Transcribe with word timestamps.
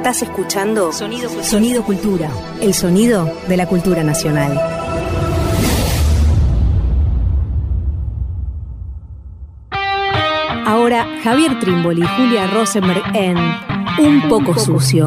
Estás 0.00 0.22
escuchando 0.22 0.92
Sonido 0.92 1.28
Cultura. 1.28 1.46
Sonido 1.46 1.84
Cultura, 1.84 2.30
el 2.62 2.72
sonido 2.72 3.30
de 3.48 3.56
la 3.58 3.66
cultura 3.66 4.02
nacional. 4.02 4.58
Ahora 10.64 11.06
Javier 11.22 11.60
Trimboli 11.60 12.02
y 12.02 12.06
Julia 12.06 12.46
Rosenberg 12.46 13.14
en 13.14 13.36
Un 13.98 14.26
poco 14.30 14.58
sucio. 14.58 15.06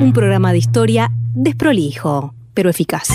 Un 0.00 0.12
programa 0.12 0.50
de 0.50 0.58
historia 0.58 1.12
desprolijo, 1.32 2.34
pero 2.52 2.70
eficaz. 2.70 3.06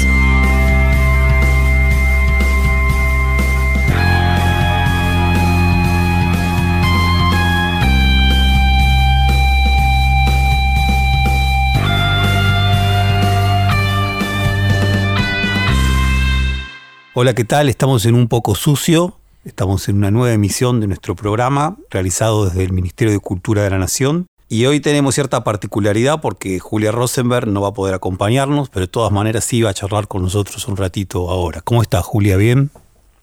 Hola, 17.21 17.33
¿qué 17.33 17.43
tal? 17.43 17.67
Estamos 17.67 18.05
en 18.05 18.15
Un 18.15 18.29
poco 18.29 18.55
sucio. 18.55 19.17
Estamos 19.43 19.89
en 19.89 19.97
una 19.97 20.09
nueva 20.09 20.33
emisión 20.33 20.79
de 20.79 20.87
nuestro 20.87 21.17
programa 21.17 21.75
realizado 21.89 22.45
desde 22.45 22.63
el 22.63 22.71
Ministerio 22.71 23.11
de 23.11 23.19
Cultura 23.19 23.61
de 23.61 23.69
la 23.69 23.77
Nación. 23.77 24.27
Y 24.47 24.65
hoy 24.67 24.79
tenemos 24.79 25.15
cierta 25.15 25.43
particularidad 25.43 26.21
porque 26.21 26.59
Julia 26.59 26.93
Rosenberg 26.93 27.45
no 27.47 27.59
va 27.59 27.67
a 27.67 27.73
poder 27.73 27.93
acompañarnos, 27.93 28.69
pero 28.69 28.85
de 28.85 28.91
todas 28.91 29.11
maneras 29.11 29.43
sí 29.43 29.61
va 29.61 29.71
a 29.71 29.73
charlar 29.73 30.07
con 30.07 30.21
nosotros 30.21 30.65
un 30.69 30.77
ratito 30.77 31.29
ahora. 31.29 31.59
¿Cómo 31.59 31.81
estás, 31.81 32.05
Julia? 32.05 32.37
¿Bien? 32.37 32.69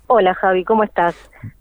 Hola 0.08 0.34
Javi, 0.34 0.62
¿cómo 0.62 0.84
estás? 0.84 1.14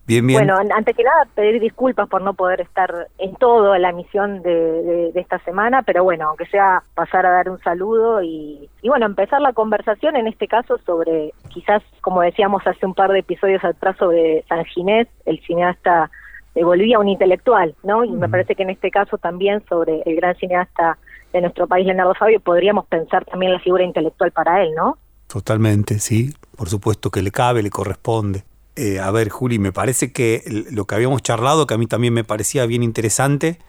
Bien, 0.08 0.26
bien. 0.26 0.40
Bueno, 0.40 0.58
an- 0.58 0.72
antes 0.72 0.95
que 0.95 1.04
nada 1.04 1.27
pedir 1.34 1.59
disculpas 1.59 2.08
por 2.08 2.22
no 2.22 2.36
poder 2.36 2.62
estar 2.62 3.08
en 3.18 3.36
todo 3.38 3.76
la 3.77 3.91
misión 3.91 4.44
de, 4.44 4.54
de- 4.54 5.12
de 5.12 5.20
esta 5.20 5.40
semana, 5.40 5.81
pero 5.81 6.04
bueno, 6.04 6.28
aunque 6.30 6.45
sea 6.45 6.84
pasar 6.94 7.26
a 7.26 7.31
dar 7.31 7.50
un 7.50 7.59
saludo 7.62 8.22
y, 8.22 8.70
y 8.84 8.89
bueno, 8.89 9.08
empezar 9.08 9.42
la 9.42 9.53
conversación 9.53 10.16
en 10.16 10.28
este 10.28 10.47
caso 10.47 10.78
sobre, 10.86 11.34
quizás 11.50 11.81
como 12.02 12.22
decíamos 12.22 12.62
hace 12.67 12.86
un 12.86 12.94
par 12.94 13.12
de 13.12 13.20
episodios 13.20 13.64
atrás 13.64 13.97
sobre 13.97 14.44
San 14.47 14.64
Ginés, 14.66 15.08
el 15.25 15.39
cineasta 15.45 16.12
de 16.53 16.64
Bolivia, 16.64 17.00
un 17.00 17.09
intelectual, 17.09 17.75
¿no? 17.84 18.03
Y 18.06 18.12
me 18.12 18.30
parece 18.30 18.56
que 18.56 18.64
en 18.64 18.69
este 18.69 18.92
caso 18.92 19.17
también 19.17 19.64
sobre 19.67 20.02
el 20.06 20.16
gran 20.16 20.36
cineasta 20.36 20.97
de 21.34 21.42
nuestro 21.42 21.67
país, 21.67 21.86
Leonardo 21.86 22.14
Fabio, 22.14 22.40
podríamos 22.40 22.86
pensar 22.86 23.25
también 23.25 23.52
la 23.52 23.59
figura 23.59 23.84
intelectual 23.84 24.31
para 24.31 24.64
él, 24.64 24.69
¿no? 24.75 24.97
Totalmente, 25.28 26.00
sí. 26.00 26.34
Por 26.56 26.69
supuesto 26.69 27.09
que 27.09 27.22
le 27.22 27.31
cabe, 27.31 27.62
le 27.64 27.69
corresponde. 27.72 28.44
Eh, 28.76 29.00
a 29.00 29.09
ver, 29.12 29.30
Juli, 29.30 29.59
me 29.59 29.72
parece 29.72 30.12
que 30.12 30.44
lo 30.72 30.86
que 30.86 30.95
habíamos 30.95 31.22
charlado, 31.22 31.66
que 31.66 31.73
a 31.73 31.78
mí 31.78 31.88
también 31.88 32.14
me 32.14 32.23
parecía 32.23 32.66
bien 32.66 32.84
interesante, 32.84 33.59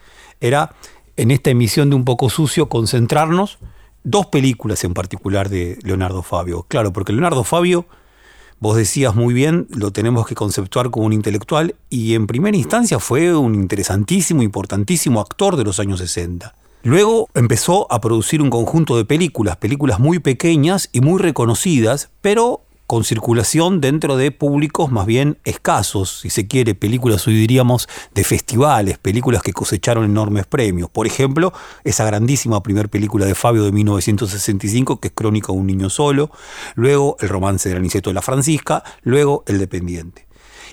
era 0.41 0.75
en 1.15 1.31
esta 1.31 1.49
emisión 1.49 1.89
de 1.89 1.95
Un 1.95 2.05
poco 2.05 2.29
sucio 2.29 2.69
concentrarnos 2.69 3.57
dos 4.03 4.27
películas 4.27 4.83
en 4.83 4.93
particular 4.93 5.49
de 5.49 5.77
Leonardo 5.83 6.23
Fabio. 6.23 6.65
Claro, 6.67 6.93
porque 6.93 7.11
Leonardo 7.11 7.43
Fabio, 7.43 7.85
vos 8.59 8.77
decías 8.77 9.15
muy 9.15 9.33
bien, 9.33 9.67
lo 9.69 9.91
tenemos 9.91 10.27
que 10.27 10.35
conceptuar 10.35 10.91
como 10.91 11.05
un 11.05 11.13
intelectual 11.13 11.75
y 11.89 12.13
en 12.13 12.27
primera 12.27 12.55
instancia 12.55 12.99
fue 12.99 13.35
un 13.35 13.55
interesantísimo, 13.55 14.43
importantísimo 14.43 15.19
actor 15.19 15.57
de 15.57 15.63
los 15.63 15.79
años 15.79 15.99
60. 15.99 16.55
Luego 16.83 17.27
empezó 17.33 17.91
a 17.91 17.99
producir 17.99 18.41
un 18.41 18.49
conjunto 18.49 18.95
de 18.95 19.03
películas, 19.03 19.57
películas 19.57 19.99
muy 19.99 20.19
pequeñas 20.19 20.89
y 20.93 21.01
muy 21.01 21.21
reconocidas, 21.21 22.09
pero 22.21 22.61
con 22.87 23.03
circulación 23.03 23.81
dentro 23.81 24.15
de 24.15 24.31
públicos 24.31 24.89
más 24.91 25.05
bien 25.05 25.37
escasos, 25.43 26.21
si 26.21 26.29
se 26.29 26.47
quiere, 26.47 26.73
películas 26.73 27.27
hoy 27.27 27.35
diríamos 27.35 27.89
de 28.15 28.23
festivales, 28.23 28.97
películas 28.97 29.41
que 29.41 29.51
cosecharon 29.51 30.05
enormes 30.05 30.47
premios. 30.47 30.89
Por 30.89 31.05
ejemplo, 31.05 31.51
esa 31.83 32.05
grandísima 32.05 32.63
primera 32.63 32.87
película 32.87 33.25
de 33.25 33.35
Fabio 33.35 33.63
de 33.63 33.73
1965, 33.73 35.01
que 35.01 35.09
es 35.09 35.13
Crónica 35.13 35.51
de 35.51 35.59
un 35.59 35.67
niño 35.67 35.89
solo, 35.89 36.31
luego 36.75 37.17
El 37.19 37.27
romance 37.27 37.67
del 37.67 37.79
aniceto 37.79 38.09
de 38.09 38.13
la 38.13 38.21
Francisca, 38.21 38.83
luego 39.03 39.43
El 39.47 39.59
dependiente. 39.59 40.26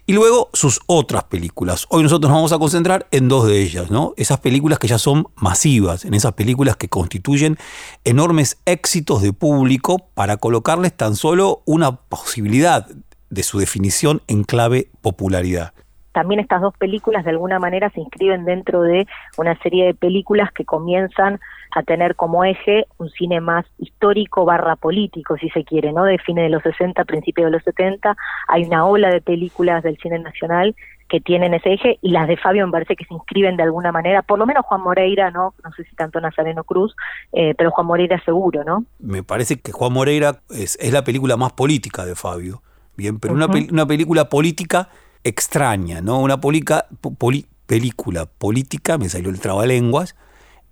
Y 0.06 0.12
luego 0.12 0.50
sus 0.52 0.82
otras 0.86 1.24
películas. 1.24 1.86
Hoy 1.88 2.02
nosotros 2.02 2.28
nos 2.28 2.36
vamos 2.36 2.52
a 2.52 2.58
concentrar 2.58 3.06
en 3.10 3.28
dos 3.28 3.46
de 3.46 3.62
ellas, 3.62 3.90
¿no? 3.90 4.12
Esas 4.18 4.38
películas 4.38 4.78
que 4.78 4.86
ya 4.86 4.98
son 4.98 5.28
masivas, 5.34 6.04
en 6.04 6.12
esas 6.12 6.32
películas 6.32 6.76
que 6.76 6.90
constituyen 6.90 7.56
enormes 8.04 8.60
éxitos 8.66 9.22
de 9.22 9.32
público 9.32 10.10
para 10.12 10.36
colocarles 10.36 10.94
tan 10.94 11.16
solo 11.16 11.62
una 11.64 11.96
posibilidad 11.96 12.86
de 13.30 13.42
su 13.42 13.58
definición 13.58 14.20
en 14.28 14.44
clave 14.44 14.88
popularidad. 15.00 15.72
también 16.12 16.38
estas 16.38 16.60
dos 16.60 16.74
películas 16.78 17.24
de 17.24 17.30
alguna 17.30 17.58
manera 17.58 17.90
se 17.90 18.00
inscriben 18.00 18.44
dentro 18.44 18.82
de 18.82 19.06
una 19.36 19.58
serie 19.62 19.86
de 19.86 19.94
películas 19.94 20.48
que 20.52 20.64
comienzan 20.64 21.40
a 21.74 21.82
tener 21.82 22.14
como 22.16 22.44
eje 22.44 22.86
un 22.98 23.10
cine 23.10 23.40
más 23.40 23.66
histórico 23.78 24.44
barra 24.44 24.76
político, 24.76 25.36
si 25.36 25.48
se 25.50 25.64
quiere, 25.64 25.92
¿no? 25.92 26.04
De 26.04 26.18
fines 26.18 26.44
de 26.44 26.48
los 26.50 26.62
60, 26.62 27.04
principios 27.04 27.46
de 27.46 27.50
los 27.50 27.62
70, 27.64 28.16
hay 28.48 28.64
una 28.64 28.86
ola 28.86 29.10
de 29.10 29.20
películas 29.20 29.82
del 29.82 29.96
cine 29.98 30.18
nacional 30.18 30.74
que 31.08 31.20
tienen 31.20 31.52
ese 31.52 31.74
eje 31.74 31.98
y 32.00 32.10
las 32.10 32.26
de 32.28 32.36
Fabio 32.36 32.64
me 32.66 32.72
parece 32.72 32.96
que 32.96 33.04
se 33.04 33.12
inscriben 33.12 33.56
de 33.56 33.62
alguna 33.64 33.92
manera, 33.92 34.22
por 34.22 34.38
lo 34.38 34.46
menos 34.46 34.64
Juan 34.64 34.80
Moreira, 34.82 35.30
¿no? 35.30 35.52
No 35.62 35.72
sé 35.72 35.84
si 35.84 35.94
tanto 35.96 36.20
Nazareno 36.20 36.64
Cruz, 36.64 36.94
eh, 37.32 37.54
pero 37.56 37.70
Juan 37.72 37.86
Moreira 37.86 38.18
seguro, 38.24 38.64
¿no? 38.64 38.84
Me 38.98 39.22
parece 39.22 39.58
que 39.60 39.70
Juan 39.72 39.92
Moreira 39.92 40.40
es, 40.50 40.78
es 40.80 40.92
la 40.92 41.04
película 41.04 41.36
más 41.36 41.52
política 41.52 42.04
de 42.06 42.14
Fabio. 42.14 42.62
Bien, 42.96 43.18
pero 43.20 43.34
una, 43.34 43.46
una 43.46 43.86
película 43.86 44.28
política 44.28 44.88
extraña, 45.24 46.00
¿no? 46.00 46.20
Una 46.20 46.40
polica- 46.40 46.86
poli- 47.18 47.46
película 47.66 48.26
política, 48.26 48.98
me 48.98 49.08
salió 49.08 49.30
el 49.30 49.40
trabalenguas, 49.40 50.14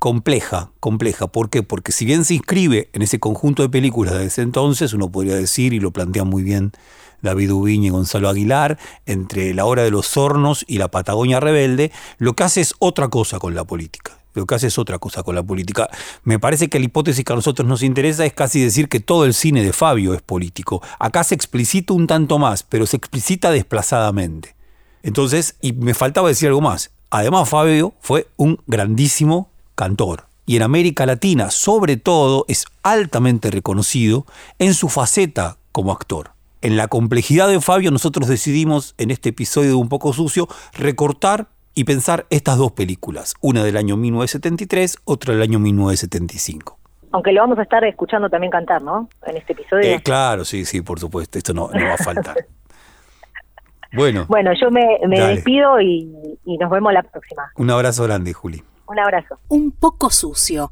compleja, 0.03 0.73
compleja. 0.81 1.29
¿Por 1.29 1.49
qué? 1.49 1.63
Porque 1.63 1.93
si 1.93 2.05
bien 2.05 2.25
se 2.25 2.35
inscribe 2.35 2.91
en 2.93 3.03
ese 3.03 3.21
conjunto 3.21 3.63
de 3.63 3.69
películas 3.69 4.15
de 4.15 4.25
ese 4.25 4.43
entonces, 4.43 4.95
uno 4.95 5.13
podría 5.13 5.37
decir, 5.37 5.73
y 5.73 5.79
lo 5.79 5.93
plantea 5.93 6.25
muy 6.25 6.43
bien 6.43 6.73
David 7.21 7.53
Ubiña 7.53 7.87
y 7.87 7.91
Gonzalo 7.91 8.29
Aguilar, 8.29 8.81
entre 9.07 9.55
La 9.55 9.65
Hora 9.65 9.85
de 9.85 9.93
los 9.93 10.17
Hornos 10.17 10.65
y 10.67 10.79
La 10.79 10.91
Patagonia 10.91 11.39
Rebelde, 11.39 11.93
lo 12.19 12.33
que 12.33 12.43
hace 12.43 12.63
es 12.63 12.75
otra 12.81 13.07
cosa 13.11 13.39
con 13.39 13.55
la 13.55 13.63
política. 13.63 14.19
Lo 14.35 14.45
que 14.45 14.57
hace 14.57 14.67
es 14.67 14.77
otra 14.77 14.99
cosa 14.99 15.23
con 15.23 15.37
la 15.37 15.45
política. 15.45 15.89
Me 16.25 16.41
parece 16.41 16.69
que 16.69 16.81
la 16.81 16.87
hipótesis 16.87 17.25
que 17.25 17.33
a 17.33 17.37
nosotros 17.37 17.69
nos 17.69 17.85
interesa 17.85 18.27
es 18.27 18.33
casi 18.33 18.61
decir 18.61 18.89
que 18.89 18.99
todo 18.99 19.25
el 19.25 19.35
cine 19.35 19.63
de 19.63 19.73
Fabio 19.73 20.15
es 20.15 20.23
político. 20.23 20.83
Acá 20.99 21.23
se 21.23 21.37
explicita 21.37 21.95
un 21.95 22.09
tanto 22.09 22.41
más, 22.41 22.65
pero 22.65 22.87
se 22.87 22.97
explicita 22.97 23.53
desplazadamente. 23.53 24.57
Entonces, 25.05 25.55
y 25.61 25.75
me 25.75 25.95
faltaba 25.95 26.27
decir 26.27 26.49
algo 26.49 26.61
más. 26.61 26.91
Además, 27.09 27.49
Fabio 27.49 27.95
fue 28.01 28.27
un 28.37 28.59
grandísimo 28.67 29.52
cantor. 29.75 30.25
Y 30.45 30.57
en 30.57 30.63
América 30.63 31.07
Latina, 31.07 31.51
sobre 31.51 31.97
todo, 31.97 32.45
es 32.49 32.67
altamente 32.83 33.51
reconocido 33.51 34.27
en 34.59 34.75
su 34.75 34.89
faceta 34.89 35.57
como 35.71 35.93
actor. 35.93 36.31
En 36.63 36.77
la 36.77 36.89
complejidad 36.89 37.49
de 37.49 37.61
Fabio, 37.61 37.91
nosotros 37.91 38.29
decidimos 38.29 38.95
en 38.99 39.11
este 39.11 39.31
episodio 39.31 39.71
de 39.71 39.75
Un 39.75 39.89
poco 39.89 40.13
sucio 40.13 40.49
recortar 40.73 41.47
y 41.75 41.85
pensar 41.85 42.27
estas 42.31 42.59
dos 42.59 42.73
películas, 42.73 43.35
una 43.41 43.65
del 43.65 43.77
año 43.77 43.97
1973, 43.97 44.99
otra 45.05 45.35
del 45.35 45.43
año 45.43 45.59
1975. 45.59 46.79
Aunque 47.13 47.33
lo 47.33 47.41
vamos 47.41 47.59
a 47.59 47.63
estar 47.63 47.85
escuchando 47.85 48.29
también 48.29 48.51
cantar, 48.51 48.83
¿no? 48.83 49.09
En 49.27 49.37
este 49.37 49.53
episodio. 49.53 49.83
Eh, 49.85 50.01
claro, 50.03 50.45
sí, 50.45 50.65
sí, 50.65 50.81
por 50.83 50.99
supuesto, 50.99 51.39
esto 51.39 51.53
no, 51.53 51.71
no 51.73 51.87
va 51.87 51.95
a 51.95 51.99
faltar. 51.99 52.37
Bueno, 53.95 54.25
Bueno, 54.27 54.53
yo 54.59 54.71
me, 54.71 54.99
despido 55.07 55.79
y, 55.79 56.11
y 56.47 56.57
nos 56.57 56.71
vemos 56.71 56.95
la 56.95 57.03
próxima. 57.03 57.53
un 57.57 57.71
abrazo 57.71 58.05
grande, 58.05 58.33
Juli. 58.33 58.63
Un 58.93 58.99
abrazo. 58.99 59.39
Un 59.49 59.71
poco 59.71 60.11
sucio. 60.11 60.71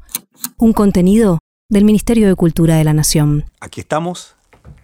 Un 0.57 0.73
contenido 0.73 1.39
del 1.69 1.85
Ministerio 1.85 2.27
de 2.27 2.35
Cultura 2.35 2.75
de 2.75 2.83
la 2.83 2.93
Nación. 2.93 3.45
Aquí 3.59 3.81
estamos 3.81 4.35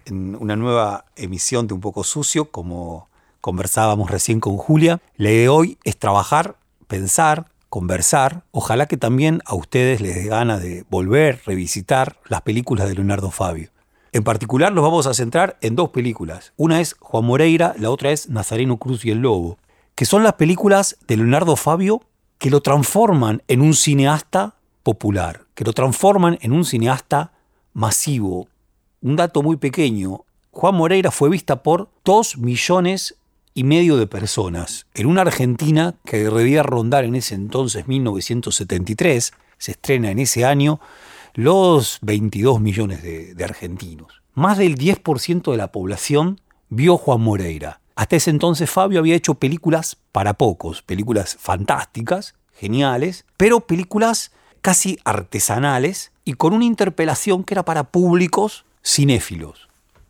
en 0.06 0.36
una 0.38 0.56
nueva 0.56 1.06
emisión 1.16 1.68
de 1.68 1.76
Un 1.76 1.80
poco 1.80 2.04
sucio, 2.04 2.50
como 2.50 3.10
conversábamos 3.40 4.10
recién 4.10 4.40
con 4.40 4.58
Julia. 4.58 5.02
La 5.18 5.30
idea 5.30 5.42
de 5.42 5.50
hoy 5.50 5.78
es 5.84 5.98
trabajar, 5.98 6.56
pensar, 6.88 7.46
conversar. 7.70 8.42
Ojalá 8.50 8.88
que 8.88 8.98
también 8.98 9.44
a 9.46 9.54
ustedes 9.54 10.02
les 10.02 10.16
dé 10.16 10.24
gana 10.24 10.58
de 10.58 10.84
volver, 10.90 11.40
revisitar 11.46 12.18
las 12.30 12.42
películas 12.42 12.90
de 12.90 12.96
Leonardo 12.96 13.30
Fabio. 13.30 13.70
En 14.14 14.24
particular 14.24 14.74
nos 14.74 14.84
vamos 14.84 15.06
a 15.06 15.14
centrar 15.14 15.60
en 15.62 15.76
dos 15.76 15.90
películas. 15.90 16.54
Una 16.58 16.82
es 16.82 16.96
Juan 17.00 17.26
Moreira, 17.26 17.76
la 17.78 17.92
otra 17.92 18.10
es 18.10 18.30
Nazareno 18.30 18.78
Cruz 18.78 19.06
y 19.06 19.12
el 19.12 19.20
Lobo, 19.20 19.60
que 19.94 20.06
son 20.06 20.24
las 20.24 20.34
películas 20.34 20.98
de 21.08 21.18
Leonardo 21.18 21.56
Fabio 21.56 22.02
que 22.38 22.50
lo 22.50 22.62
transforman 22.62 23.44
en 23.48 23.62
un 23.62 23.74
cineasta 23.74 24.56
popular, 24.84 25.46
que 25.56 25.64
lo 25.64 25.74
transforman 25.74 26.38
en 26.42 26.52
un 26.52 26.66
cineasta 26.66 27.34
masivo. 27.74 28.48
Un 29.02 29.16
dato 29.16 29.44
muy 29.44 29.58
pequeño, 29.58 30.26
Juan 30.52 30.76
Moreira 30.76 31.12
fue 31.12 31.30
vista 31.30 31.62
por 31.62 31.90
dos 32.04 32.38
millones 32.38 33.16
y 33.54 33.64
medio 33.64 33.98
de 33.98 34.08
personas 34.08 34.88
en 34.94 35.08
una 35.08 35.22
Argentina 35.22 35.96
que 36.06 36.18
debía 36.18 36.64
rondar 36.64 37.06
en 37.06 37.16
ese 37.16 37.36
entonces 37.36 37.88
1973, 37.88 39.34
se 39.58 39.72
estrena 39.72 40.12
en 40.12 40.20
ese 40.20 40.46
año, 40.46 40.80
los 41.34 42.00
22 42.02 42.60
millones 42.62 43.04
de, 43.04 43.36
de 43.36 43.44
argentinos. 43.44 44.22
Más 44.34 44.58
del 44.58 44.78
10% 44.78 45.52
de 45.52 45.58
la 45.58 45.72
población 45.72 46.40
vio 46.70 46.98
Juan 46.98 47.22
Moreira. 47.22 47.82
Hasta 47.98 48.16
ese 48.16 48.30
entonces 48.30 48.70
Fabio 48.70 49.00
había 49.00 49.16
hecho 49.16 49.34
películas 49.34 49.98
para 50.12 50.36
pocos, 50.36 50.84
películas 50.84 51.36
fantásticas, 51.40 52.36
geniales, 52.54 53.26
pero 53.38 53.62
películas 53.62 54.32
casi 54.62 55.00
artesanales 55.04 56.12
y 56.24 56.34
con 56.34 56.54
una 56.54 56.66
interpelación 56.66 57.44
que 57.44 57.56
era 57.56 57.66
para 57.66 57.86
públicos 57.86 58.66
cinéfilos. 58.86 59.68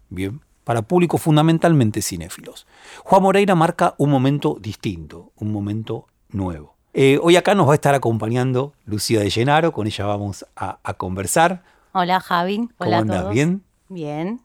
Bien, 0.09 0.41
para 0.65 0.81
públicos 0.81 1.21
fundamentalmente 1.21 2.01
cinéfilos. 2.01 2.67
Juan 3.05 3.23
Moreira 3.23 3.55
marca 3.55 3.95
un 3.97 4.09
momento 4.09 4.57
distinto, 4.59 5.31
un 5.37 5.53
momento 5.53 6.07
nuevo. 6.27 6.75
Eh, 6.93 7.17
hoy 7.23 7.37
acá 7.37 7.55
nos 7.55 7.69
va 7.69 7.71
a 7.71 7.75
estar 7.75 7.95
acompañando 7.95 8.73
Lucía 8.83 9.21
de 9.21 9.29
Llenaro, 9.29 9.71
con 9.71 9.87
ella 9.87 10.05
vamos 10.05 10.45
a, 10.57 10.93
conversar. 10.95 11.63
Hola 11.93 12.19
Javi, 12.19 12.67
hola 12.79 12.99
¿Cómo 12.99 13.13
andas? 13.13 13.33
¿Bien? 13.33 13.63
Bien. 13.87 14.41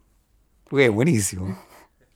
buenísimo. 0.71 1.59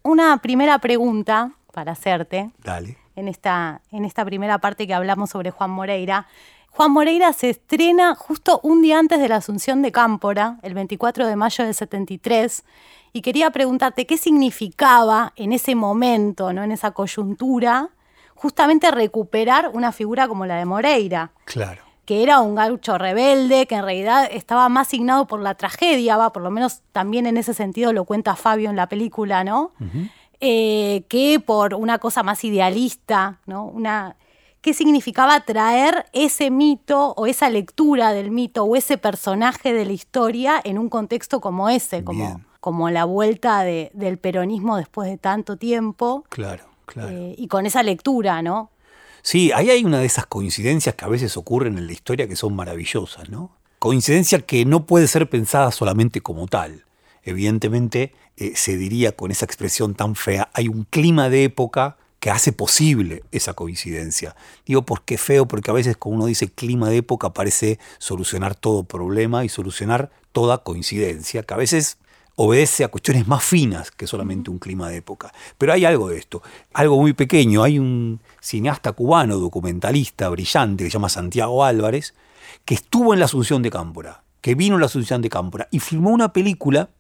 Una 0.06 0.37
primera 0.37 0.79
pregunta 0.79 1.50
para 1.73 1.91
hacerte. 1.91 2.53
Dale. 2.62 2.97
En 3.17 3.26
esta, 3.26 3.81
en 3.91 4.05
esta 4.05 4.25
primera 4.25 4.58
parte 4.58 4.87
que 4.87 4.94
hablamos 4.94 5.31
sobre 5.31 5.50
Juan 5.50 5.70
Moreira. 5.70 6.29
Juan 6.70 6.93
Moreira 6.93 7.32
se 7.32 7.50
estrena 7.50 8.14
justo 8.14 8.61
un 8.62 8.82
día 8.82 9.00
antes 9.00 9.19
de 9.19 9.29
la 9.29 9.37
Asunción 9.37 9.82
de 9.82 9.91
Cámpora, 9.91 10.61
el 10.62 10.75
24 10.75 11.26
de 11.26 11.35
mayo 11.35 11.64
del 11.64 11.75
73, 11.75 12.62
y 13.14 13.20
quería 13.20 13.50
preguntarte 13.50 14.06
qué 14.06 14.17
significaba 14.17 15.32
en 15.35 15.53
ese 15.53 15.75
momento, 15.75 16.53
¿no? 16.53 16.62
en 16.62 16.70
esa 16.70 16.93
coyuntura, 16.93 17.88
justamente 18.37 18.88
recuperar 18.93 19.73
una 19.75 19.91
figura 19.91 20.29
como 20.29 20.47
la 20.47 20.55
de 20.55 20.67
Moreira. 20.67 21.32
Claro. 21.47 21.85
Que 22.06 22.23
era 22.23 22.41
un 22.41 22.55
gaucho 22.55 22.97
rebelde, 22.97 23.67
que 23.67 23.75
en 23.75 23.85
realidad 23.85 24.29
estaba 24.31 24.69
más 24.70 24.88
signado 24.88 25.26
por 25.26 25.43
la 25.43 25.55
tragedia, 25.55 26.17
va, 26.17 26.32
por 26.32 26.43
lo 26.43 26.50
menos 26.50 26.81
también 26.93 27.26
en 27.26 27.37
ese 27.37 27.53
sentido 27.53 27.93
lo 27.93 28.05
cuenta 28.05 28.37
Fabio 28.37 28.70
en 28.70 28.76
la 28.76 28.88
película, 28.88 29.44
¿no? 29.44 29.73
Eh, 30.41 31.05
que 31.08 31.41
por 31.41 31.75
una 31.75 31.99
cosa 31.99 32.23
más 32.23 32.44
idealista, 32.44 33.41
¿no? 33.47 33.64
Una, 33.64 34.17
¿Qué 34.67 34.75
significaba 34.75 35.38
traer 35.43 36.06
ese 36.12 36.50
mito 36.50 37.14
o 37.17 37.26
esa 37.29 37.49
lectura 37.50 38.12
del 38.12 38.32
mito 38.32 38.64
o 38.64 38.75
ese 38.75 38.99
personaje 38.99 39.73
de 39.73 39.85
la 39.85 39.93
historia 39.93 40.61
en 40.64 40.79
un 40.79 40.88
contexto 40.88 41.41
como 41.41 41.69
ese, 41.69 42.03
como, 42.03 42.41
como 42.58 42.91
la 42.91 43.05
vuelta 43.05 43.62
del 43.62 44.19
peronismo 44.19 44.76
después 44.76 45.08
de 45.08 45.19
tanto 45.19 45.56
tiempo? 45.56 46.25
Claro. 46.31 46.64
Eh, 46.97 47.37
y 47.38 47.47
con 47.47 47.64
esa 47.64 47.85
lectura, 47.85 48.43
¿no? 48.43 48.70
Sí, 49.26 49.50
ahí 49.50 49.70
hay 49.70 49.84
una 49.84 49.99
de 49.99 50.06
esas 50.06 50.25
coincidencias 50.25 50.94
que 50.94 51.05
a 51.05 51.08
veces 51.08 51.37
ocurren 51.37 51.78
en 51.78 51.88
la 51.88 51.93
historia 51.93 52.28
que 52.28 52.37
son 52.37 52.55
maravillosas, 52.55 53.28
¿no? 53.28 53.50
Coincidencia 53.81 54.38
que 54.38 54.64
no 54.64 54.87
puede 54.87 55.08
ser 55.08 55.28
pensada 55.28 55.73
solamente 55.73 56.20
como 56.20 56.46
tal. 56.46 56.84
Evidentemente, 57.25 58.14
eh, 58.37 58.52
se 58.55 58.76
diría 58.76 59.17
con 59.17 59.32
esa 59.32 59.44
expresión 59.44 59.96
tan 59.96 60.14
fea, 60.14 60.49
hay 60.52 60.69
un 60.69 60.84
clima 60.84 61.28
de 61.28 61.43
época 61.43 61.96
que 62.20 62.31
hace 62.31 62.52
posible 62.52 63.25
esa 63.32 63.55
coincidencia. 63.55 64.37
Digo, 64.64 64.82
¿por 64.82 65.02
qué 65.02 65.19
feo? 65.19 65.49
Porque 65.49 65.72
a 65.72 65.75
veces 65.75 65.96
cuando 65.96 66.19
uno 66.19 66.26
dice 66.26 66.49
clima 66.49 66.88
de 66.88 66.99
época 66.99 67.32
parece 67.32 67.81
solucionar 67.99 68.55
todo 68.55 68.84
problema 68.84 69.44
y 69.44 69.49
solucionar 69.49 70.12
toda 70.31 70.58
coincidencia, 70.58 71.43
que 71.43 71.52
a 71.52 71.56
veces 71.56 71.99
obedece 72.36 72.84
a 72.84 72.88
cuestiones 72.88 73.26
más 73.26 73.42
finas 73.42 73.90
que 73.90 74.06
solamente 74.06 74.50
un 74.50 74.58
clima 74.58 74.88
de 74.88 74.96
época. 74.96 75.32
Pero 75.58 75.72
hay 75.72 75.84
algo 75.84 76.08
de 76.08 76.18
esto, 76.18 76.42
algo 76.72 77.00
muy 77.00 77.14
pequeño. 77.14 77.62
Hay 77.62 77.78
un 77.78 78.20
cineasta 78.40 78.92
cubano, 78.92 79.38
documentalista 79.38 80.28
brillante, 80.28 80.84
que 80.84 80.90
se 80.90 80.94
llama 80.94 81.08
Santiago 81.08 81.64
Álvarez, 81.64 82.14
que 82.64 82.74
estuvo 82.74 83.14
en 83.14 83.20
la 83.20 83.24
Asunción 83.24 83.62
de 83.62 83.70
Cámpora, 83.70 84.22
que 84.40 84.54
vino 84.54 84.76
a 84.76 84.78
la 84.78 84.86
Asunción 84.86 85.22
de 85.22 85.30
Cámpora 85.30 85.68
y 85.70 85.80
filmó 85.80 86.10
una 86.10 86.32
película 86.32 86.90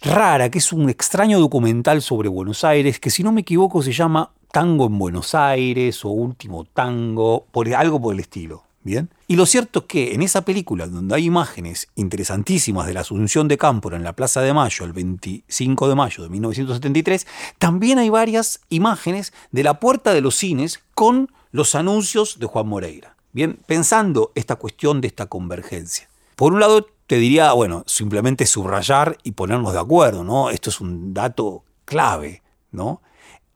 rara, 0.00 0.50
que 0.50 0.58
es 0.58 0.72
un 0.72 0.88
extraño 0.88 1.38
documental 1.38 2.00
sobre 2.00 2.28
Buenos 2.28 2.64
Aires, 2.64 3.00
que 3.00 3.10
si 3.10 3.22
no 3.22 3.32
me 3.32 3.42
equivoco 3.42 3.82
se 3.82 3.92
llama 3.92 4.30
Tango 4.52 4.86
en 4.86 4.98
Buenos 4.98 5.34
Aires 5.34 6.04
o 6.04 6.10
Último 6.10 6.64
Tango, 6.64 7.46
por, 7.50 7.72
algo 7.74 8.00
por 8.00 8.14
el 8.14 8.20
estilo. 8.20 8.64
Y 8.84 9.36
lo 9.36 9.46
cierto 9.46 9.80
es 9.80 9.84
que 9.86 10.14
en 10.14 10.22
esa 10.22 10.44
película, 10.44 10.86
donde 10.86 11.14
hay 11.14 11.26
imágenes 11.26 11.88
interesantísimas 11.94 12.86
de 12.86 12.94
la 12.94 13.00
Asunción 13.00 13.46
de 13.48 13.58
Cámpora 13.58 13.96
en 13.96 14.02
la 14.02 14.14
Plaza 14.14 14.40
de 14.40 14.52
Mayo, 14.52 14.84
el 14.84 14.92
25 14.92 15.88
de 15.88 15.94
mayo 15.94 16.22
de 16.24 16.28
1973, 16.28 17.26
también 17.58 17.98
hay 17.98 18.10
varias 18.10 18.60
imágenes 18.68 19.32
de 19.52 19.62
la 19.62 19.78
puerta 19.78 20.12
de 20.12 20.20
los 20.20 20.34
cines 20.34 20.80
con 20.94 21.30
los 21.52 21.74
anuncios 21.74 22.38
de 22.38 22.46
Juan 22.46 22.66
Moreira. 22.66 23.16
Bien, 23.32 23.58
pensando 23.66 24.32
esta 24.34 24.56
cuestión 24.56 25.00
de 25.00 25.08
esta 25.08 25.26
convergencia. 25.26 26.08
Por 26.36 26.52
un 26.52 26.60
lado, 26.60 26.86
te 27.06 27.16
diría, 27.16 27.52
bueno, 27.52 27.84
simplemente 27.86 28.46
subrayar 28.46 29.16
y 29.22 29.32
ponernos 29.32 29.72
de 29.72 29.78
acuerdo, 29.78 30.24
¿no? 30.24 30.50
Esto 30.50 30.70
es 30.70 30.80
un 30.80 31.14
dato 31.14 31.64
clave, 31.84 32.42
¿no? 32.72 33.00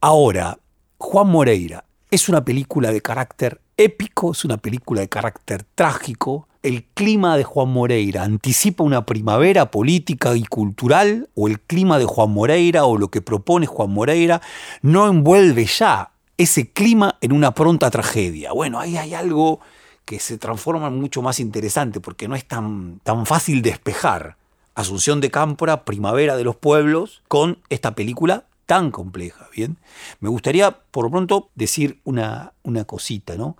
Ahora, 0.01 0.59
Juan 0.99 1.29
Moreira 1.29 1.85
es 2.11 2.29
una 2.29 2.45
película 2.45 2.93
de 2.93 3.01
carácter 3.01 3.61
épico, 3.77 4.33
es 4.33 4.45
una 4.45 4.57
película 4.57 5.01
de 5.01 5.09
carácter 5.09 5.65
trágico. 5.75 6.49
El 6.63 6.85
clima 6.85 7.37
de 7.37 7.45
Juan 7.45 7.69
Moreira 7.69 8.23
anticipa 8.23 8.83
una 8.83 9.07
primavera 9.07 9.71
política 9.71 10.35
y 10.37 10.45
cultural, 10.45 11.29
o 11.35 11.49
el 11.49 11.61
clima 11.61 11.99
de 11.99 12.07
Juan 12.07 12.31
Moreira 12.31 12.85
o 12.85 12.99
lo 12.99 13.09
que 13.09 13.23
propone 13.23 13.67
Juan 13.67 13.91
Moreira 13.91 14.41
no 14.83 15.07
envuelve 15.07 15.67
ya 15.67 16.11
ese 16.39 16.71
clima 16.71 17.17
en 17.21 17.33
una 17.33 17.53
pronta 17.53 17.91
tragedia. 17.91 18.53
Bueno, 18.53 18.79
ahí 18.79 18.97
hay 18.97 19.15
algo 19.15 19.61
que 20.05 20.21
se 20.21 20.39
transforma 20.39 20.91
mucho 20.91 21.23
más 21.23 21.41
interesante 21.41 22.01
porque 22.01 22.29
no 22.29 22.35
es 22.35 22.47
tan, 22.47 23.01
tan 23.03 23.27
fácil 23.27 23.63
despejar 23.63 24.37
Asunción 24.75 25.23
de 25.23 25.31
Cámpora, 25.31 25.85
Primavera 25.85 26.37
de 26.37 26.45
los 26.45 26.55
Pueblos, 26.55 27.23
con 27.29 27.59
esta 27.71 27.95
película 27.95 28.45
tan 28.67 28.91
compleja, 28.91 29.49
¿bien? 29.55 29.79
Me 30.21 30.29
gustaría, 30.29 30.71
por 30.91 31.05
lo 31.05 31.11
pronto, 31.11 31.49
decir 31.55 32.01
una, 32.05 32.53
una 32.63 32.85
cosita, 32.85 33.37
¿no? 33.37 33.57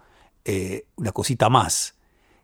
Eh, 0.49 0.87
una 0.95 1.11
cosita 1.11 1.49
más, 1.49 1.97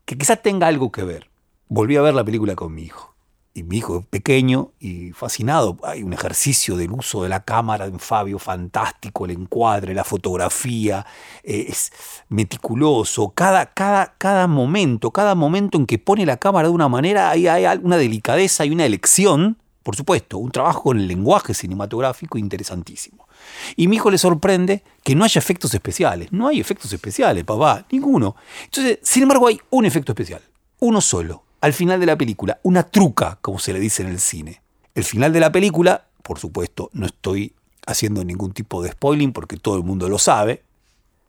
que 0.04 0.18
quizás 0.18 0.42
tenga 0.42 0.66
algo 0.66 0.90
que 0.90 1.04
ver. 1.04 1.30
Volví 1.68 1.94
a 1.94 2.02
ver 2.02 2.14
la 2.14 2.24
película 2.24 2.56
con 2.56 2.74
mi 2.74 2.82
hijo. 2.82 3.14
Y 3.54 3.62
mi 3.62 3.76
hijo 3.76 4.04
pequeño 4.10 4.72
y 4.80 5.12
fascinado. 5.12 5.76
Hay 5.84 6.02
un 6.02 6.12
ejercicio 6.12 6.76
del 6.76 6.90
uso 6.90 7.22
de 7.22 7.28
la 7.28 7.44
cámara 7.44 7.86
en 7.86 8.00
Fabio 8.00 8.40
fantástico, 8.40 9.24
el 9.24 9.30
encuadre, 9.30 9.94
la 9.94 10.02
fotografía, 10.02 11.06
eh, 11.44 11.66
es 11.68 11.92
meticuloso. 12.28 13.30
Cada, 13.36 13.66
cada, 13.66 14.16
cada 14.18 14.48
momento, 14.48 15.12
cada 15.12 15.36
momento 15.36 15.78
en 15.78 15.86
que 15.86 16.00
pone 16.00 16.26
la 16.26 16.38
cámara 16.38 16.66
de 16.66 16.74
una 16.74 16.88
manera, 16.88 17.30
hay 17.30 17.46
una 17.84 17.98
delicadeza 17.98 18.64
y 18.64 18.70
una 18.70 18.84
elección 18.84 19.61
por 19.82 19.96
supuesto, 19.96 20.38
un 20.38 20.50
trabajo 20.50 20.82
con 20.82 20.98
el 20.98 21.08
lenguaje 21.08 21.54
cinematográfico 21.54 22.38
interesantísimo. 22.38 23.26
Y 23.76 23.88
mi 23.88 23.96
hijo 23.96 24.10
le 24.10 24.18
sorprende 24.18 24.84
que 25.02 25.14
no 25.14 25.24
haya 25.24 25.38
efectos 25.38 25.74
especiales. 25.74 26.30
No 26.32 26.48
hay 26.48 26.60
efectos 26.60 26.92
especiales, 26.92 27.44
papá, 27.44 27.86
ninguno. 27.90 28.36
Entonces, 28.64 28.98
sin 29.02 29.24
embargo, 29.24 29.48
hay 29.48 29.60
un 29.70 29.84
efecto 29.84 30.12
especial, 30.12 30.42
uno 30.80 31.00
solo, 31.00 31.44
al 31.60 31.72
final 31.72 31.98
de 32.00 32.06
la 32.06 32.16
película, 32.16 32.60
una 32.62 32.84
truca, 32.84 33.38
como 33.40 33.58
se 33.58 33.72
le 33.72 33.80
dice 33.80 34.02
en 34.02 34.08
el 34.08 34.20
cine. 34.20 34.62
El 34.94 35.04
final 35.04 35.32
de 35.32 35.40
la 35.40 35.50
película, 35.50 36.06
por 36.22 36.38
supuesto, 36.38 36.90
no 36.92 37.06
estoy 37.06 37.54
haciendo 37.86 38.24
ningún 38.24 38.52
tipo 38.52 38.82
de 38.82 38.90
spoiling 38.90 39.32
porque 39.32 39.56
todo 39.56 39.76
el 39.76 39.82
mundo 39.82 40.08
lo 40.08 40.18
sabe. 40.18 40.62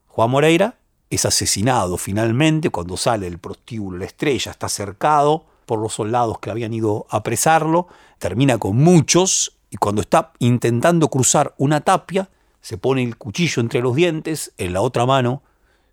Juan 0.08 0.30
Moreira 0.30 0.78
es 1.10 1.26
asesinado 1.26 1.98
finalmente 1.98 2.70
cuando 2.70 2.98
sale 2.98 3.28
el 3.28 3.40
prostíbulo, 3.40 3.98
la 3.98 4.06
estrella, 4.06 4.52
está 4.52 4.70
cercado 4.70 5.46
por 5.66 5.80
los 5.80 5.94
soldados 5.94 6.40
que 6.40 6.50
habían 6.50 6.74
ido 6.74 7.06
a 7.10 7.18
apresarlo, 7.18 7.88
termina 8.20 8.58
con 8.58 8.78
muchos 8.78 9.58
y 9.70 9.78
cuando 9.78 10.02
está 10.02 10.34
intentando 10.40 11.08
cruzar 11.08 11.56
una 11.58 11.82
tapia, 11.82 12.30
se 12.62 12.78
pone 12.78 13.04
el 13.04 13.18
cuchillo 13.18 13.62
entre 13.62 13.82
los 13.82 13.96
dientes, 13.96 14.54
en 14.58 14.74
la 14.74 14.82
otra 14.82 15.06
mano 15.06 15.42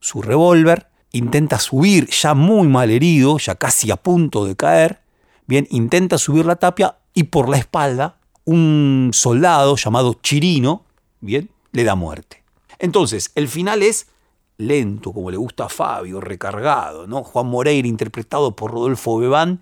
su 0.00 0.22
revólver, 0.22 0.88
intenta 1.12 1.58
subir 1.58 2.08
ya 2.10 2.34
muy 2.34 2.68
mal 2.68 2.90
herido, 2.90 3.38
ya 3.38 3.54
casi 3.54 3.90
a 3.90 3.96
punto 3.96 4.44
de 4.44 4.56
caer, 4.56 5.00
bien, 5.46 5.66
intenta 5.70 6.18
subir 6.18 6.46
la 6.46 6.56
tapia 6.56 6.96
y 7.14 7.24
por 7.24 7.48
la 7.48 7.58
espalda 7.58 8.16
un 8.44 9.10
soldado 9.12 9.76
llamado 9.76 10.14
Chirino, 10.14 10.84
bien, 11.20 11.50
le 11.72 11.84
da 11.84 11.94
muerte. 11.94 12.42
Entonces, 12.78 13.30
el 13.34 13.48
final 13.48 13.82
es 13.82 14.06
lento, 14.60 15.12
como 15.12 15.30
le 15.30 15.36
gusta 15.36 15.64
a 15.64 15.68
Fabio, 15.68 16.20
recargado, 16.20 17.06
¿no? 17.06 17.22
Juan 17.24 17.46
Moreira, 17.46 17.88
interpretado 17.88 18.54
por 18.54 18.70
Rodolfo 18.70 19.18
Bebán, 19.18 19.60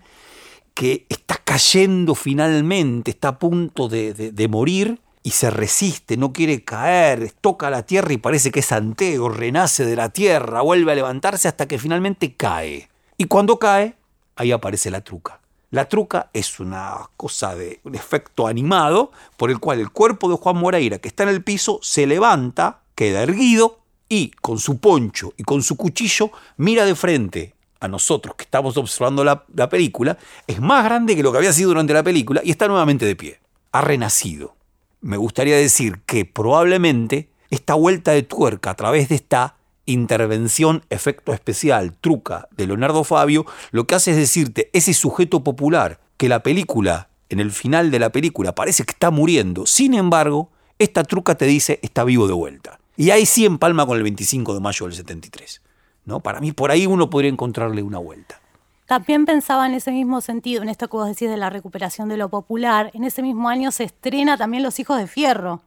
que 0.73 1.05
está 1.09 1.35
cayendo 1.43 2.15
finalmente, 2.15 3.11
está 3.11 3.29
a 3.29 3.39
punto 3.39 3.89
de, 3.89 4.47
morir 4.49 5.01
y 5.23 5.31
se 5.31 5.49
resiste, 5.49 6.15
no 6.15 6.31
quiere 6.31 6.63
caer, 6.63 7.33
toca 7.41 7.69
la 7.69 7.83
tierra 7.83 8.13
y 8.13 8.17
parece 8.17 8.51
que 8.51 8.61
es 8.61 8.71
Anteo, 8.71 9.29
renace 9.29 9.85
de 9.85 9.95
la 9.95 10.09
tierra, 10.09 10.61
vuelve 10.61 10.91
a 10.91 10.95
levantarse 10.95 11.47
hasta 11.47 11.67
que 11.67 11.79
finalmente 11.79 12.35
cae. 12.35 12.89
Y 13.17 13.25
cuando 13.25 13.59
cae, 13.59 13.95
ahí 14.35 14.51
aparece 14.51 14.89
la 14.89 15.01
truca. 15.01 15.41
La 15.71 15.89
truca 15.89 16.29
es 16.33 16.59
una 16.59 17.09
cosa 17.17 17.55
de 17.55 17.79
un 17.83 17.95
efecto 17.95 18.47
animado 18.47 19.11
por 19.37 19.51
el 19.51 19.59
cual 19.59 19.79
el 19.79 19.91
cuerpo 19.91 20.29
de 20.29 20.37
Juan 20.37 20.57
Moreira, 20.57 20.99
que 20.99 21.09
está 21.09 21.23
en 21.23 21.29
el 21.29 21.43
piso, 21.43 21.79
se 21.83 22.07
levanta, 22.07 22.83
queda 22.95 23.21
erguido 23.21 23.79
y 24.09 24.31
con 24.41 24.59
su 24.59 24.79
poncho 24.79 25.33
y 25.37 25.43
con 25.43 25.61
su 25.61 25.77
cuchillo 25.77 26.31
mira 26.57 26.83
de 26.83 26.95
frente 26.95 27.53
a 27.79 27.87
nosotros 27.87 28.35
que 28.35 28.43
estamos 28.43 28.75
observando 28.75 29.23
la, 29.23 29.69
película, 29.69 30.17
es 30.47 30.59
más 30.59 30.83
grande 30.83 31.15
que 31.15 31.23
lo 31.23 31.31
que 31.31 31.37
había 31.37 31.53
sido 31.53 31.69
durante 31.69 31.93
la 31.93 32.03
película 32.03 32.41
y 32.43 32.51
está 32.51 32.67
nuevamente 32.67 33.05
de 33.05 33.15
pie. 33.15 33.39
Ha 33.71 33.81
renacido. 33.81 34.55
Me 35.01 35.15
gustaría 35.15 35.55
decir 35.55 36.01
que 36.05 36.25
probablemente 36.25 37.29
esta 37.49 37.75
vuelta 37.75 38.11
de 38.11 38.23
tuerca 38.23 38.71
a 38.71 38.75
través 38.75 39.07
de 39.07 39.15
esta 39.15 39.55
intervención, 39.85 40.83
efecto 40.89 41.33
especial, 41.33 41.93
truca 41.93 42.47
de 42.51 42.67
Leonardo 42.67 43.03
Fabio, 43.03 43.45
lo 43.71 43.87
que 43.87 43.95
hace 43.95 44.11
es 44.11 44.17
decirte, 44.17 44.69
ese 44.73 44.93
sujeto 44.93 45.43
popular 45.43 45.99
que 46.17 46.29
la 46.29 46.43
película, 46.43 47.09
en 47.29 47.39
el 47.39 47.51
final 47.51 47.91
de 47.91 47.99
la 47.99 48.11
película, 48.11 48.53
parece 48.53 48.83
que 48.83 48.91
está 48.91 49.09
muriendo, 49.09 49.65
sin 49.65 49.93
embargo, 49.93 50.51
esta 50.79 51.03
truca 51.03 51.35
te 51.35 51.45
dice 51.45 51.79
está 51.81 52.03
vivo 52.03 52.27
de 52.27 52.33
vuelta. 52.33 52.78
Y 52.99 53.11
ahí 53.11 53.25
sí 53.25 53.45
empalma 53.45 53.85
con 53.85 53.95
el 53.95 54.03
25 54.03 54.53
de 54.53 54.59
mayo 54.59 54.85
del 54.85 54.93
73. 54.93 55.61
¿no? 56.03 56.19
Para 56.19 56.41
mí, 56.41 56.51
por 56.51 56.69
ahí 56.69 56.85
uno 56.85 57.09
podría 57.09 57.31
encontrarle 57.31 57.81
una 57.81 57.97
vuelta. 57.97 58.41
También 58.87 59.25
pensaba 59.25 59.65
en 59.67 59.73
ese 59.73 59.91
mismo 59.91 60.19
sentido, 60.19 60.63
en 60.63 60.67
esto 60.67 60.89
que 60.89 60.97
vos 60.97 61.07
decís 61.07 61.29
de 61.29 61.37
la 61.37 61.49
recuperación 61.49 62.09
de 62.09 62.17
lo 62.17 62.27
popular. 62.27 62.91
En 62.93 63.05
ese 63.05 63.21
mismo 63.21 63.47
año 63.47 63.71
se 63.71 63.85
estrena 63.85 64.35
también 64.35 64.63
Los 64.63 64.81
Hijos 64.81 64.97
de 64.97 65.07
Fierro, 65.07 65.61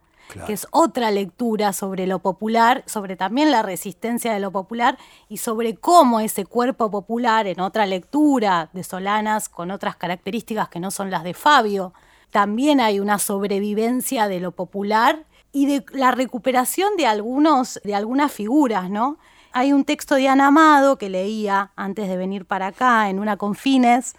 que 0.45 0.53
es 0.53 0.67
otra 0.69 1.09
lectura 1.09 1.73
sobre 1.73 2.05
lo 2.05 2.19
popular, 2.19 2.83
sobre 2.85 3.15
también 3.15 3.49
la 3.49 3.63
resistencia 3.63 4.31
de 4.31 4.39
lo 4.39 4.51
popular 4.51 4.99
y 5.27 5.37
sobre 5.37 5.73
cómo 5.73 6.19
ese 6.19 6.45
cuerpo 6.45 6.91
popular, 6.91 7.47
en 7.47 7.61
otra 7.61 7.87
lectura 7.87 8.69
de 8.73 8.83
Solanas, 8.83 9.49
con 9.49 9.71
otras 9.71 9.95
características 9.95 10.69
que 10.69 10.79
no 10.79 10.91
son 10.91 11.09
las 11.09 11.23
de 11.23 11.33
Fabio, 11.33 11.93
también 12.29 12.79
hay 12.79 12.99
una 12.99 13.17
sobrevivencia 13.17 14.27
de 14.27 14.39
lo 14.39 14.51
popular 14.51 15.25
y 15.53 15.67
de 15.67 15.85
la 15.93 16.11
recuperación 16.11 16.97
de 16.97 17.05
algunos, 17.05 17.79
de 17.83 17.95
algunas 17.95 18.31
figuras, 18.31 18.89
¿no? 18.89 19.17
Hay 19.53 19.71
un 19.71 19.85
texto 19.85 20.15
de 20.15 20.27
Ana 20.27 20.47
Amado 20.47 20.97
que 20.97 21.09
leía 21.09 21.71
antes 21.75 22.09
de 22.09 22.17
venir 22.17 22.45
para 22.45 22.67
acá 22.67 23.09
en 23.09 23.19
una 23.19 23.37
confines, 23.37 24.15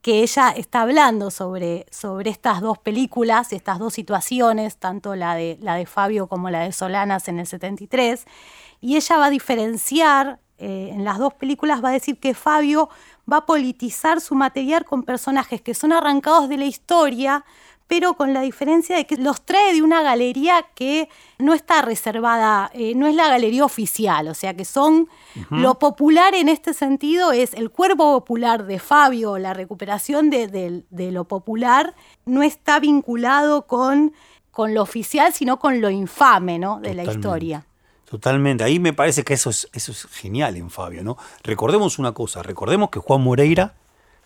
que 0.00 0.22
ella 0.22 0.48
está 0.50 0.82
hablando 0.82 1.30
sobre, 1.30 1.84
sobre 1.90 2.30
estas 2.30 2.62
dos 2.62 2.78
películas, 2.78 3.52
estas 3.52 3.78
dos 3.78 3.92
situaciones, 3.92 4.78
tanto 4.78 5.14
la 5.14 5.34
de, 5.34 5.58
la 5.60 5.74
de 5.74 5.84
Fabio 5.84 6.26
como 6.26 6.48
la 6.48 6.60
de 6.60 6.72
Solanas 6.72 7.28
en 7.28 7.38
el 7.38 7.46
73, 7.46 8.24
y 8.80 8.96
ella 8.96 9.18
va 9.18 9.26
a 9.26 9.30
diferenciar 9.30 10.40
eh, 10.56 10.90
en 10.92 11.04
las 11.04 11.18
dos 11.18 11.34
películas, 11.34 11.84
va 11.84 11.90
a 11.90 11.92
decir 11.92 12.18
que 12.18 12.32
Fabio 12.32 12.88
va 13.30 13.38
a 13.38 13.46
politizar 13.46 14.22
su 14.22 14.34
material 14.34 14.84
con 14.86 15.02
personajes 15.02 15.60
que 15.60 15.74
son 15.74 15.92
arrancados 15.92 16.48
de 16.48 16.56
la 16.56 16.64
historia, 16.64 17.44
pero 17.88 18.14
con 18.14 18.34
la 18.34 18.42
diferencia 18.42 18.96
de 18.96 19.06
que 19.06 19.16
los 19.16 19.40
trae 19.40 19.72
de 19.72 19.82
una 19.82 20.02
galería 20.02 20.66
que 20.74 21.08
no 21.38 21.54
está 21.54 21.80
reservada, 21.80 22.70
eh, 22.74 22.94
no 22.94 23.06
es 23.06 23.14
la 23.14 23.28
galería 23.28 23.64
oficial, 23.64 24.28
o 24.28 24.34
sea 24.34 24.54
que 24.54 24.66
son 24.66 25.08
lo 25.50 25.78
popular 25.78 26.34
en 26.34 26.48
este 26.48 26.74
sentido 26.74 27.32
es 27.32 27.54
el 27.54 27.70
cuerpo 27.70 28.12
popular 28.12 28.66
de 28.66 28.78
Fabio, 28.78 29.38
la 29.38 29.54
recuperación 29.54 30.28
de, 30.28 30.84
lo 30.90 31.24
popular 31.24 31.94
no 32.26 32.42
está 32.42 32.78
vinculado 32.78 33.66
con, 33.66 34.12
con, 34.50 34.74
lo 34.74 34.82
oficial, 34.82 35.32
sino 35.32 35.58
con 35.58 35.80
lo 35.80 35.88
infame 35.88 36.58
¿no? 36.58 36.80
de 36.80 36.94
la 36.94 37.04
historia. 37.04 37.64
Totalmente, 38.04 38.64
ahí 38.64 38.78
me 38.78 38.92
parece 38.92 39.22
que 39.22 39.34
eso 39.34 39.50
es, 39.50 39.68
eso 39.72 39.92
es 39.92 40.06
genial 40.06 40.56
en 40.56 40.70
Fabio, 40.70 41.04
¿no? 41.04 41.16
Recordemos 41.42 41.98
una 41.98 42.12
cosa, 42.12 42.42
recordemos 42.42 42.90
que 42.90 42.98
Juan 43.00 43.22
Moreira 43.22 43.74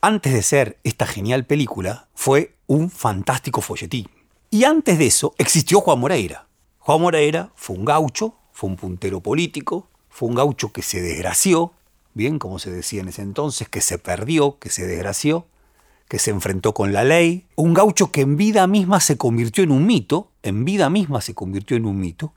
antes 0.03 0.33
de 0.33 0.43
ser 0.43 0.79
esta 0.83 1.07
genial 1.07 1.47
película, 1.47 2.09
fue 2.13 2.57
un 2.73 2.89
fantástico 2.89 3.61
folletín. 3.61 4.09
Y 4.51 4.65
antes 4.65 4.99
de 4.99 5.07
eso 5.07 5.35
existió 5.37 5.83
Juan 5.83 6.01
Moreira. 6.01 6.47
Juan 6.79 7.03
Moreira 7.03 7.53
fue 7.55 7.77
un 7.77 7.85
gaucho, 7.85 8.35
fue 8.51 8.71
un 8.71 8.77
puntero 8.77 9.21
político, 9.21 9.89
fue 10.09 10.31
un 10.31 10.35
gaucho 10.35 10.73
que 10.73 10.81
se 10.81 11.03
desgració, 11.03 11.73
bien 12.15 12.39
como 12.39 12.59
se 12.59 12.71
decía 12.71 13.03
en 13.03 13.09
ese 13.09 13.21
entonces, 13.21 13.69
que 13.69 13.83
se 13.83 13.99
perdió, 13.99 14.59
que 14.59 14.71
se 14.71 14.87
desgració, 14.87 15.47
que 16.09 16.19
se 16.19 16.31
enfrentó 16.31 16.73
con 16.73 16.95
la 16.95 17.05
ley, 17.05 17.47
un 17.57 17.75
gaucho 17.75 18.11
que 18.11 18.23
en 18.23 18.39
vida 18.39 18.67
misma 18.67 19.01
se 19.01 19.19
convirtió 19.19 19.65
en 19.65 19.71
un 19.71 19.87
mito, 19.87 20.31
en 20.43 20.65
vida 20.65 20.89
misma 20.89 21.21
se 21.21 21.35
convirtió 21.35 21.77
en 21.77 21.85
un 21.85 22.01
mito, 22.01 22.33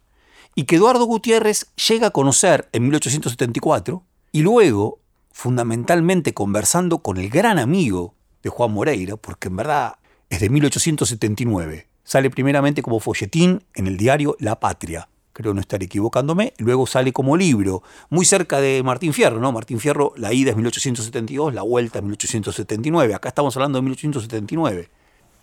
y 0.54 0.66
que 0.66 0.76
Eduardo 0.76 1.06
Gutiérrez 1.06 1.68
llega 1.88 2.08
a 2.08 2.12
conocer 2.12 2.68
en 2.74 2.84
1874, 2.84 4.04
y 4.34 4.42
luego 4.42 5.00
fundamentalmente 5.32 6.34
conversando 6.34 6.98
con 6.98 7.16
el 7.18 7.30
gran 7.30 7.58
amigo 7.58 8.16
de 8.44 8.50
Juan 8.50 8.74
Moreira, 8.74 9.16
porque 9.16 9.48
en 9.48 9.56
verdad 9.56 9.96
es 10.30 10.40
de 10.40 10.50
1879. 10.50 11.88
Sale 12.04 12.30
primeramente 12.30 12.82
como 12.82 13.00
folletín 13.00 13.64
en 13.74 13.88
el 13.88 13.98
diario 13.98 14.36
La 14.40 14.60
Patria, 14.60 15.10
creo 15.34 15.54
no 15.54 15.62
estar 15.62 15.82
equivocándome, 15.82 16.54
luego 16.58 16.86
sale 16.88 17.12
como 17.12 17.36
libro, 17.36 17.84
muy 18.10 18.26
cerca 18.26 18.62
de 18.62 18.84
Martín 18.84 19.14
Fierro, 19.14 19.40
¿no? 19.40 19.52
Martín 19.52 19.80
Fierro, 19.80 20.14
la 20.16 20.34
ida 20.34 20.52
es 20.52 20.56
1872, 20.56 21.54
la 21.54 21.64
vuelta 21.64 22.00
es 22.00 22.04
1879, 22.04 23.16
acá 23.16 23.30
estamos 23.30 23.56
hablando 23.56 23.80
de 23.80 23.84
1879. 23.84 24.90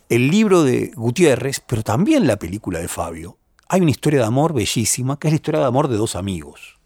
El 0.08 0.30
libro 0.30 0.62
de 0.62 0.92
Gutiérrez, 0.94 1.60
pero 1.60 1.82
también 1.82 2.26
la 2.26 2.36
película 2.36 2.78
de 2.78 2.88
Fabio, 2.88 3.38
hay 3.68 3.80
una 3.80 3.90
historia 3.90 4.20
de 4.20 4.26
amor 4.26 4.52
bellísima, 4.52 5.18
que 5.18 5.28
es 5.28 5.32
la 5.32 5.36
historia 5.36 5.60
de 5.60 5.66
amor 5.66 5.88
de 5.88 5.96
dos 5.96 6.16
amigos 6.16 6.82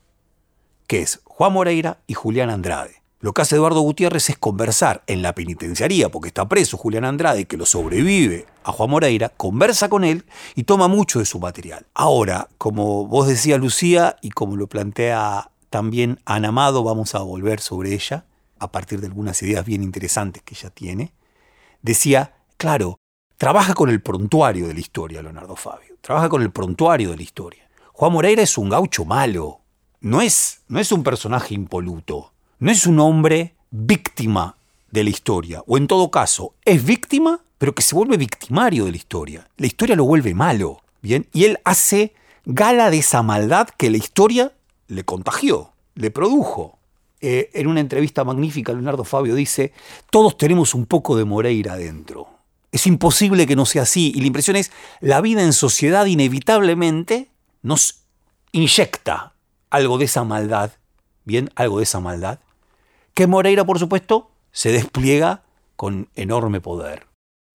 que 0.86 1.02
es 1.02 1.20
Juan 1.24 1.52
Moreira 1.52 1.98
y 2.06 2.14
Julián 2.14 2.50
Andrade. 2.50 3.02
Lo 3.18 3.32
que 3.32 3.40
hace 3.40 3.56
Eduardo 3.56 3.80
Gutiérrez 3.80 4.28
es 4.28 4.36
conversar 4.36 5.02
en 5.06 5.22
la 5.22 5.34
penitenciaría, 5.34 6.10
porque 6.10 6.28
está 6.28 6.46
preso 6.46 6.76
Julián 6.76 7.06
Andrade, 7.06 7.46
que 7.46 7.56
lo 7.56 7.64
sobrevive 7.64 8.44
a 8.62 8.72
Juan 8.72 8.90
Moreira, 8.90 9.30
conversa 9.30 9.88
con 9.88 10.04
él 10.04 10.26
y 10.54 10.64
toma 10.64 10.86
mucho 10.86 11.18
de 11.18 11.24
su 11.24 11.38
material. 11.38 11.86
Ahora, 11.94 12.48
como 12.58 13.06
vos 13.06 13.26
decías 13.26 13.58
Lucía, 13.58 14.16
y 14.20 14.30
como 14.30 14.56
lo 14.56 14.66
plantea 14.66 15.50
también 15.70 16.20
Ana 16.26 16.48
Amado, 16.48 16.84
vamos 16.84 17.14
a 17.14 17.20
volver 17.20 17.60
sobre 17.60 17.94
ella, 17.94 18.26
a 18.58 18.70
partir 18.70 19.00
de 19.00 19.06
algunas 19.06 19.42
ideas 19.42 19.64
bien 19.64 19.82
interesantes 19.82 20.42
que 20.42 20.54
ella 20.54 20.68
tiene, 20.68 21.14
decía, 21.80 22.34
claro, 22.58 22.98
trabaja 23.38 23.72
con 23.72 23.88
el 23.88 24.02
prontuario 24.02 24.68
de 24.68 24.74
la 24.74 24.80
historia, 24.80 25.22
Leonardo 25.22 25.56
Fabio, 25.56 25.96
trabaja 26.02 26.28
con 26.28 26.42
el 26.42 26.50
prontuario 26.50 27.10
de 27.12 27.16
la 27.16 27.22
historia. 27.22 27.68
Juan 27.94 28.12
Moreira 28.12 28.42
es 28.42 28.58
un 28.58 28.68
gaucho 28.68 29.06
malo, 29.06 29.62
no 30.00 30.20
es, 30.20 30.60
no 30.68 30.78
es 30.78 30.92
un 30.92 31.02
personaje 31.02 31.54
impoluto, 31.54 32.34
no 32.58 32.70
es 32.70 32.86
un 32.86 32.98
hombre 33.00 33.54
víctima 33.70 34.56
de 34.90 35.04
la 35.04 35.10
historia, 35.10 35.62
o 35.66 35.76
en 35.76 35.86
todo 35.86 36.10
caso, 36.10 36.54
es 36.64 36.84
víctima, 36.84 37.40
pero 37.58 37.74
que 37.74 37.82
se 37.82 37.94
vuelve 37.94 38.16
victimario 38.16 38.84
de 38.84 38.92
la 38.92 38.96
historia. 38.96 39.48
La 39.56 39.66
historia 39.66 39.96
lo 39.96 40.04
vuelve 40.04 40.34
malo, 40.34 40.82
¿bien? 41.02 41.26
Y 41.32 41.44
él 41.44 41.58
hace 41.64 42.14
gala 42.44 42.90
de 42.90 42.98
esa 42.98 43.22
maldad 43.22 43.68
que 43.68 43.90
la 43.90 43.96
historia 43.96 44.52
le 44.88 45.04
contagió, 45.04 45.72
le 45.94 46.10
produjo. 46.10 46.78
Eh, 47.20 47.50
en 47.54 47.66
una 47.66 47.80
entrevista 47.80 48.24
magnífica, 48.24 48.72
Leonardo 48.72 49.04
Fabio 49.04 49.34
dice, 49.34 49.72
todos 50.10 50.36
tenemos 50.36 50.74
un 50.74 50.86
poco 50.86 51.16
de 51.16 51.24
Moreira 51.24 51.74
adentro. 51.74 52.28
Es 52.72 52.86
imposible 52.86 53.46
que 53.46 53.56
no 53.56 53.66
sea 53.66 53.82
así. 53.82 54.12
Y 54.14 54.20
la 54.20 54.26
impresión 54.26 54.56
es, 54.56 54.70
la 55.00 55.20
vida 55.20 55.42
en 55.42 55.52
sociedad 55.52 56.06
inevitablemente 56.06 57.30
nos 57.62 58.02
inyecta 58.52 59.34
algo 59.70 59.98
de 59.98 60.04
esa 60.04 60.24
maldad, 60.24 60.72
bien, 61.24 61.50
algo 61.56 61.78
de 61.78 61.84
esa 61.84 62.00
maldad, 62.00 62.38
que 63.16 63.26
Moreira, 63.26 63.64
por 63.64 63.78
supuesto, 63.78 64.30
se 64.52 64.70
despliega 64.72 65.42
con 65.74 66.10
enorme 66.16 66.60
poder. 66.60 67.06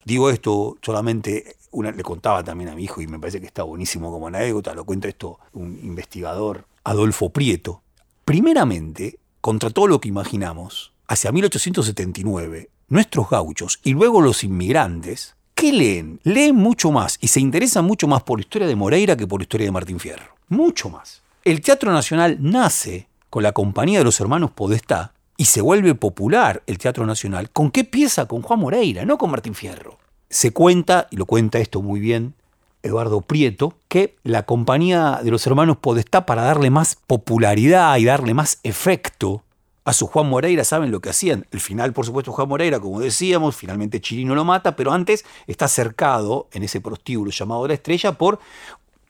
Digo 0.03 0.31
esto 0.31 0.77
solamente, 0.81 1.55
una, 1.69 1.91
le 1.91 2.01
contaba 2.01 2.43
también 2.43 2.71
a 2.71 2.75
mi 2.75 2.85
hijo 2.85 2.99
y 2.99 3.05
me 3.05 3.19
parece 3.19 3.39
que 3.39 3.45
está 3.45 3.61
buenísimo 3.61 4.11
como 4.11 4.25
anécdota, 4.25 4.73
lo 4.73 4.85
cuenta 4.85 5.07
esto 5.07 5.39
un 5.53 5.79
investigador, 5.83 6.65
Adolfo 6.83 7.29
Prieto. 7.29 7.83
Primeramente, 8.25 9.19
contra 9.39 9.69
todo 9.69 9.85
lo 9.85 10.01
que 10.01 10.09
imaginamos, 10.09 10.93
hacia 11.07 11.31
1879, 11.31 12.71
nuestros 12.87 13.29
gauchos 13.29 13.79
y 13.83 13.91
luego 13.91 14.19
los 14.19 14.43
inmigrantes, 14.43 15.35
¿qué 15.53 15.71
leen? 15.71 16.21
Leen 16.23 16.55
mucho 16.55 16.89
más 16.89 17.19
y 17.21 17.27
se 17.27 17.39
interesan 17.39 17.85
mucho 17.85 18.07
más 18.07 18.23
por 18.23 18.39
la 18.39 18.45
historia 18.45 18.67
de 18.67 18.75
Moreira 18.75 19.15
que 19.15 19.27
por 19.27 19.39
la 19.39 19.43
historia 19.43 19.65
de 19.65 19.71
Martín 19.71 19.99
Fierro. 19.99 20.33
Mucho 20.49 20.89
más. 20.89 21.21
El 21.45 21.61
Teatro 21.61 21.91
Nacional 21.93 22.39
nace 22.39 23.09
con 23.29 23.43
la 23.43 23.51
compañía 23.51 23.99
de 23.99 24.05
los 24.05 24.19
hermanos 24.19 24.49
Podestá 24.49 25.13
y 25.41 25.45
se 25.45 25.61
vuelve 25.61 25.95
popular 25.95 26.61
el 26.67 26.77
Teatro 26.77 27.03
Nacional. 27.07 27.49
¿Con 27.49 27.71
qué 27.71 27.83
pieza? 27.83 28.27
Con 28.27 28.43
Juan 28.43 28.59
Moreira, 28.59 29.05
no 29.05 29.17
con 29.17 29.31
Martín 29.31 29.55
Fierro. 29.55 29.97
Se 30.29 30.53
cuenta, 30.53 31.07
y 31.09 31.15
lo 31.15 31.25
cuenta 31.25 31.57
esto 31.57 31.81
muy 31.81 31.99
bien 31.99 32.35
Eduardo 32.83 33.21
Prieto, 33.21 33.73
que 33.87 34.17
la 34.21 34.43
compañía 34.43 35.19
de 35.23 35.31
los 35.31 35.47
hermanos 35.47 35.77
Podestá, 35.77 36.27
para 36.27 36.43
darle 36.43 36.69
más 36.69 36.99
popularidad 37.07 37.97
y 37.97 38.05
darle 38.05 38.35
más 38.35 38.59
efecto 38.61 39.41
a 39.83 39.93
su 39.93 40.05
Juan 40.05 40.29
Moreira, 40.29 40.63
¿saben 40.63 40.91
lo 40.91 40.99
que 40.99 41.09
hacían? 41.09 41.47
El 41.49 41.59
final, 41.59 41.91
por 41.91 42.05
supuesto, 42.05 42.31
Juan 42.31 42.47
Moreira, 42.47 42.79
como 42.79 42.99
decíamos, 42.99 43.55
finalmente 43.55 43.99
Chirino 43.99 44.35
lo 44.35 44.45
mata, 44.45 44.75
pero 44.75 44.91
antes 44.91 45.25
está 45.47 45.67
cercado 45.67 46.49
en 46.51 46.61
ese 46.61 46.81
prostíbulo 46.81 47.31
llamado 47.31 47.67
La 47.67 47.73
Estrella 47.73 48.11
por 48.11 48.37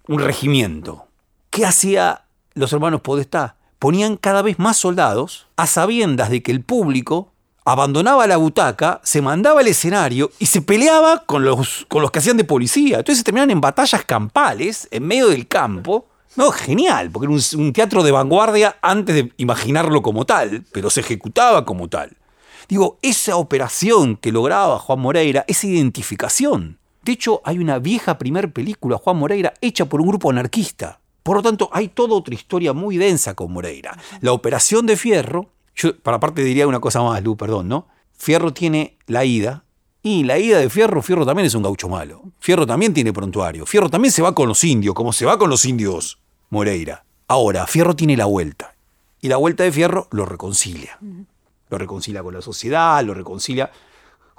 un 0.07 0.19
regimiento, 0.19 1.07
¿Qué 1.49 1.65
hacía 1.65 2.23
los 2.53 2.71
hermanos 2.71 3.01
Podestá? 3.01 3.57
Ponían 3.81 4.15
cada 4.15 4.43
vez 4.43 4.59
más 4.59 4.77
soldados 4.77 5.47
a 5.57 5.65
sabiendas 5.65 6.29
de 6.29 6.43
que 6.43 6.51
el 6.51 6.61
público 6.61 7.31
abandonaba 7.65 8.27
la 8.27 8.37
butaca, 8.37 9.01
se 9.03 9.23
mandaba 9.23 9.61
al 9.61 9.67
escenario 9.67 10.29
y 10.37 10.45
se 10.45 10.61
peleaba 10.61 11.23
con 11.25 11.43
los, 11.43 11.87
con 11.87 12.03
los 12.03 12.11
que 12.11 12.19
hacían 12.19 12.37
de 12.37 12.43
policía. 12.43 12.99
Entonces 12.99 13.17
se 13.17 13.23
terminaban 13.23 13.49
en 13.49 13.59
batallas 13.59 14.05
campales 14.05 14.87
en 14.91 15.07
medio 15.07 15.29
del 15.29 15.47
campo. 15.47 16.05
No, 16.35 16.51
genial, 16.51 17.09
porque 17.09 17.25
era 17.25 17.33
un, 17.33 17.59
un 17.59 17.73
teatro 17.73 18.03
de 18.03 18.11
vanguardia 18.11 18.77
antes 18.83 19.15
de 19.15 19.33
imaginarlo 19.37 20.03
como 20.03 20.27
tal, 20.27 20.63
pero 20.71 20.91
se 20.91 20.99
ejecutaba 20.99 21.65
como 21.65 21.87
tal. 21.87 22.15
Digo, 22.67 22.99
esa 23.01 23.35
operación 23.37 24.15
que 24.15 24.31
lograba 24.31 24.77
Juan 24.77 24.99
Moreira, 24.99 25.43
esa 25.47 25.65
identificación. 25.65 26.77
De 27.01 27.13
hecho, 27.13 27.41
hay 27.45 27.57
una 27.57 27.79
vieja 27.79 28.19
primer 28.19 28.53
película, 28.53 28.99
Juan 28.99 29.17
Moreira, 29.17 29.55
hecha 29.59 29.85
por 29.85 30.01
un 30.01 30.07
grupo 30.09 30.29
anarquista 30.29 31.00
Por 31.23 31.37
lo 31.37 31.43
tanto, 31.43 31.69
hay 31.71 31.89
toda 31.89 32.15
otra 32.15 32.33
historia 32.33 32.73
muy 32.73 32.97
densa 32.97 33.33
con 33.35 33.51
Moreira. 33.51 33.97
La 34.21 34.31
operación 34.31 34.85
de 34.85 34.97
Fierro, 34.97 35.49
yo 35.75 35.97
para 35.97 36.19
parte 36.19 36.43
diría 36.43 36.67
una 36.67 36.79
cosa 36.79 37.01
más, 37.01 37.23
Lu, 37.23 37.37
perdón, 37.37 37.67
¿no? 37.67 37.87
Fierro 38.17 38.53
tiene 38.53 38.97
la 39.07 39.25
ida, 39.25 39.63
y 40.03 40.23
la 40.23 40.39
ida 40.39 40.57
de 40.57 40.69
Fierro, 40.69 41.01
Fierro 41.03 41.25
también 41.25 41.45
es 41.45 41.53
un 41.53 41.61
gaucho 41.61 41.87
malo. 41.87 42.23
Fierro 42.39 42.65
también 42.65 42.93
tiene 42.93 43.13
prontuario. 43.13 43.67
Fierro 43.67 43.89
también 43.89 44.11
se 44.11 44.23
va 44.23 44.33
con 44.33 44.47
los 44.47 44.63
indios, 44.63 44.95
como 44.95 45.13
se 45.13 45.25
va 45.25 45.37
con 45.37 45.49
los 45.49 45.63
indios 45.65 46.17
Moreira. 46.49 47.05
Ahora, 47.27 47.67
Fierro 47.67 47.95
tiene 47.95 48.17
la 48.17 48.25
vuelta. 48.25 48.73
Y 49.21 49.27
la 49.27 49.37
vuelta 49.37 49.63
de 49.63 49.71
Fierro 49.71 50.07
lo 50.11 50.25
reconcilia. 50.25 50.97
Lo 51.69 51.77
reconcilia 51.77 52.23
con 52.23 52.33
la 52.33 52.41
sociedad, 52.41 53.03
lo 53.03 53.13
reconcilia. 53.13 53.71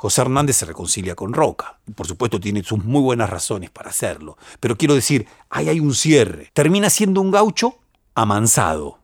José 0.03 0.23
Hernández 0.23 0.57
se 0.57 0.67
reconcilia 0.67 1.15
con 1.15 1.33
Roca. 1.33 1.79
Por 1.95 2.09
supuesto, 2.09 2.41
tiene 2.41 2.65
sus 2.65 2.85
muy 2.85 3.01
buenas 3.01 3.31
razones 3.31 3.71
para 3.71 3.91
hacerlo. 3.91 4.37
Pero 4.59 4.77
quiero 4.77 4.97
decir, 4.97 5.29
ahí 5.49 5.69
hay 5.69 5.79
un 5.79 5.95
cierre. 5.95 6.51
Termina 6.55 6.91
siendo 6.91 7.21
un 7.21 7.31
gaucho 7.31 7.79
amansado. 8.17 8.99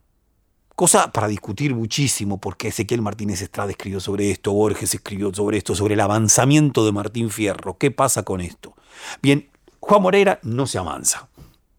Cosa 0.75 1.13
para 1.13 1.29
discutir 1.29 1.73
muchísimo, 1.73 2.39
porque 2.39 2.67
Ezequiel 2.67 3.01
Martínez 3.01 3.41
Estrada 3.43 3.71
escribió 3.71 4.01
sobre 4.01 4.33
esto, 4.33 4.53
Borges 4.53 4.93
escribió 4.93 5.33
sobre 5.33 5.59
esto, 5.59 5.77
sobre 5.77 5.95
el 5.95 6.01
avanzamiento 6.01 6.85
de 6.85 6.91
Martín 6.91 7.31
Fierro. 7.31 7.79
¿Qué 7.79 7.93
pasa 7.93 8.25
con 8.25 8.41
esto? 8.41 8.75
Bien, 9.23 9.49
Juan 9.79 10.03
Moreira 10.03 10.41
no 10.43 10.67
se 10.67 10.79
amansa. 10.79 11.29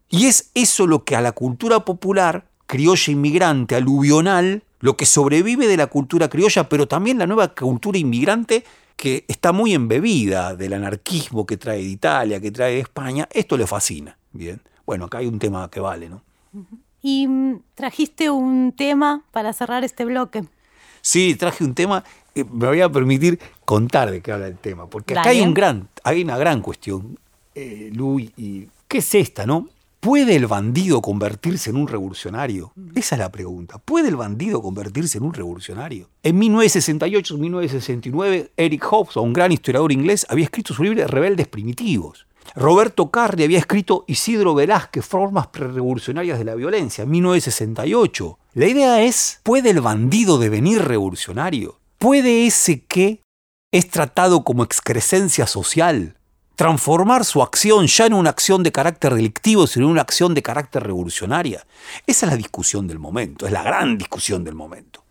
Y 0.08 0.28
es 0.28 0.50
eso 0.54 0.86
lo 0.86 1.04
que 1.04 1.14
a 1.14 1.20
la 1.20 1.32
cultura 1.32 1.84
popular, 1.84 2.46
criolla 2.64 3.12
inmigrante, 3.12 3.74
aluvional, 3.74 4.62
lo 4.78 4.96
que 4.96 5.04
sobrevive 5.04 5.66
de 5.66 5.76
la 5.76 5.88
cultura 5.88 6.30
criolla, 6.30 6.70
pero 6.70 6.88
también 6.88 7.18
la 7.18 7.26
nueva 7.26 7.48
cultura 7.54 7.98
inmigrante 7.98 8.64
que 9.00 9.24
está 9.28 9.52
muy 9.52 9.72
embebida 9.72 10.54
del 10.54 10.74
anarquismo 10.74 11.46
que 11.46 11.56
trae 11.56 11.78
de 11.78 11.88
Italia, 11.88 12.38
que 12.38 12.50
trae 12.50 12.74
de 12.74 12.80
España, 12.80 13.26
esto 13.32 13.56
le 13.56 13.66
fascina. 13.66 14.18
Bien. 14.30 14.60
Bueno, 14.84 15.06
acá 15.06 15.18
hay 15.18 15.26
un 15.26 15.38
tema 15.38 15.70
que 15.70 15.80
vale, 15.80 16.10
¿no? 16.10 16.22
Y 17.00 17.26
mm, 17.26 17.62
trajiste 17.74 18.28
un 18.28 18.74
tema 18.76 19.22
para 19.30 19.54
cerrar 19.54 19.84
este 19.84 20.04
bloque. 20.04 20.44
Sí, 21.00 21.34
traje 21.34 21.64
un 21.64 21.74
tema. 21.74 22.04
Eh, 22.34 22.44
me 22.44 22.66
voy 22.66 22.82
a 22.82 22.90
permitir 22.90 23.40
contar 23.64 24.10
de 24.10 24.20
qué 24.20 24.32
habla 24.32 24.48
el 24.48 24.58
tema, 24.58 24.86
porque 24.86 25.18
acá 25.18 25.30
hay, 25.30 25.40
un 25.40 25.54
gran, 25.54 25.88
hay 26.04 26.22
una 26.22 26.36
gran 26.36 26.60
cuestión, 26.60 27.18
eh, 27.54 27.88
Luis, 27.94 28.30
y 28.36 28.68
¿qué 28.86 28.98
es 28.98 29.14
esta, 29.14 29.46
no? 29.46 29.70
¿Puede 30.00 30.34
el 30.34 30.46
bandido 30.46 31.02
convertirse 31.02 31.68
en 31.68 31.76
un 31.76 31.86
revolucionario? 31.86 32.72
Esa 32.94 33.16
es 33.16 33.18
la 33.18 33.30
pregunta. 33.30 33.76
¿Puede 33.76 34.08
el 34.08 34.16
bandido 34.16 34.62
convertirse 34.62 35.18
en 35.18 35.24
un 35.24 35.34
revolucionario? 35.34 36.08
En 36.22 36.40
1968-1969, 36.40 38.52
Eric 38.56 38.82
Hobson, 38.90 39.24
un 39.24 39.34
gran 39.34 39.52
historiador 39.52 39.92
inglés, 39.92 40.24
había 40.30 40.46
escrito 40.46 40.72
su 40.72 40.84
libro 40.84 41.06
Rebeldes 41.06 41.48
Primitivos. 41.48 42.26
Roberto 42.56 43.10
Carri 43.10 43.44
había 43.44 43.58
escrito 43.58 44.06
Isidro 44.08 44.54
Velázquez, 44.54 45.04
Formas 45.04 45.48
Prerevolucionarias 45.48 46.38
de 46.38 46.46
la 46.46 46.54
Violencia, 46.54 47.04
en 47.04 47.10
1968. 47.10 48.38
La 48.54 48.68
idea 48.68 49.02
es, 49.02 49.40
¿puede 49.42 49.68
el 49.68 49.82
bandido 49.82 50.38
devenir 50.38 50.80
revolucionario? 50.80 51.78
¿Puede 51.98 52.46
ese 52.46 52.86
que 52.86 53.20
es 53.70 53.90
tratado 53.90 54.44
como 54.44 54.64
excrescencia 54.64 55.46
social 55.46 56.16
transformar 56.60 57.24
su 57.24 57.40
acción 57.40 57.86
ya 57.86 58.04
en 58.04 58.12
una 58.12 58.28
acción 58.28 58.62
de 58.62 58.70
carácter 58.70 59.14
delictivo, 59.14 59.66
sino 59.66 59.86
en 59.86 59.92
una 59.92 60.02
acción 60.02 60.34
de 60.34 60.42
carácter 60.42 60.82
revolucionaria? 60.82 61.66
Esa 62.06 62.26
es 62.26 62.32
la 62.32 62.36
discusión 62.36 62.86
del 62.86 62.98
momento, 62.98 63.46
es 63.46 63.52
la 63.52 63.62
gran 63.62 63.96
discusión 63.96 64.44
del 64.44 64.54
momento. 64.54 65.02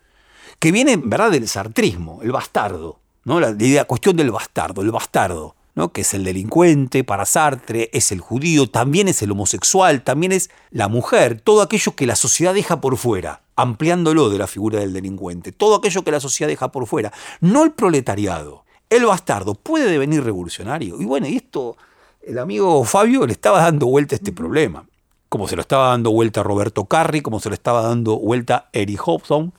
Que 0.60 0.72
viene, 0.72 0.98
¿verdad?, 1.04 1.32
del 1.32 1.48
sartrismo, 1.48 2.20
el 2.22 2.32
bastardo, 2.32 3.00
¿no? 3.24 3.40
La, 3.40 3.50
idea, 3.50 3.86
cuestión 3.86 4.16
del 4.16 4.30
bastardo, 4.30 4.84
el 4.84 4.92
bastardo 4.92 5.56
que 5.88 6.02
es 6.02 6.14
el 6.14 6.26
delincuente, 6.26 7.06
para 7.06 7.26
Sartre, 7.26 7.90
es 7.94 8.12
el 8.12 8.20
judío, 8.20 8.70
también 8.70 9.08
es 9.08 9.22
el 9.22 9.32
homosexual, 9.32 10.04
también 10.04 10.34
es 10.34 10.50
la 10.72 10.90
mujer, 10.90 11.40
todo 11.40 11.62
aquello 11.62 11.96
que 11.96 12.06
la 12.06 12.18
sociedad 12.18 12.54
deja 12.54 12.82
por 12.82 12.98
fuera, 12.98 13.44
ampliándolo 13.56 14.30
de 14.30 14.40
la 14.40 14.48
figura 14.48 14.80
del 14.80 14.92
delincuente, 14.92 15.54
todo 15.54 15.76
aquello 15.76 16.04
que 16.04 16.12
la 16.12 16.20
sociedad 16.20 16.50
deja 16.50 16.72
por 16.72 16.86
fuera, 16.86 17.14
no 17.40 17.64
el 17.64 17.72
proletariado, 17.72 18.66
el 18.90 19.06
bastardo, 19.06 19.56
puede 19.56 19.90
devenir 19.90 20.24
revolucionario. 20.24 21.00
Y 21.00 21.06
bueno, 21.06 21.28
y 21.28 21.36
esto, 21.36 21.78
el 22.22 22.40
amigo 22.40 22.84
Fabio 22.84 23.26
le 23.26 23.34
estaba 23.34 23.62
dando 23.62 23.88
vuelta 23.88 24.16
a 24.16 24.18
este 24.18 24.32
problema, 24.32 24.86
como 25.30 25.48
se 25.48 25.56
lo 25.56 25.62
estaba 25.62 25.90
dando 25.90 26.12
vuelta 26.12 26.42
a 26.42 26.44
Roberto 26.44 26.86
Carri, 26.86 27.22
como 27.22 27.40
se 27.40 27.50
lo 27.50 27.56
estaba 27.56 27.82
dando 27.84 28.18
vuelta 28.18 28.56
a 28.56 28.70
Eric 28.74 29.02
Hobson. 29.06 29.54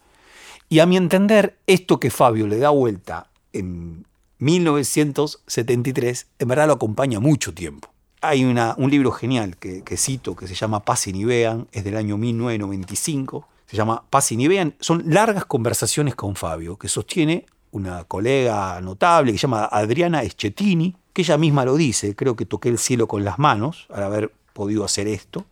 Y 0.68 0.80
a 0.80 0.86
mi 0.86 0.96
entender, 0.96 1.58
esto 1.66 1.98
que 1.98 2.10
Fabio 2.10 2.46
le 2.46 2.58
da 2.58 2.70
vuelta 2.70 3.28
en 3.52 4.06
1973, 4.38 6.26
en 6.38 6.48
verdad 6.48 6.66
lo 6.66 6.74
acompaña 6.74 7.20
mucho 7.20 7.52
tiempo. 7.54 7.88
Hay 8.22 8.44
una, 8.44 8.74
un 8.78 8.90
libro 8.90 9.12
genial 9.12 9.56
que, 9.56 9.82
cito 9.96 10.36
que 10.36 10.46
se 10.46 10.54
llama 10.54 10.84
Pasen 10.84 11.16
y 11.16 11.24
Vean, 11.24 11.68
es 11.72 11.84
del 11.84 11.96
año 11.96 12.18
1995, 12.18 13.48
se 13.66 13.76
llama 13.76 14.04
Pasen 14.10 14.40
y 14.40 14.48
Vean, 14.48 14.74
son 14.80 15.04
largas 15.06 15.44
conversaciones 15.44 16.14
con 16.14 16.36
Fabio, 16.36 16.76
que 16.76 16.88
sostiene 16.88 17.46
una 17.72 18.04
colega 18.04 18.80
notable 18.80 19.32
que 19.32 19.38
se 19.38 19.42
llama 19.42 19.64
Adriana 19.64 20.22
Eschettini, 20.22 20.96
que 21.12 21.22
ella 21.22 21.38
misma 21.38 21.64
lo 21.64 21.76
dice, 21.76 22.14
creo 22.14 22.36
que 22.36 22.46
toqué 22.46 22.68
el 22.68 22.78
cielo 22.78 23.06
con 23.08 23.24
las 23.24 23.38
manos 23.38 23.86
al 23.90 24.02
haber 24.02 24.32
podido 24.52 24.84
hacer 24.84 25.08
esto, 25.08 25.44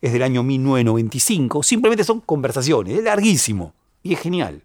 es 0.00 0.12
del 0.12 0.22
año 0.22 0.42
1995, 0.42 1.62
simplemente 1.62 2.04
son 2.04 2.20
conversaciones, 2.20 2.98
es 2.98 3.04
larguísimo 3.04 3.74
y 4.02 4.14
es 4.14 4.20
genial. 4.20 4.62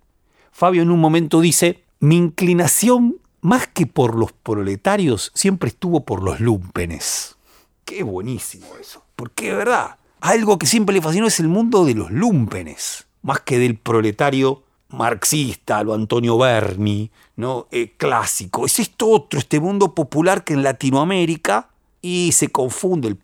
Fabio 0.52 0.82
en 0.82 0.92
un 0.92 1.00
momento 1.00 1.42
dice, 1.42 1.84
mi 2.00 2.18
inclinación 2.18 3.18
más 3.42 3.68
que 3.68 3.86
por 3.86 4.16
los 4.16 4.32
proletarios, 4.32 5.32
siempre 5.36 5.70
estuvo 5.70 6.04
por 6.04 6.24
los 6.24 6.40
lumpenes. 6.40 7.38
Qué 7.86 8.04
buenísimo 8.04 8.66
eso. 8.82 9.04
Porque 9.16 9.52
es 9.52 9.56
verdad, 9.56 9.98
algo 10.20 10.58
que 10.58 10.66
siempre 10.66 10.94
le 10.94 11.02
fascinó 11.02 11.28
es 11.28 11.40
el 11.40 11.48
mundo 11.48 11.86
de 11.86 11.94
los 11.94 12.12
lumpenes, 12.12 13.08
más 13.22 13.40
que 13.42 13.60
del 13.60 13.78
proletario 13.78 14.64
marxista, 14.90 15.84
lo 15.84 15.94
Antonio 15.94 16.38
Berni, 16.38 17.12
¿no? 17.36 17.68
Eh, 17.72 17.94
clásico. 17.98 18.66
Es 18.66 18.80
esto 18.80 19.10
otro, 19.10 19.40
este 19.40 19.60
mundo 19.60 19.94
popular 19.94 20.44
que 20.44 20.54
en 20.54 20.64
Latinoamérica 20.64 21.70
y 22.02 22.32
se 22.32 22.50
confunde. 22.50 23.18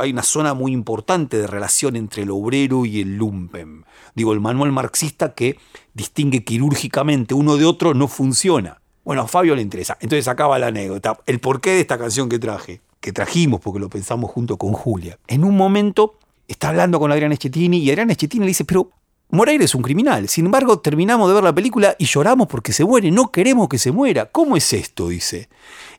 hay 0.00 0.12
una 0.12 0.22
zona 0.22 0.54
muy 0.54 0.72
importante 0.72 1.36
de 1.36 1.46
relación 1.46 1.96
entre 1.96 2.22
el 2.22 2.30
obrero 2.30 2.84
y 2.84 3.00
el 3.00 3.16
lumpen. 3.16 3.84
Digo, 4.14 4.32
el 4.32 4.40
manual 4.40 4.72
marxista 4.72 5.34
que 5.34 5.58
distingue 5.92 6.44
quirúrgicamente 6.44 7.34
uno 7.34 7.56
de 7.56 7.64
otro 7.64 7.94
no 7.94 8.08
funciona. 8.08 8.80
Bueno, 9.04 9.22
a 9.22 9.28
Fabio 9.28 9.54
le 9.54 9.62
interesa. 9.62 9.98
Entonces 10.00 10.26
acaba 10.28 10.58
la 10.58 10.68
anécdota. 10.68 11.20
El 11.26 11.40
porqué 11.40 11.70
de 11.70 11.80
esta 11.80 11.98
canción 11.98 12.28
que 12.28 12.38
traje, 12.38 12.80
que 13.00 13.12
trajimos 13.12 13.60
porque 13.60 13.80
lo 13.80 13.90
pensamos 13.90 14.30
junto 14.30 14.56
con 14.56 14.72
Julia. 14.72 15.18
En 15.26 15.44
un 15.44 15.56
momento 15.56 16.18
está 16.48 16.70
hablando 16.70 16.98
con 16.98 17.12
Adrián 17.12 17.32
Eschettini 17.32 17.78
y 17.78 17.90
Adrián 17.90 18.10
Eschettini 18.10 18.44
le 18.44 18.48
dice, 18.48 18.64
pero 18.64 18.90
Moreira 19.34 19.64
es 19.64 19.74
un 19.74 19.82
criminal. 19.82 20.28
Sin 20.28 20.46
embargo, 20.46 20.78
terminamos 20.78 21.28
de 21.28 21.34
ver 21.34 21.44
la 21.44 21.54
película 21.54 21.94
y 21.98 22.06
lloramos 22.06 22.46
porque 22.46 22.72
se 22.72 22.84
muere. 22.84 23.10
No 23.10 23.30
queremos 23.30 23.68
que 23.68 23.78
se 23.78 23.92
muera. 23.92 24.26
¿Cómo 24.26 24.56
es 24.56 24.72
esto? 24.72 25.08
Dice. 25.08 25.48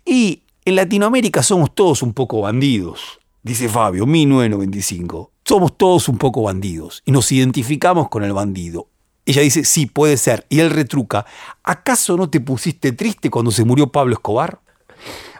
Y 0.05 0.43
en 0.63 0.75
Latinoamérica 0.75 1.43
somos 1.43 1.75
todos 1.75 2.01
un 2.01 2.13
poco 2.13 2.41
bandidos. 2.41 3.19
Dice 3.43 3.69
Fabio, 3.69 4.05
1995. 4.05 5.31
Somos 5.43 5.77
todos 5.77 6.09
un 6.09 6.17
poco 6.17 6.41
bandidos 6.41 7.03
y 7.05 7.11
nos 7.11 7.31
identificamos 7.31 8.09
con 8.09 8.23
el 8.23 8.33
bandido. 8.33 8.87
Ella 9.25 9.41
dice, 9.41 9.63
sí, 9.63 9.85
puede 9.85 10.17
ser. 10.17 10.45
Y 10.49 10.59
él 10.59 10.69
retruca, 10.69 11.25
¿acaso 11.63 12.17
no 12.17 12.29
te 12.29 12.39
pusiste 12.39 12.91
triste 12.91 13.29
cuando 13.29 13.51
se 13.51 13.63
murió 13.63 13.91
Pablo 13.91 14.13
Escobar? 14.13 14.59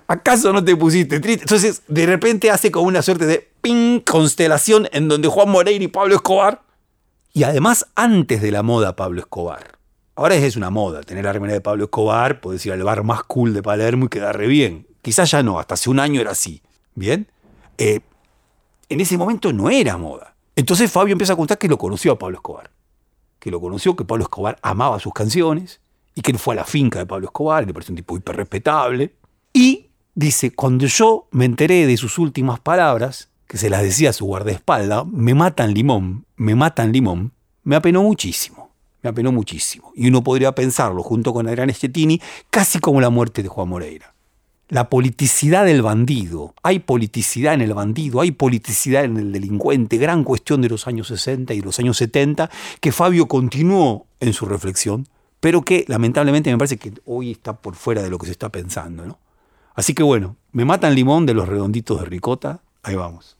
¿Acaso 0.08 0.54
no 0.54 0.64
te 0.64 0.76
pusiste 0.76 1.20
triste? 1.20 1.44
Entonces, 1.44 1.82
de 1.88 2.06
repente 2.06 2.52
hace 2.52 2.72
como 2.72 2.88
una 2.88 3.02
suerte 3.02 3.26
de 3.26 3.48
ping 3.62 4.02
constelación 4.02 4.88
en 4.92 5.08
donde 5.08 5.28
Juan 5.28 5.50
Moreira 5.50 5.84
y 5.84 5.88
Pablo 5.88 6.16
Escobar. 6.16 6.65
Y 7.36 7.44
además, 7.44 7.86
antes 7.94 8.42
de 8.42 8.50
la 8.50 8.64
moda 8.64 8.96
Pablo 8.96 9.20
Escobar. 9.20 9.78
Ahora 10.16 10.34
es 10.34 10.56
una 10.56 10.72
moda, 10.72 11.04
tener 11.04 11.26
la 11.26 11.34
remera 11.34 11.54
de 11.54 11.62
Pablo 11.62 11.84
Escobar, 11.84 12.42
puedes 12.42 12.66
ir 12.66 12.72
al 12.72 12.82
bar 12.82 13.04
más 13.04 13.24
cool 13.26 13.54
de 13.54 13.62
Palermo 13.62 14.06
y 14.06 14.10
quedar 14.10 14.36
re 14.36 14.48
bien. 14.48 14.88
Quizás 15.04 15.30
ya 15.30 15.44
no, 15.44 15.60
hasta 15.60 15.76
hace 15.76 15.92
un 15.92 16.00
año 16.00 16.20
era 16.20 16.32
así. 16.32 16.64
¿Bien? 16.96 17.28
Eh, 17.78 18.00
en 18.90 19.00
ese 19.00 19.18
momento 19.18 19.54
no 19.54 19.70
era 19.70 19.98
moda. 19.98 20.36
Entonces 20.56 20.90
Fabio 20.90 21.12
empieza 21.12 21.34
a 21.34 21.36
contar 21.36 21.60
que 21.60 21.68
lo 21.68 21.78
conoció 21.78 22.14
a 22.14 22.18
Pablo 22.18 22.38
Escobar 22.38 22.72
que 23.46 23.52
lo 23.52 23.62
conoció, 23.62 23.96
que 23.96 24.06
Pablo 24.06 24.24
Escobar 24.24 24.58
amaba 24.64 25.00
sus 25.00 25.14
canciones 25.14 25.80
y 26.16 26.22
que 26.22 26.32
él 26.32 26.40
fue 26.40 26.56
a 26.56 26.58
la 26.58 26.64
finca 26.64 26.98
de 26.98 27.06
Pablo 27.06 27.28
Escobar, 27.28 27.64
le 27.64 27.74
pareció 27.74 27.92
un 27.92 27.98
tipo 27.98 28.18
hiper 28.18 28.38
respetable. 28.38 29.14
Y 29.54 29.92
dice, 30.16 30.56
cuando 30.56 30.88
yo 30.88 31.28
me 31.30 31.46
enteré 31.46 31.86
de 31.86 31.96
sus 31.96 32.18
últimas 32.18 32.60
palabras, 32.60 33.30
que 33.48 33.58
se 33.58 33.70
las 33.70 33.84
decía 33.84 34.10
a 34.10 34.14
su 34.14 34.26
guardaespaldas, 34.26 35.06
me 35.08 35.34
matan 35.34 35.74
limón, 35.74 36.26
me 36.36 36.56
matan 36.56 36.92
limón, 36.92 37.32
me 37.64 37.76
apenó 37.76 38.04
muchísimo, 38.04 38.72
me 39.02 39.10
apenó 39.10 39.32
muchísimo. 39.32 39.92
Y 39.96 40.08
uno 40.08 40.24
podría 40.24 40.54
pensarlo 40.54 41.04
junto 41.04 41.34
con 41.34 41.48
Adrián 41.48 41.70
Estettini, 41.70 42.22
casi 42.50 42.80
como 42.80 43.02
la 43.02 43.10
muerte 43.10 43.44
de 43.44 43.50
Juan 43.50 43.70
Moreira 43.70 44.16
la 44.68 44.90
politicidad 44.90 45.66
del 45.66 45.82
bandido. 45.82 46.54
Hay 46.64 46.80
politicidad 46.80 47.54
en 47.54 47.62
el 47.62 47.74
bandido, 47.74 48.22
hay 48.22 48.32
politicidad 48.32 49.04
en 49.04 49.18
el 49.18 49.32
delincuente, 49.32 49.98
gran 49.98 50.24
cuestión 50.24 50.62
de 50.62 50.70
los 50.70 50.88
años 50.88 51.08
60 51.08 51.54
y 51.54 51.62
los 51.62 51.80
años 51.80 51.98
70, 51.98 52.50
que 52.80 52.92
Fabio 52.92 53.28
continuó 53.28 54.08
en 54.20 54.34
su 54.34 54.46
reflexión, 54.46 55.08
pero 55.40 55.62
que 55.62 55.86
lamentablemente 55.88 56.52
me 56.52 56.58
parece 56.58 56.78
que 56.78 56.94
hoy 57.06 57.32
está 57.32 57.54
por 57.54 57.76
fuera 57.76 58.02
de 58.02 58.10
lo 58.10 58.18
que 58.18 58.26
se 58.26 58.32
está 58.32 58.50
pensando. 58.50 59.06
¿no? 59.06 59.20
Así 59.76 59.94
que 59.94 60.04
bueno, 60.04 60.36
me 60.52 60.66
matan 60.66 60.96
limón 60.96 61.26
de 61.26 61.34
los 61.34 61.48
redonditos 61.48 62.00
de 62.00 62.06
ricota, 62.08 62.62
ahí 62.86 62.96
vamos. 62.96 63.38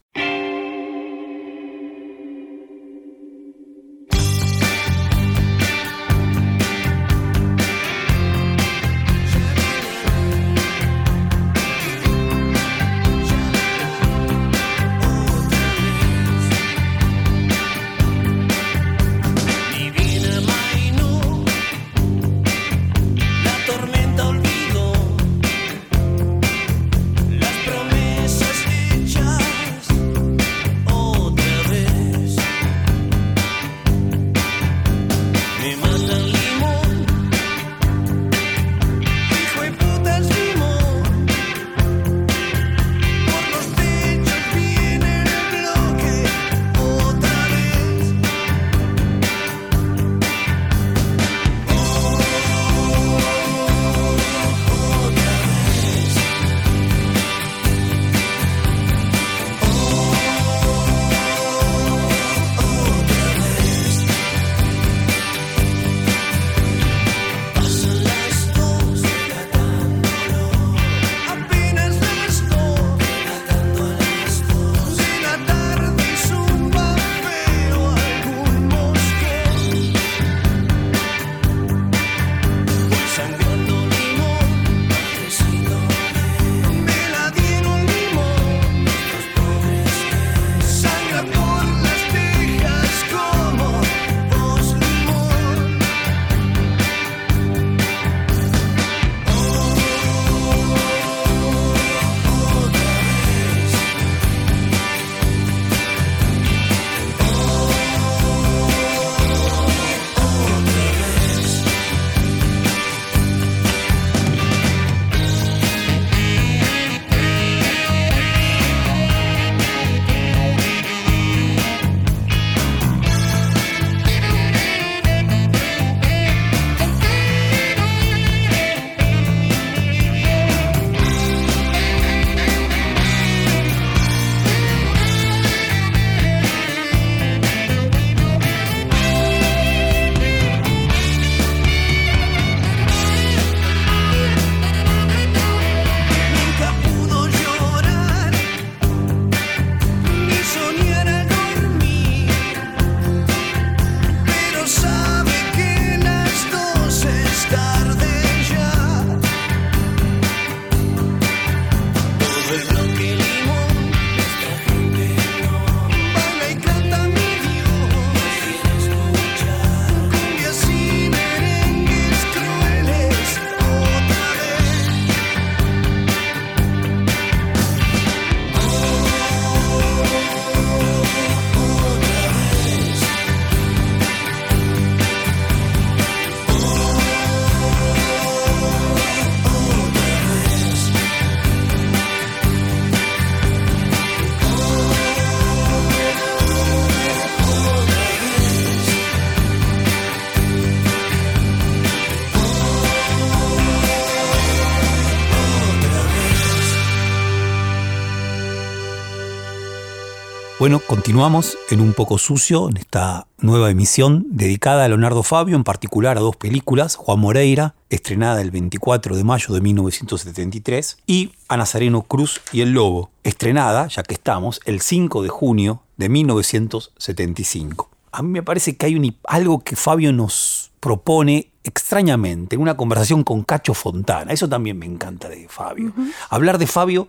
Bueno, 210.58 210.80
continuamos 210.80 211.58
en 211.68 211.82
Un 211.82 211.92
poco 211.92 212.16
sucio, 212.16 212.70
en 212.70 212.78
esta 212.78 213.26
nueva 213.36 213.70
emisión 213.70 214.24
dedicada 214.30 214.86
a 214.86 214.88
Leonardo 214.88 215.22
Fabio, 215.22 215.54
en 215.54 215.64
particular 215.64 216.16
a 216.16 216.20
dos 216.20 216.34
películas, 216.34 216.96
Juan 216.96 217.18
Moreira, 217.20 217.74
estrenada 217.90 218.40
el 218.40 218.50
24 218.50 219.16
de 219.16 219.22
mayo 219.22 219.52
de 219.52 219.60
1973, 219.60 220.96
y 221.06 221.32
a 221.48 221.58
Nazareno 221.58 222.00
Cruz 222.00 222.40
y 222.52 222.62
el 222.62 222.72
Lobo, 222.72 223.10
estrenada, 223.22 223.88
ya 223.88 224.02
que 224.02 224.14
estamos, 224.14 224.62
el 224.64 224.80
5 224.80 225.22
de 225.22 225.28
junio 225.28 225.82
de 225.98 226.08
1975. 226.08 227.90
A 228.12 228.22
mí 228.22 228.30
me 228.30 228.42
parece 228.42 228.76
que 228.78 228.86
hay 228.86 229.14
algo 229.24 229.58
que 229.58 229.76
Fabio 229.76 230.10
nos 230.14 230.70
propone 230.80 231.50
extrañamente, 231.64 232.56
en 232.56 232.62
una 232.62 232.78
conversación 232.78 233.24
con 233.24 233.42
Cacho 233.42 233.74
Fontana. 233.74 234.32
Eso 234.32 234.48
también 234.48 234.78
me 234.78 234.86
encanta 234.86 235.28
de 235.28 235.48
Fabio. 235.50 235.92
Hablar 236.30 236.56
de 236.56 236.66
Fabio 236.66 237.08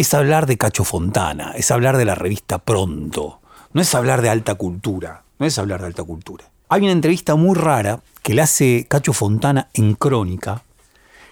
es 0.00 0.14
hablar 0.14 0.46
de 0.46 0.56
Cacho 0.56 0.84
Fontana, 0.84 1.52
es 1.56 1.70
hablar 1.70 1.98
de 1.98 2.06
la 2.06 2.14
revista 2.14 2.56
Pronto, 2.56 3.42
no 3.74 3.82
es 3.82 3.94
hablar 3.94 4.22
de 4.22 4.30
alta 4.30 4.54
cultura, 4.54 5.24
no 5.38 5.44
es 5.44 5.58
hablar 5.58 5.82
de 5.82 5.88
alta 5.88 6.02
cultura. 6.04 6.46
Hay 6.70 6.80
una 6.80 6.92
entrevista 6.92 7.34
muy 7.34 7.54
rara 7.54 8.00
que 8.22 8.32
le 8.32 8.40
hace 8.40 8.86
Cacho 8.88 9.12
Fontana 9.12 9.68
en 9.74 9.92
Crónica, 9.92 10.62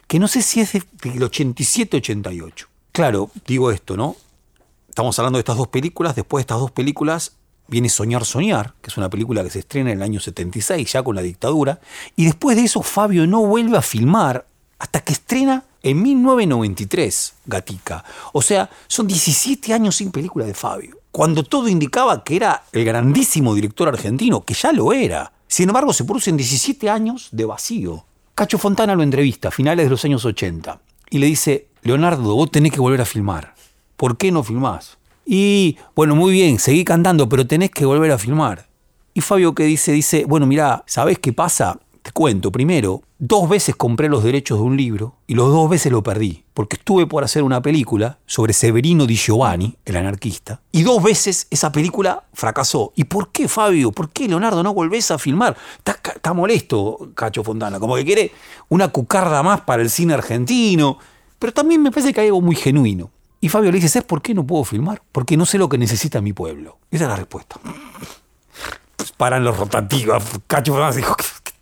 que 0.07 0.19
no 0.19 0.29
sé 0.29 0.43
si 0.43 0.61
es 0.61 0.75
del 0.75 0.83
87-88. 1.03 2.67
Claro, 2.93 3.31
digo 3.47 3.71
esto, 3.71 3.97
¿no? 3.97 4.17
Estamos 4.87 5.19
hablando 5.19 5.39
de 5.39 5.41
estas 5.41 5.57
dos 5.57 5.69
películas, 5.69 6.15
después 6.15 6.41
de 6.41 6.43
estas 6.43 6.61
dos 6.61 6.71
películas 6.71 7.37
viene 7.69 7.89
Soñar, 7.89 8.27
Soñar, 8.27 8.75
que 8.83 8.91
es 8.91 8.99
una 8.99 9.09
película 9.09 9.43
que 9.43 9.49
se 9.49 9.61
estrena 9.61 9.93
en 9.93 9.97
el 9.97 10.03
año 10.03 10.21
76, 10.21 10.93
ya 10.93 11.03
con 11.03 11.17
la 11.17 11.23
dictadura, 11.23 11.81
y 12.17 12.27
después 12.27 12.55
de 12.55 12.65
eso 12.65 12.83
Fabio 12.83 13.27
no 13.27 13.47
vuelve 13.47 13.79
a 13.79 13.83
filmar 13.83 14.47
hasta 14.79 15.01
que 15.01 15.15
estrena 15.15 15.65
en 15.89 16.03
1993, 16.03 17.35
Gatica. 17.47 18.05
O 18.33 18.43
sea, 18.43 18.69
son 18.87 19.07
17 19.07 19.73
años 19.73 19.97
sin 19.97 20.11
película 20.11 20.45
de 20.45 20.55
Fabio. 20.55 20.99
Cuando 21.11 21.43
todo 21.43 21.69
indicaba 21.69 22.23
que 22.23 22.37
era 22.37 22.65
el 22.73 22.85
grandísimo 22.85 23.55
director 23.55 23.89
argentino, 23.89 24.45
que 24.45 24.55
ya 24.55 24.73
lo 24.73 24.93
era. 24.93 25.33
Sin 25.47 25.69
embargo, 25.69 25.93
se 25.93 26.05
producen 26.05 26.37
17 26.37 26.91
años 26.91 27.29
de 27.33 27.45
vacío. 27.47 28.05
Cacho 28.35 28.59
Fontana 28.59 28.95
lo 28.95 29.03
entrevista 29.03 29.49
a 29.49 29.51
finales 29.51 29.87
de 29.87 29.91
los 29.91 30.05
años 30.05 30.25
80 30.25 30.81
y 31.11 31.19
le 31.19 31.27
dice, 31.27 31.69
Leonardo, 31.83 32.35
vos 32.35 32.51
tenés 32.51 32.73
que 32.73 32.81
volver 32.81 33.01
a 33.01 33.05
filmar. 33.05 33.55
¿Por 33.97 34.17
qué 34.17 34.31
no 34.31 34.45
filmás? 34.45 34.99
Y, 35.25 35.77
bueno, 35.97 36.15
muy 36.15 36.33
bien, 36.33 36.59
seguí 36.59 36.85
cantando, 36.85 37.29
pero 37.29 37.47
tenés 37.47 37.71
que 37.71 37.85
volver 37.85 38.13
a 38.13 38.19
filmar. 38.19 38.69
Y 39.15 39.21
Fabio 39.23 39.55
que 39.55 39.65
dice, 39.65 39.93
dice, 39.93 40.25
bueno, 40.27 40.47
mira, 40.47 40.85
¿sabés 40.87 41.19
qué 41.19 41.33
pasa? 41.33 41.81
Te 42.09 42.13
cuento, 42.13 42.51
primero, 42.51 43.03
dos 43.19 43.51
veces 43.51 43.77
compré 43.77 44.09
los 44.09 44.25
derechos 44.25 44.59
de 44.59 44.65
un 44.65 44.79
libro 44.79 45.17
y 45.27 45.35
los 45.35 45.53
dos 45.53 45.69
veces 45.69 45.93
lo 45.93 46.03
perdí, 46.03 46.43
porque 46.55 46.77
estuve 46.77 47.07
por 47.07 47.23
hacer 47.23 47.43
una 47.43 47.61
película 47.61 48.19
sobre 48.25 48.55
Severino 48.55 49.05
Di 49.05 49.15
Giovanni, 49.15 49.77
el 49.85 49.95
anarquista, 49.95 50.63
y 50.73 50.85
dos 50.85 51.03
veces 51.03 51.49
esa 51.51 51.71
película 51.71 52.25
fracasó. 52.33 52.95
¿Y 52.97 53.05
por 53.05 53.31
qué, 53.31 53.47
Fabio? 53.47 53.93
¿Por 53.93 54.09
qué, 54.09 54.27
Leonardo, 54.27 54.63
no 54.63 54.73
volvés 54.73 55.11
a 55.11 55.19
filmar? 55.19 55.55
Está, 55.85 56.33
molesto, 56.33 57.11
Cacho 57.15 57.45
Fontana, 57.45 57.79
como 57.79 57.95
que 57.95 58.07
quiere 58.07 58.33
una 58.71 58.89
cucarda 58.89 59.43
más 59.43 59.61
para 59.61 59.83
el 59.83 59.91
cine 59.91 60.15
argentino, 60.15 60.97
pero 61.39 61.53
también 61.53 61.83
me 61.83 61.91
parece 61.91 62.15
que 62.15 62.23
hay 62.23 62.29
algo 62.29 62.41
muy 62.41 62.57
genuino. 62.57 63.11
Y 63.43 63.51
Fabio 63.51 63.71
le 63.71 63.77
dice, 63.77 63.91
¿sabes 63.91 64.07
por 64.07 64.23
qué 64.23 64.33
no 64.33 64.47
puedo 64.47 64.65
filmar? 64.65 65.03
Porque 65.13 65.37
no 65.37 65.45
sé 65.45 65.59
lo 65.59 65.69
que 65.69 65.77
necesita 65.77 66.23
mi 66.23 66.33
pueblo. 66.33 66.79
Esa 66.91 67.05
es 67.05 67.11
la 67.11 67.17
respuesta. 67.17 67.61
Pues 68.97 69.13
paran 69.13 69.45
los 69.45 69.59
rotativos. 69.59 70.25
Cacho 70.47 70.73
Fontana 70.73 70.97
dijo, 70.97 71.15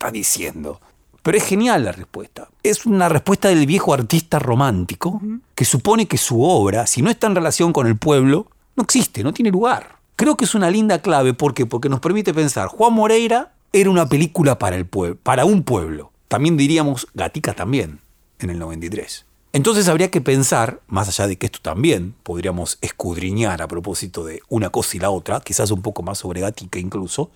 está 0.07 0.13
diciendo? 0.13 0.81
Pero 1.23 1.39
es 1.39 1.45
genial 1.45 1.85
la 1.85 1.93
respuesta. 1.93 2.49
Es 2.63 2.87
una 2.87 3.09
respuesta 3.09 3.49
del 3.49 3.67
viejo 3.67 3.93
artista 3.93 4.39
romántico 4.39 5.21
que 5.55 5.65
supone 5.65 6.07
que 6.07 6.19
su 6.19 6.43
obra, 6.43 6.87
si 6.87 7.03
no 7.03 7.11
está 7.11 7.27
en 7.27 7.35
relación 7.35 7.73
con 7.73 7.87
el 7.87 7.97
pueblo, 7.97 8.47
no 8.77 8.85
existe, 8.85 9.25
no 9.25 9.33
tiene 9.33 9.51
lugar. 9.51 9.97
Creo 10.15 10.37
que 10.37 10.45
es 10.45 10.55
una 10.55 10.71
linda 10.71 11.03
clave 11.03 11.35
porque, 11.35 11.67
porque 11.67 11.89
nos 11.89 12.01
permite 12.01 12.33
pensar, 12.33 12.69
Juan 12.69 12.93
Moreira 12.93 13.53
era 13.73 13.91
una 13.91 14.09
película 14.09 14.59
para, 14.59 14.77
el 14.77 14.87
pueblo, 14.87 15.19
para 15.23 15.45
un 15.45 15.65
pueblo. 15.65 16.13
También 16.29 16.57
diríamos 16.57 17.09
Gatica 17.15 17.55
también, 17.55 18.01
en 18.39 18.51
el 18.51 18.59
93. 18.59 19.27
Entonces 19.53 19.89
habría 19.89 20.11
que 20.11 20.21
pensar, 20.21 20.81
más 20.87 21.09
allá 21.09 21.27
de 21.27 21.37
que 21.37 21.47
esto 21.47 21.59
también 21.61 22.15
podríamos 22.23 22.79
escudriñar 22.83 23.63
a 23.63 23.69
propósito 23.69 24.25
de 24.25 24.43
una 24.49 24.71
cosa 24.71 24.97
y 24.97 25.01
la 25.01 25.11
otra, 25.11 25.41
quizás 25.41 25.71
un 25.71 25.83
poco 25.83 26.03
más 26.03 26.19
sobre 26.19 26.43
Gatica 26.43 26.79
incluso, 26.79 27.31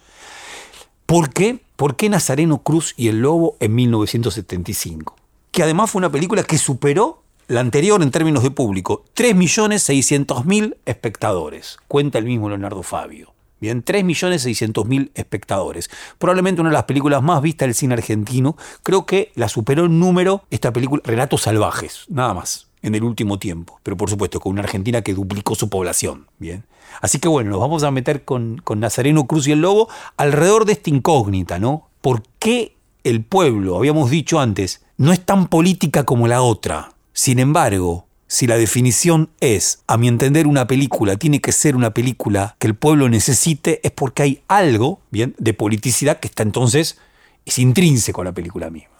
¿Por 1.10 1.32
qué? 1.32 1.58
¿Por 1.80 1.96
qué 1.96 2.10
Nazareno 2.10 2.58
Cruz 2.58 2.92
y 2.98 3.08
el 3.08 3.22
Lobo 3.22 3.56
en 3.58 3.74
1975? 3.74 5.16
Que 5.50 5.62
además 5.62 5.90
fue 5.90 6.00
una 6.00 6.12
película 6.12 6.42
que 6.42 6.58
superó 6.58 7.22
la 7.48 7.60
anterior 7.60 8.02
en 8.02 8.10
términos 8.10 8.42
de 8.42 8.50
público. 8.50 9.06
3.600.000 9.16 10.76
espectadores, 10.84 11.78
cuenta 11.88 12.18
el 12.18 12.26
mismo 12.26 12.50
Leonardo 12.50 12.82
Fabio. 12.82 13.32
Bien, 13.62 13.82
3.600.000 13.82 15.12
espectadores. 15.14 15.88
Probablemente 16.18 16.60
una 16.60 16.68
de 16.68 16.74
las 16.74 16.84
películas 16.84 17.22
más 17.22 17.40
vistas 17.40 17.66
del 17.66 17.74
cine 17.74 17.94
argentino. 17.94 18.58
Creo 18.82 19.06
que 19.06 19.32
la 19.34 19.48
superó 19.48 19.86
en 19.86 19.98
número 19.98 20.44
esta 20.50 20.74
película 20.74 21.00
Relatos 21.06 21.40
Salvajes, 21.40 22.04
nada 22.10 22.34
más 22.34 22.69
en 22.82 22.94
el 22.94 23.02
último 23.04 23.38
tiempo, 23.38 23.78
pero 23.82 23.96
por 23.96 24.10
supuesto 24.10 24.40
con 24.40 24.52
una 24.52 24.62
Argentina 24.62 25.02
que 25.02 25.14
duplicó 25.14 25.54
su 25.54 25.68
población. 25.68 26.26
Bien. 26.38 26.64
Así 27.00 27.18
que 27.18 27.28
bueno, 27.28 27.50
nos 27.50 27.60
vamos 27.60 27.82
a 27.82 27.90
meter 27.90 28.24
con, 28.24 28.62
Nazareno 28.76 29.26
Cruz 29.26 29.46
y 29.46 29.52
el 29.52 29.60
Lobo 29.60 29.88
alrededor 30.16 30.64
de 30.64 30.72
esta 30.72 30.90
incógnita, 30.90 31.58
¿no? 31.58 31.88
¿Por 32.00 32.22
qué 32.38 32.74
el 33.04 33.22
pueblo, 33.22 33.76
habíamos 33.76 34.10
dicho 34.10 34.40
antes, 34.40 34.82
no 34.96 35.12
es 35.12 35.24
tan 35.24 35.48
política 35.48 36.04
como 36.04 36.28
la 36.28 36.42
otra? 36.42 36.92
Sin 37.12 37.38
embargo, 37.38 38.06
si 38.26 38.46
la 38.46 38.56
definición 38.56 39.30
es, 39.40 39.82
a 39.86 39.96
mi 39.98 40.08
entender, 40.08 40.46
una 40.46 40.66
película 40.66 41.16
tiene 41.16 41.40
que 41.40 41.52
ser 41.52 41.76
una 41.76 41.92
película 41.92 42.56
que 42.58 42.66
el 42.66 42.74
pueblo 42.74 43.08
necesite, 43.08 43.80
es 43.82 43.90
porque 43.92 44.22
hay 44.22 44.42
algo, 44.48 45.00
bien, 45.10 45.34
de 45.38 45.52
politicidad 45.52 46.20
que 46.20 46.28
está 46.28 46.42
entonces, 46.42 46.98
es 47.44 47.58
intrínseco 47.58 48.22
a 48.22 48.24
la 48.24 48.32
película 48.32 48.70
misma 48.70 48.90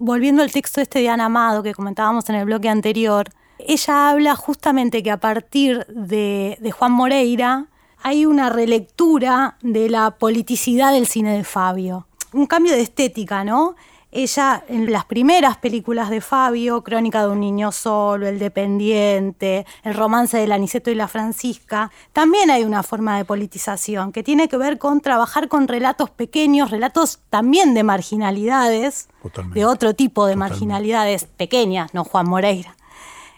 volviendo 0.00 0.42
al 0.42 0.50
texto 0.50 0.80
este 0.80 0.98
de 0.98 1.08
Ana 1.08 1.26
Amado 1.26 1.62
que 1.62 1.74
comentábamos 1.74 2.28
en 2.28 2.34
el 2.34 2.46
bloque 2.46 2.68
anterior, 2.68 3.28
ella 3.58 4.10
habla 4.10 4.34
justamente 4.34 5.02
que 5.02 5.10
a 5.10 5.18
partir 5.18 5.86
de, 5.86 6.58
de 6.60 6.70
Juan 6.72 6.92
Moreira 6.92 7.66
hay 8.02 8.26
una 8.26 8.48
relectura 8.48 9.56
de 9.60 9.88
la 9.90 10.10
politicidad 10.12 10.92
del 10.92 11.06
cine 11.06 11.36
de 11.36 11.44
Fabio. 11.44 12.06
Un 12.32 12.46
cambio 12.46 12.72
de 12.72 12.80
estética, 12.80 13.44
¿no? 13.44 13.76
Ella, 14.12 14.64
en 14.66 14.90
las 14.90 15.04
primeras 15.04 15.56
películas 15.58 16.10
de 16.10 16.20
Fabio, 16.20 16.82
Crónica 16.82 17.22
de 17.22 17.30
un 17.30 17.38
niño 17.38 17.70
solo, 17.70 18.26
El 18.26 18.40
dependiente, 18.40 19.66
El 19.84 19.94
romance 19.94 20.36
del 20.36 20.50
Aniceto 20.50 20.90
y 20.90 20.96
la 20.96 21.06
Francisca, 21.06 21.92
también 22.12 22.50
hay 22.50 22.64
una 22.64 22.82
forma 22.82 23.16
de 23.16 23.24
politización 23.24 24.10
que 24.10 24.24
tiene 24.24 24.48
que 24.48 24.56
ver 24.56 24.78
con 24.78 25.00
trabajar 25.00 25.46
con 25.46 25.68
relatos 25.68 26.10
pequeños, 26.10 26.72
relatos 26.72 27.20
también 27.30 27.72
de 27.72 27.84
marginalidades, 27.84 29.08
de 29.54 29.64
otro 29.64 29.94
tipo 29.94 30.26
de 30.26 30.34
marginalidades 30.34 31.26
pequeñas, 31.26 31.94
no 31.94 32.02
Juan 32.02 32.28
Moreira. 32.28 32.76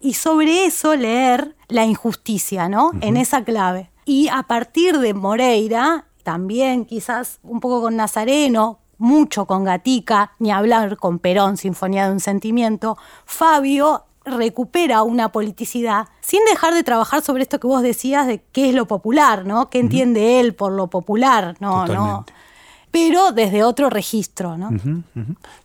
Y 0.00 0.14
sobre 0.14 0.64
eso 0.64 0.96
leer 0.96 1.54
la 1.68 1.84
injusticia, 1.84 2.68
¿no? 2.68 2.92
En 3.02 3.16
esa 3.16 3.44
clave. 3.44 3.90
Y 4.04 4.28
a 4.28 4.42
partir 4.44 4.98
de 4.98 5.14
Moreira, 5.14 6.06
también 6.22 6.86
quizás 6.86 7.38
un 7.42 7.60
poco 7.60 7.82
con 7.82 7.96
Nazareno, 7.96 8.80
mucho 9.02 9.46
con 9.46 9.64
Gatica, 9.64 10.32
ni 10.38 10.52
hablar 10.52 10.96
con 10.96 11.18
Perón, 11.18 11.56
Sinfonía 11.56 12.06
de 12.06 12.12
un 12.12 12.20
Sentimiento, 12.20 12.96
Fabio 13.26 14.04
recupera 14.24 15.02
una 15.02 15.32
politicidad 15.32 16.08
sin 16.20 16.44
dejar 16.44 16.72
de 16.74 16.84
trabajar 16.84 17.20
sobre 17.22 17.42
esto 17.42 17.58
que 17.58 17.66
vos 17.66 17.82
decías 17.82 18.28
de 18.28 18.44
qué 18.52 18.68
es 18.68 18.74
lo 18.74 18.86
popular, 18.86 19.44
¿no? 19.44 19.68
¿Qué 19.68 19.80
entiende 19.80 20.38
él 20.38 20.54
por 20.54 20.72
lo 20.72 20.86
popular? 20.86 21.56
No, 21.58 21.86
no. 21.86 22.24
Pero 22.92 23.32
desde 23.32 23.64
otro 23.64 23.90
registro, 23.90 24.56
¿no? 24.56 24.70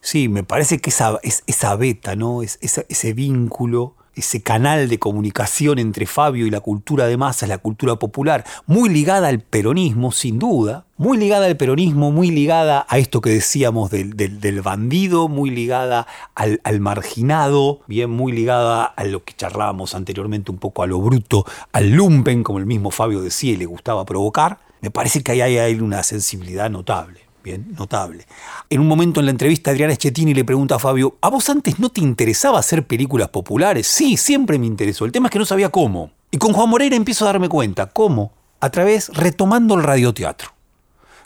Sí, 0.02 0.30
me 0.30 0.43
parece 0.43 0.80
que 0.80 0.89
esa, 0.89 1.19
es, 1.21 1.43
esa 1.45 1.76
beta, 1.76 2.15
¿no? 2.15 2.41
Es, 2.41 2.58
ese 2.62 3.13
vínculo 3.13 3.97
ese 4.18 4.42
canal 4.42 4.90
de 4.90 5.00
comunicación 5.00 5.80
entre 5.80 6.06
Fabio 6.06 6.46
y 6.46 6.50
la 6.50 6.60
cultura 6.60 7.08
de 7.08 7.18
masas, 7.18 7.50
la 7.50 7.60
cultura 7.60 7.98
popular, 7.98 8.44
muy 8.66 8.90
ligada 8.90 9.28
al 9.28 9.40
peronismo, 9.40 10.12
sin 10.12 10.40
duda, 10.40 10.86
muy 10.98 11.18
ligada 11.18 11.46
al 11.46 11.58
peronismo, 11.58 12.12
muy 12.12 12.32
ligada 12.32 12.86
a 12.90 12.98
esto 12.98 13.22
que 13.22 13.30
decíamos 13.30 13.92
del, 13.92 14.62
bandido, 14.62 15.28
muy 15.28 15.52
ligada 15.52 16.08
al, 16.36 16.80
marginado, 16.80 17.82
bien, 17.88 18.10
muy 18.10 18.32
ligada 18.32 18.84
a 18.86 19.04
lo 19.04 19.24
que 19.24 19.34
charlábamos 19.36 19.94
anteriormente 19.94 20.52
un 20.52 20.58
poco 20.58 20.84
a 20.84 20.88
lo 20.88 21.00
bruto, 21.00 21.46
al 21.72 21.92
lumpen, 21.92 22.44
como 22.44 22.60
el 22.60 22.66
mismo 22.66 22.92
Fabio 22.92 23.22
decía 23.22 23.54
y 23.54 23.58
le 23.58 23.66
gustaba 23.66 24.06
provocar, 24.06 24.60
me 24.82 24.92
parece 24.92 25.22
que 25.22 25.32
ahí 25.32 25.42
hay 25.42 25.76
una 25.76 26.04
sensibilidad 26.04 26.70
notable 26.70 27.27
notable. 27.56 28.26
En 28.70 28.82
un 28.82 28.88
momento 28.88 29.20
en 29.20 29.28
la 29.28 29.32
entrevista, 29.32 29.72
Adriana 29.72 29.94
Schettini 29.94 30.34
le 30.34 30.44
pregunta 30.44 30.76
a 30.76 30.80
Fabio, 30.80 31.18
¿a 31.22 31.30
vos 31.30 31.50
antes 31.50 31.80
no 31.80 31.90
te 31.90 32.02
interesaba 32.02 32.60
hacer 32.60 32.86
películas 32.86 33.30
populares? 33.30 33.88
Sí, 33.88 34.18
siempre 34.18 34.60
me 34.60 34.66
interesó. 34.66 35.06
El 35.06 35.12
tema 35.12 35.28
es 35.28 35.32
que 35.32 35.40
no 35.40 35.46
sabía 35.46 35.70
cómo. 35.70 36.12
Y 36.32 36.38
con 36.38 36.54
Juan 36.54 36.70
Moreira 36.70 36.96
empiezo 36.96 37.26
a 37.26 37.28
darme 37.28 37.48
cuenta. 37.50 37.88
¿Cómo? 37.88 38.34
A 38.60 38.70
través, 38.70 39.10
retomando 39.10 39.76
el 39.76 39.84
radioteatro. 39.84 40.50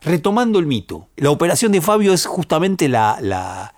Retomando 0.02 0.60
el 0.60 0.66
mito. 0.66 1.08
La 1.16 1.32
operación 1.32 1.72
de 1.72 1.82
Fabio 1.82 2.14
es 2.14 2.26
justamente 2.26 2.90
la, 2.90 3.18
la 3.22 3.74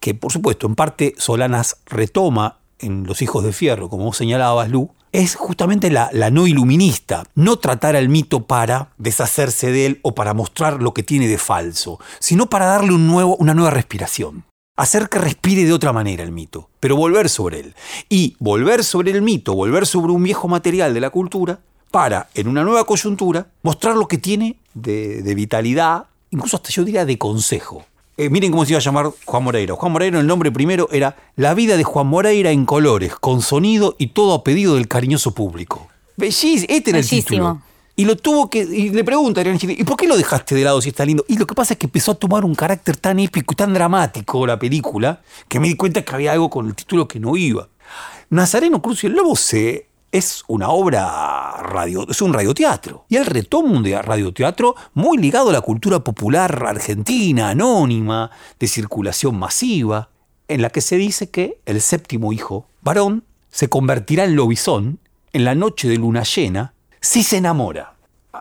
que, 0.00 0.14
por 0.14 0.32
supuesto, 0.32 0.66
en 0.66 0.74
parte 0.74 1.14
Solanas 1.18 1.76
retoma 1.86 2.58
en 2.78 3.04
Los 3.06 3.22
Hijos 3.22 3.44
de 3.44 3.52
Fierro, 3.52 3.88
como 3.88 4.04
vos 4.04 4.16
señalabas, 4.16 4.70
Lu, 4.70 4.90
es 5.12 5.34
justamente 5.34 5.90
la, 5.90 6.10
la, 6.12 6.30
no 6.30 6.46
iluminista, 6.46 7.24
no 7.34 7.58
tratar 7.58 7.96
al 7.96 8.08
mito 8.08 8.46
para 8.46 8.92
deshacerse 8.98 9.72
de 9.72 9.86
él 9.86 10.00
o 10.02 10.14
para 10.14 10.34
mostrar 10.34 10.82
lo 10.82 10.94
que 10.94 11.02
tiene 11.02 11.28
de 11.28 11.38
falso, 11.38 11.98
sino 12.18 12.48
para 12.48 12.66
darle 12.66 12.92
un 12.92 13.06
nuevo, 13.06 13.36
una 13.36 13.54
nueva 13.54 13.70
respiración. 13.70 14.44
Hacer 14.76 15.08
que 15.08 15.18
respire 15.18 15.64
de 15.64 15.72
otra 15.72 15.92
manera 15.92 16.22
el 16.22 16.32
mito, 16.32 16.70
pero 16.78 16.96
volver 16.96 17.28
sobre 17.28 17.60
él. 17.60 17.74
Y 18.08 18.36
volver 18.38 18.82
sobre 18.84 19.10
el 19.10 19.20
mito, 19.20 19.54
volver 19.54 19.86
sobre 19.86 20.12
un 20.12 20.22
viejo 20.22 20.48
material 20.48 20.94
de 20.94 21.00
la 21.00 21.10
cultura, 21.10 21.60
para, 21.90 22.28
en 22.34 22.48
una 22.48 22.62
nueva 22.62 22.84
coyuntura, 22.84 23.48
mostrar 23.62 23.96
lo 23.96 24.06
que 24.06 24.16
tiene 24.16 24.56
de, 24.74 25.22
de 25.22 25.34
vitalidad, 25.34 26.06
incluso 26.30 26.56
hasta 26.56 26.70
yo 26.70 26.84
diría 26.84 27.04
de 27.04 27.18
consejo. 27.18 27.84
Eh, 28.20 28.28
miren 28.28 28.50
cómo 28.50 28.66
se 28.66 28.72
iba 28.72 28.78
a 28.78 28.82
llamar 28.82 29.10
Juan 29.24 29.42
Moreira. 29.42 29.74
Juan 29.74 29.92
Moreira, 29.92 30.20
el 30.20 30.26
nombre 30.26 30.52
primero 30.52 30.90
era 30.92 31.16
La 31.36 31.54
vida 31.54 31.78
de 31.78 31.84
Juan 31.84 32.06
Moreira 32.06 32.50
en 32.50 32.66
colores, 32.66 33.14
con 33.14 33.40
sonido 33.40 33.96
y 33.98 34.08
todo 34.08 34.34
a 34.34 34.44
pedido 34.44 34.74
del 34.74 34.88
cariñoso 34.88 35.32
público. 35.32 35.88
Bellísimo, 36.18 36.66
este 36.68 36.90
era 36.90 36.98
el 36.98 37.08
título. 37.08 37.62
Y 37.96 38.04
lo 38.04 38.16
tuvo 38.16 38.50
que. 38.50 38.58
Y 38.58 38.90
le 38.90 39.04
pregunta 39.04 39.40
a 39.40 39.44
¿y 39.46 39.84
por 39.84 39.96
qué 39.96 40.06
lo 40.06 40.18
dejaste 40.18 40.54
de 40.54 40.64
lado 40.64 40.82
si 40.82 40.90
está 40.90 41.06
lindo? 41.06 41.24
Y 41.28 41.38
lo 41.38 41.46
que 41.46 41.54
pasa 41.54 41.72
es 41.72 41.78
que 41.78 41.86
empezó 41.86 42.12
a 42.12 42.14
tomar 42.14 42.44
un 42.44 42.54
carácter 42.54 42.98
tan 42.98 43.18
épico 43.18 43.54
y 43.54 43.56
tan 43.56 43.72
dramático 43.72 44.46
la 44.46 44.58
película 44.58 45.22
que 45.48 45.58
me 45.58 45.68
di 45.68 45.76
cuenta 45.76 46.02
que 46.02 46.14
había 46.14 46.32
algo 46.32 46.50
con 46.50 46.66
el 46.66 46.74
título 46.74 47.08
que 47.08 47.18
no 47.18 47.38
iba. 47.38 47.68
Nazareno 48.28 48.82
Cruz 48.82 49.02
y 49.02 49.06
el 49.06 49.14
Lobo 49.14 49.34
se 49.34 49.86
es 50.12 50.42
una 50.48 50.70
obra 50.70 51.62
radio, 51.62 52.06
es 52.08 52.20
un 52.20 52.32
radioteatro. 52.32 53.04
Y 53.08 53.16
él 53.16 53.26
retoma 53.26 53.70
un 53.70 53.84
radioteatro 53.84 54.74
muy 54.94 55.18
ligado 55.18 55.50
a 55.50 55.52
la 55.52 55.60
cultura 55.60 56.00
popular 56.00 56.64
argentina, 56.66 57.50
anónima, 57.50 58.30
de 58.58 58.66
circulación 58.66 59.38
masiva, 59.38 60.10
en 60.48 60.62
la 60.62 60.70
que 60.70 60.80
se 60.80 60.96
dice 60.96 61.30
que 61.30 61.60
el 61.64 61.80
séptimo 61.80 62.32
hijo, 62.32 62.66
varón, 62.82 63.24
se 63.50 63.68
convertirá 63.68 64.24
en 64.24 64.36
lobizón 64.36 64.98
en 65.32 65.44
la 65.44 65.54
noche 65.54 65.88
de 65.88 65.96
luna 65.96 66.22
llena 66.24 66.74
si 67.00 67.22
se 67.22 67.36
enamora. 67.36 67.94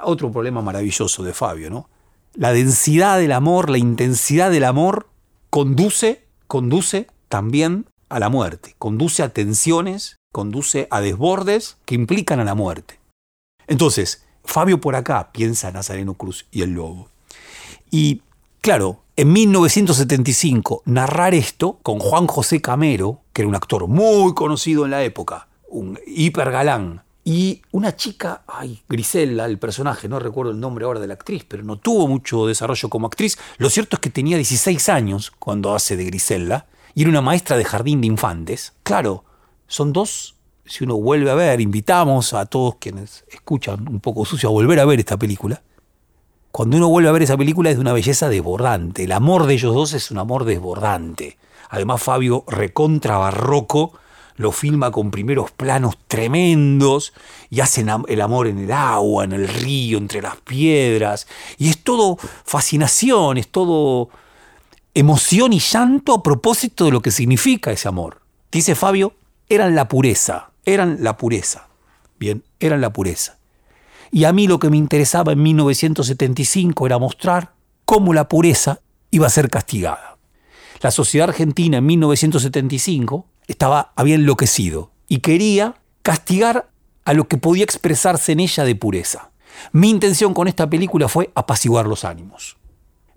Otro 0.03 0.31
problema 0.31 0.61
maravilloso 0.61 1.23
de 1.23 1.33
Fabio, 1.33 1.69
¿no? 1.69 1.89
La 2.33 2.51
densidad 2.51 3.19
del 3.19 3.31
amor, 3.31 3.69
la 3.69 3.77
intensidad 3.77 4.51
del 4.51 4.63
amor 4.63 5.07
conduce, 5.49 6.25
conduce 6.47 7.07
también 7.27 7.85
a 8.07 8.19
la 8.19 8.29
muerte, 8.29 8.75
conduce 8.77 9.23
a 9.23 9.29
tensiones 9.29 10.18
conduce 10.31 10.87
a 10.91 11.01
desbordes 11.01 11.77
que 11.85 11.95
implican 11.95 12.39
a 12.39 12.45
la 12.45 12.55
muerte. 12.55 12.99
Entonces, 13.67 14.25
Fabio 14.43 14.81
por 14.81 14.95
acá 14.95 15.31
piensa 15.31 15.71
Nazareno 15.71 16.15
Cruz 16.15 16.47
y 16.51 16.61
el 16.61 16.71
lobo. 16.71 17.09
Y 17.91 18.21
claro, 18.61 19.01
en 19.15 19.31
1975 19.33 20.83
narrar 20.85 21.33
esto 21.33 21.79
con 21.83 21.99
Juan 21.99 22.27
José 22.27 22.61
Camero, 22.61 23.21
que 23.33 23.41
era 23.41 23.49
un 23.49 23.55
actor 23.55 23.87
muy 23.87 24.33
conocido 24.33 24.85
en 24.85 24.91
la 24.91 25.03
época, 25.03 25.47
un 25.67 25.99
hipergalán, 26.07 27.03
y 27.23 27.61
una 27.71 27.95
chica, 27.95 28.41
ay, 28.47 28.81
Grisela, 28.89 29.45
el 29.45 29.59
personaje, 29.59 30.07
no 30.07 30.17
recuerdo 30.17 30.51
el 30.51 30.59
nombre 30.59 30.85
ahora 30.85 30.99
de 30.99 31.05
la 31.05 31.13
actriz, 31.13 31.45
pero 31.47 31.61
no 31.61 31.77
tuvo 31.77 32.07
mucho 32.07 32.47
desarrollo 32.47 32.89
como 32.89 33.05
actriz. 33.05 33.37
Lo 33.57 33.69
cierto 33.69 33.97
es 33.97 33.99
que 33.99 34.09
tenía 34.09 34.37
16 34.37 34.89
años 34.89 35.31
cuando 35.37 35.75
hace 35.75 35.95
de 35.95 36.05
Grisela 36.05 36.65
y 36.95 37.01
era 37.01 37.11
una 37.11 37.21
maestra 37.21 37.55
de 37.55 37.65
jardín 37.65 38.01
de 38.01 38.07
infantes. 38.07 38.73
Claro, 38.81 39.25
son 39.69 39.93
dos, 39.93 40.35
si 40.65 40.83
uno 40.83 40.97
vuelve 40.97 41.31
a 41.31 41.35
ver, 41.35 41.61
invitamos 41.61 42.33
a 42.33 42.45
todos 42.45 42.75
quienes 42.75 43.23
escuchan 43.31 43.87
un 43.87 43.99
poco 43.99 44.25
sucio 44.25 44.49
a 44.49 44.51
volver 44.51 44.79
a 44.79 44.85
ver 44.85 44.99
esta 44.99 45.17
película. 45.17 45.61
Cuando 46.51 46.77
uno 46.77 46.89
vuelve 46.89 47.09
a 47.09 47.11
ver 47.11 47.21
esa 47.21 47.37
película 47.37 47.69
es 47.69 47.77
de 47.77 47.81
una 47.81 47.93
belleza 47.93 48.29
desbordante. 48.29 49.03
El 49.03 49.11
amor 49.11 49.45
de 49.45 49.53
ellos 49.53 49.73
dos 49.73 49.93
es 49.93 50.09
un 50.09 50.17
amor 50.17 50.45
desbordante. 50.45 51.37
Además, 51.69 52.01
Fabio, 52.01 52.43
recontra 52.47 53.17
barroco, 53.17 53.93
lo 54.35 54.51
filma 54.51 54.91
con 54.91 55.11
primeros 55.11 55.51
planos 55.51 55.97
tremendos 56.07 57.13
y 57.51 57.59
hacen 57.59 57.89
el 58.07 58.21
amor 58.21 58.47
en 58.47 58.57
el 58.57 58.71
agua, 58.71 59.23
en 59.23 59.33
el 59.33 59.47
río, 59.47 59.99
entre 59.99 60.21
las 60.21 60.37
piedras. 60.37 61.27
Y 61.59 61.69
es 61.69 61.83
todo 61.83 62.17
fascinación, 62.43 63.37
es 63.37 63.49
todo 63.49 64.09
emoción 64.95 65.53
y 65.53 65.59
llanto 65.59 66.15
a 66.15 66.23
propósito 66.23 66.85
de 66.85 66.91
lo 66.91 67.01
que 67.01 67.11
significa 67.11 67.71
ese 67.71 67.87
amor. 67.87 68.21
Dice 68.51 68.73
Fabio, 68.73 69.13
eran 69.49 69.75
la 69.75 69.87
pureza, 69.87 70.51
eran 70.65 70.97
la 71.01 71.17
pureza. 71.17 71.67
Bien, 72.19 72.43
eran 72.59 72.81
la 72.81 72.93
pureza. 72.93 73.37
Y 74.11 74.23
a 74.25 74.33
mí 74.33 74.47
lo 74.47 74.59
que 74.59 74.69
me 74.69 74.77
interesaba 74.77 75.33
en 75.33 75.43
1975 75.43 76.85
era 76.85 76.97
mostrar 76.97 77.53
cómo 77.85 78.13
la 78.13 78.27
pureza 78.27 78.79
iba 79.11 79.27
a 79.27 79.31
ser 79.31 79.49
castigada. 79.49 80.17
La 80.81 80.91
sociedad 80.91 81.29
argentina 81.29 81.77
en 81.77 81.85
1975 81.85 83.25
estaba, 83.47 83.91
había 83.95 84.15
enloquecido 84.15 84.91
y 85.07 85.19
quería 85.19 85.75
castigar 86.01 86.69
a 87.05 87.13
lo 87.13 87.27
que 87.27 87.37
podía 87.37 87.63
expresarse 87.63 88.31
en 88.31 88.39
ella 88.39 88.63
de 88.63 88.75
pureza. 88.75 89.31
Mi 89.71 89.89
intención 89.89 90.33
con 90.33 90.47
esta 90.47 90.69
película 90.69 91.07
fue 91.07 91.31
apaciguar 91.35 91.87
los 91.87 92.05
ánimos. 92.05 92.57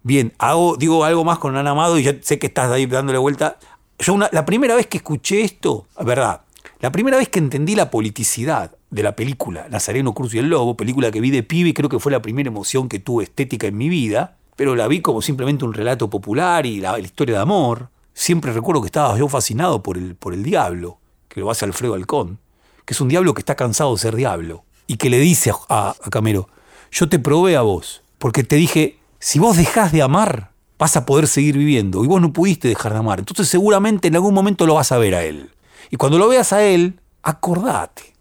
Bien, 0.03 0.33
hago, 0.39 0.77
digo 0.77 1.05
algo 1.05 1.25
más 1.25 1.39
con 1.39 1.57
Ana 1.57 1.71
Amado 1.71 1.99
y 1.99 2.03
ya 2.03 2.17
sé 2.23 2.39
que 2.39 2.49
estás 2.49 2.71
ahí 2.71 2.87
dándole 2.87 3.19
vuelta. 3.19 3.59
Yo 4.03 4.19
la 4.19 4.45
primera 4.45 4.75
vez 4.75 4.89
que 4.89 4.97
escuché 4.97 5.43
esto, 5.43 5.87
verdad, 6.05 6.43
la 6.81 6.91
primera 6.91 7.19
vez 7.19 7.29
que 7.29 7.39
entendí 7.39 7.77
la 7.77 7.89
politicidad 7.89 8.73
de 8.91 9.03
la 9.05 9.15
película 9.15 9.69
Nazareno 9.71 10.13
Cruz 10.13 10.35
y 10.35 10.39
el 10.39 10.49
Lobo, 10.49 10.77
película 10.77 11.13
que 11.13 11.21
vi 11.21 11.31
de 11.31 11.45
pibe 11.45 11.69
y 11.69 11.73
creo 11.73 11.89
que 11.89 12.01
fue 12.01 12.11
la 12.11 12.21
primera 12.21 12.49
emoción 12.49 12.89
que 12.89 12.99
tuve 12.99 13.23
estética 13.23 13.69
en 13.69 13.77
mi 13.77 13.89
vida, 13.89 14.39
pero 14.57 14.75
la 14.75 14.89
vi 14.89 15.01
como 15.03 15.23
simplemente 15.23 15.65
un 15.65 15.73
relato 15.73 16.11
popular 16.11 16.67
y 16.67 16.81
la, 16.81 16.99
historia 16.99 17.37
de 17.37 17.43
amor. 17.43 17.91
Siempre 18.13 18.53
recuerdo 18.53 18.83
que 18.83 18.87
estaba 18.87 19.17
yo 19.17 19.29
fascinado 19.29 19.85
por 19.85 19.97
el, 19.97 20.17
por 20.17 20.35
el 20.35 20.43
diablo, 20.43 20.99
que 21.29 21.39
lo 21.39 21.49
hace 21.49 21.65
Alfredo 21.65 21.95
Halcón, 21.95 22.41
que 22.85 22.95
es 22.95 23.01
un 23.01 23.07
diablo 23.07 23.35
que 23.35 23.41
está 23.43 23.55
cansado 23.55 23.95
de 23.95 24.01
ser 24.01 24.17
diablo 24.17 24.65
y 24.89 24.97
que 24.97 25.11
le 25.11 25.21
dice 25.21 25.53
a, 25.69 25.91
a 25.91 26.11
Camero, 26.11 26.49
yo 26.91 27.09
te 27.09 27.21
probé 27.21 27.57
a 27.57 27.63
vos, 27.63 28.03
porque 28.19 28.43
te 28.43 28.57
dije, 28.57 28.99
si 29.21 29.39
vos 29.39 29.57
dejás 29.57 29.93
de 29.93 30.03
amar, 30.03 30.51
vas 30.83 30.97
a 30.97 31.07
poder 31.07 31.29
seguir 31.29 31.57
viviendo 31.57 32.03
y 32.03 32.09
vos 32.09 32.21
no 32.21 32.33
pudiste 32.33 32.67
dejar 32.67 32.93
de 32.93 32.99
amar. 32.99 33.21
Entonces 33.21 33.49
seguramente 33.49 34.09
en 34.09 34.17
algún 34.17 34.35
momento 34.35 34.67
lo 34.67 34.75
vas 34.75 34.91
a 34.91 34.99
ver 34.99 35.15
a 35.15 35.23
él. 35.23 35.49
Y 35.91 35.97
cuando 35.97 36.19
lo 36.19 36.27
veas 36.27 36.53
a 36.53 36.65
él, 36.65 36.99
acordate. 37.23 38.15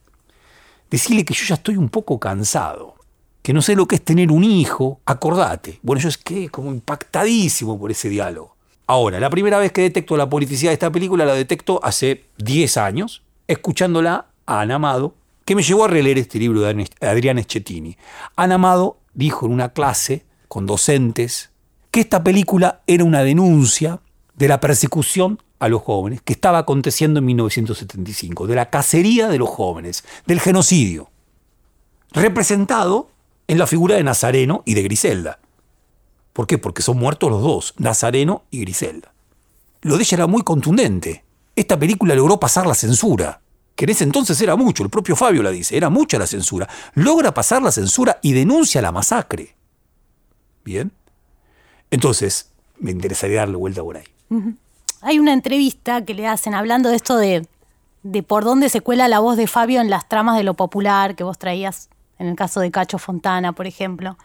Decirle 0.91 1.25
que 1.25 1.33
yo 1.33 1.43
ya 1.43 1.55
estoy 1.55 1.75
un 1.75 1.89
poco 1.89 2.19
cansado, 2.19 2.93
que 3.41 3.51
no 3.51 3.63
sé 3.63 3.75
lo 3.75 3.87
que 3.87 3.95
es 3.95 4.03
tener 4.03 4.31
un 4.31 4.43
hijo, 4.43 4.99
acordate. 5.07 5.79
Bueno, 5.81 6.03
yo 6.03 6.09
es 6.09 6.19
que 6.19 6.49
como 6.49 6.71
impactadísimo 6.71 7.79
por 7.79 7.89
ese 7.89 8.09
diálogo. 8.09 8.55
Ahora, 8.85 9.19
la 9.19 9.31
primera 9.31 9.57
vez 9.57 9.71
que 9.71 9.81
detecto 9.81 10.15
la 10.15 10.29
politicidad 10.29 10.69
de 10.69 10.73
esta 10.75 10.91
película 10.91 11.25
la 11.25 11.33
detecto 11.33 11.79
hace 11.81 12.25
10 12.37 12.77
años, 12.77 13.23
escuchándola 13.47 14.27
a 14.45 14.61
Ana 14.61 14.75
Amado, 14.75 15.15
que 15.45 15.55
me 15.55 15.63
llevó 15.63 15.85
a 15.85 15.87
releer 15.87 16.19
este 16.19 16.37
libro 16.37 16.61
de 16.61 16.87
Adrián 16.99 17.41
Schettini. 17.41 17.97
Ana 18.35 18.55
Amado 18.55 18.99
dijo 19.15 19.47
en 19.47 19.53
una 19.53 19.69
clase 19.69 20.25
con 20.47 20.67
docentes 20.67 21.50
que 21.91 21.99
esta 21.99 22.23
película 22.23 22.81
era 22.87 23.03
una 23.03 23.23
denuncia 23.23 23.99
de 24.35 24.47
la 24.47 24.59
persecución 24.59 25.41
a 25.59 25.67
los 25.67 25.83
jóvenes 25.83 26.21
que 26.21 26.33
estaba 26.33 26.57
aconteciendo 26.57 27.19
en 27.19 27.25
1975, 27.25 28.47
de 28.47 28.55
la 28.55 28.69
cacería 28.69 29.27
de 29.27 29.37
los 29.37 29.49
jóvenes, 29.49 30.03
del 30.25 30.39
genocidio, 30.39 31.11
representado 32.13 33.09
en 33.47 33.59
la 33.59 33.67
figura 33.67 33.95
de 33.95 34.03
Nazareno 34.03 34.63
y 34.65 34.73
de 34.73 34.83
Griselda. 34.83 35.39
¿Por 36.33 36.47
qué? 36.47 36.57
Porque 36.57 36.81
son 36.81 36.97
muertos 36.97 37.29
los 37.29 37.43
dos, 37.43 37.73
Nazareno 37.77 38.45
y 38.49 38.61
Griselda. 38.61 39.13
Lo 39.81 39.97
de 39.97 40.03
ella 40.03 40.15
era 40.15 40.27
muy 40.27 40.43
contundente. 40.43 41.25
Esta 41.55 41.77
película 41.77 42.15
logró 42.15 42.39
pasar 42.39 42.65
la 42.65 42.73
censura, 42.73 43.41
que 43.75 43.83
en 43.85 43.91
ese 43.91 44.05
entonces 44.05 44.39
era 44.41 44.55
mucho, 44.55 44.83
el 44.83 44.89
propio 44.89 45.15
Fabio 45.15 45.43
la 45.43 45.51
dice, 45.51 45.75
era 45.75 45.89
mucha 45.89 46.17
la 46.17 46.27
censura. 46.27 46.69
Logra 46.93 47.33
pasar 47.33 47.61
la 47.61 47.71
censura 47.71 48.19
y 48.21 48.31
denuncia 48.31 48.81
la 48.81 48.91
masacre. 48.91 49.55
Bien. 50.63 50.91
Entonces, 51.91 52.49
me 52.79 52.91
interesaría 52.91 53.41
darle 53.41 53.57
vuelta 53.57 53.83
por 53.83 53.97
ahí. 53.97 54.05
Hay 55.01 55.19
una 55.19 55.33
entrevista 55.33 56.03
que 56.03 56.13
le 56.13 56.27
hacen 56.27 56.53
hablando 56.55 56.89
de 56.89 56.95
esto 56.95 57.17
de, 57.17 57.45
de 58.03 58.23
por 58.23 58.43
dónde 58.43 58.69
se 58.69 58.81
cuela 58.81 59.07
la 59.07 59.19
voz 59.19 59.37
de 59.37 59.47
Fabio 59.47 59.81
en 59.81 59.89
las 59.89 60.07
tramas 60.07 60.37
de 60.37 60.43
lo 60.43 60.55
popular 60.55 61.15
que 61.15 61.23
vos 61.23 61.37
traías, 61.37 61.89
en 62.17 62.27
el 62.27 62.35
caso 62.35 62.59
de 62.61 62.71
Cacho 62.71 62.97
Fontana, 62.97 63.53
por 63.53 63.67
ejemplo. 63.67 64.17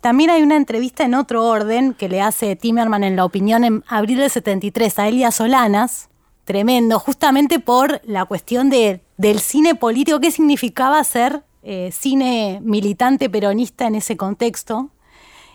También 0.00 0.30
hay 0.30 0.42
una 0.42 0.56
entrevista 0.56 1.04
en 1.04 1.14
otro 1.14 1.44
orden 1.44 1.92
que 1.92 2.08
le 2.08 2.22
hace 2.22 2.56
Timerman 2.56 3.04
en 3.04 3.16
La 3.16 3.24
Opinión 3.24 3.64
en 3.64 3.84
abril 3.86 4.18
del 4.18 4.30
73 4.30 4.98
a 4.98 5.08
Elia 5.08 5.30
Solanas, 5.30 6.08
tremendo, 6.44 6.98
justamente 6.98 7.58
por 7.58 8.00
la 8.04 8.24
cuestión 8.24 8.70
de, 8.70 9.02
del 9.18 9.40
cine 9.40 9.74
político, 9.74 10.20
qué 10.20 10.30
significaba 10.30 11.02
ser 11.04 11.42
eh, 11.62 11.90
cine 11.92 12.60
militante 12.62 13.28
peronista 13.28 13.86
en 13.86 13.94
ese 13.94 14.16
contexto. 14.16 14.88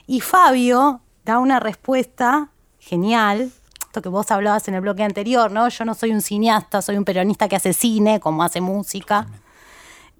Y 0.05 0.21
Fabio 0.21 1.01
da 1.25 1.39
una 1.39 1.59
respuesta 1.59 2.49
genial, 2.79 3.51
esto 3.81 4.01
que 4.01 4.09
vos 4.09 4.29
hablabas 4.29 4.67
en 4.67 4.75
el 4.75 4.81
bloque 4.81 5.03
anterior, 5.03 5.51
¿no? 5.51 5.67
Yo 5.67 5.85
no 5.85 5.95
soy 5.95 6.11
un 6.11 6.21
cineasta, 6.21 6.81
soy 6.81 6.97
un 6.97 7.03
peronista 7.03 7.47
que 7.47 7.55
hace 7.55 7.73
cine, 7.73 8.19
como 8.19 8.43
hace 8.43 8.61
música. 8.61 9.27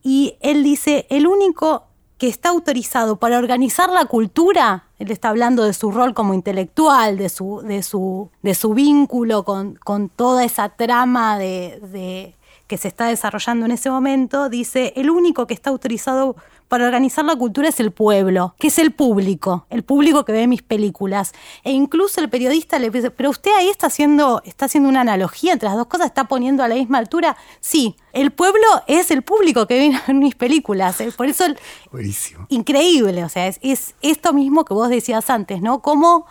Y 0.01 0.37
él 0.41 0.63
dice, 0.63 1.05
el 1.09 1.27
único 1.27 1.83
que 2.17 2.27
está 2.27 2.49
autorizado 2.49 3.17
para 3.17 3.37
organizar 3.37 3.89
la 3.89 4.05
cultura, 4.05 4.85
él 4.97 5.11
está 5.11 5.29
hablando 5.29 5.63
de 5.63 5.73
su 5.73 5.91
rol 5.91 6.13
como 6.13 6.33
intelectual, 6.33 7.17
de 7.17 7.29
su, 7.29 7.61
de 7.61 7.83
su, 7.83 8.29
de 8.41 8.55
su 8.55 8.73
vínculo 8.73 9.43
con, 9.43 9.75
con 9.75 10.09
toda 10.09 10.43
esa 10.43 10.69
trama 10.69 11.37
de, 11.37 12.35
que 12.67 12.77
se 12.77 12.87
está 12.87 13.07
desarrollando 13.07 13.65
en 13.65 13.73
ese 13.73 13.91
momento, 13.91 14.49
dice, 14.49 14.93
el 14.95 15.09
único 15.09 15.45
que 15.45 15.53
está 15.53 15.69
autorizado 15.69 16.35
para 16.67 16.85
organizar 16.85 17.25
la 17.25 17.35
cultura 17.35 17.69
es 17.69 17.79
el 17.79 17.91
pueblo, 17.91 18.55
que 18.59 18.67
es 18.67 18.79
el 18.79 18.91
público, 18.91 19.65
el 19.69 19.83
público 19.83 20.25
que 20.25 20.31
ve 20.31 20.47
mis 20.47 20.61
películas. 20.61 21.33
E 21.63 21.71
incluso 21.71 22.21
el 22.21 22.29
periodista 22.29 22.79
le 22.79 22.89
dice, 22.89 23.11
pero 23.11 23.29
usted 23.29 23.51
ahí 23.57 23.69
está 23.69 23.87
haciendo, 23.87 24.41
está 24.45 24.65
haciendo 24.65 24.89
una 24.89 25.01
analogía 25.01 25.53
entre 25.53 25.69
las 25.69 25.77
dos 25.77 25.87
cosas, 25.87 26.07
está 26.07 26.25
poniendo 26.25 26.63
a 26.63 26.67
la 26.67 26.75
misma 26.75 26.97
altura. 26.97 27.37
Sí, 27.59 27.95
el 28.13 28.31
pueblo 28.31 28.65
es 28.87 29.11
el 29.11 29.21
público 29.21 29.67
que 29.67 29.91
ve 30.07 30.13
mis 30.13 30.35
películas. 30.35 30.99
¿eh? 31.01 31.11
Por 31.15 31.27
eso, 31.27 31.45
Buenísimo. 31.91 32.45
increíble, 32.49 33.23
o 33.23 33.29
sea, 33.29 33.47
es, 33.47 33.59
es 33.61 33.95
esto 34.01 34.33
mismo 34.33 34.65
que 34.65 34.73
vos 34.73 34.89
decías 34.89 35.29
antes, 35.29 35.61
¿no? 35.61 35.81
Cómo 35.81 36.25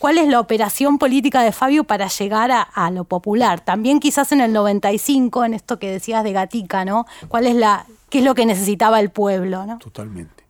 ¿Cuál 0.00 0.16
es 0.16 0.28
la 0.28 0.40
operación 0.40 0.96
política 0.96 1.42
de 1.42 1.52
Fabio 1.52 1.84
para 1.84 2.08
llegar 2.08 2.50
a, 2.50 2.90
lo 2.90 3.04
popular? 3.04 3.60
También 3.60 4.00
quizás 4.00 4.32
en 4.32 4.40
el 4.40 4.50
95, 4.50 5.44
en 5.44 5.52
esto 5.52 5.78
que 5.78 5.90
decías 5.90 6.24
de 6.24 6.32
Gatica, 6.32 6.86
¿no? 6.86 7.04
¿Cuál 7.28 7.46
es 7.46 7.54
la, 7.54 7.84
qué 8.10 8.18
es 8.18 8.24
lo 8.24 8.34
que 8.34 8.44
necesitaba 8.44 9.00
el 9.00 9.10
pueblo, 9.10 9.64
¿no? 9.64 9.78
Totalmente. 9.78 10.44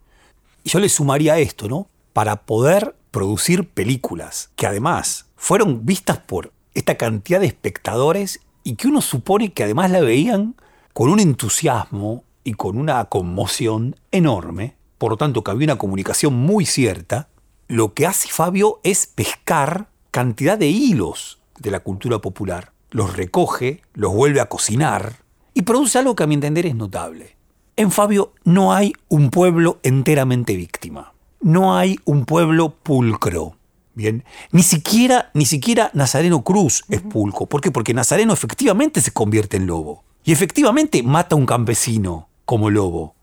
Y 0.65 0.71
yo 0.71 0.81
le 0.81 0.89
sumaría 0.89 1.39
esto, 1.39 1.69
¿no? 1.69 1.89
Para 2.13 2.43
poder 2.43 2.97
producir 3.11 3.69
películas 3.69 4.51
que 4.57 4.67
además 4.67 5.27
fueron 5.37 5.87
vistas 5.87 6.19
por 6.19 6.53
esta 6.75 6.97
cantidad 6.97 7.41
de 7.41 7.47
espectadores 7.47 8.41
y 8.65 8.75
que 8.75 8.89
uno 8.89 9.01
supone 9.01 9.53
que 9.53 9.65
además 9.65 9.91
la 9.91 10.01
veían 10.01 10.55
con 10.93 11.11
un 11.11 11.21
entusiasmo 11.21 12.25
y 12.45 12.55
con 12.55 12.79
una 12.79 13.05
conmoción 13.07 13.97
enorme, 14.11 14.77
por 14.99 15.13
lo 15.13 15.17
tanto 15.17 15.45
que 15.45 15.51
había 15.51 15.67
una 15.67 15.79
comunicación 15.79 16.35
muy 16.35 16.67
cierta, 16.67 17.29
lo 17.69 17.95
que 17.95 18.07
hace 18.07 18.29
Fabio 18.29 18.81
es 18.83 19.07
pescar 19.07 19.89
cantidad 20.11 20.59
de 20.59 20.69
hilos 20.69 21.41
de 21.59 21.71
la 21.71 21.81
cultura 21.81 22.21
popular, 22.21 22.73
los 22.91 23.17
recoge, 23.17 23.83
los 23.95 24.13
vuelve 24.13 24.41
a 24.41 24.49
cocinar 24.49 25.17
y 25.55 25.63
produce 25.63 25.99
algo 25.99 26.17
que 26.17 26.25
a 26.25 26.27
mi 26.27 26.35
entender 26.35 26.67
es 26.67 26.75
notable. 26.75 27.37
En 27.81 27.91
Fabio 27.91 28.35
no 28.45 28.75
hay 28.75 28.93
un 29.09 29.31
pueblo 29.31 29.79
enteramente 29.83 30.55
víctima, 30.55 31.15
no 31.41 31.79
hay 31.79 31.99
un 32.05 32.27
pueblo 32.27 32.75
pulcro. 32.83 33.57
Bien, 33.95 34.23
ni 34.53 34.63
siquiera, 34.63 35.31
ni 35.33 35.47
siquiera 35.47 35.91
Nazareno 35.95 36.45
Cruz 36.45 36.85
es 36.91 37.01
pulco. 37.01 37.47
¿Por 37.47 37.63
qué? 37.63 37.71
Porque 37.71 37.95
Nazareno 37.95 38.35
efectivamente 38.35 39.01
se 39.01 39.13
convierte 39.13 39.57
en 39.57 39.67
lobo. 39.67 40.05
Y 40.25 40.33
efectivamente 40.33 41.03
mata 41.03 41.35
a 41.35 41.39
un 41.39 41.47
campesino 41.47 42.29
como 42.45 42.69
lobo. 42.69 43.15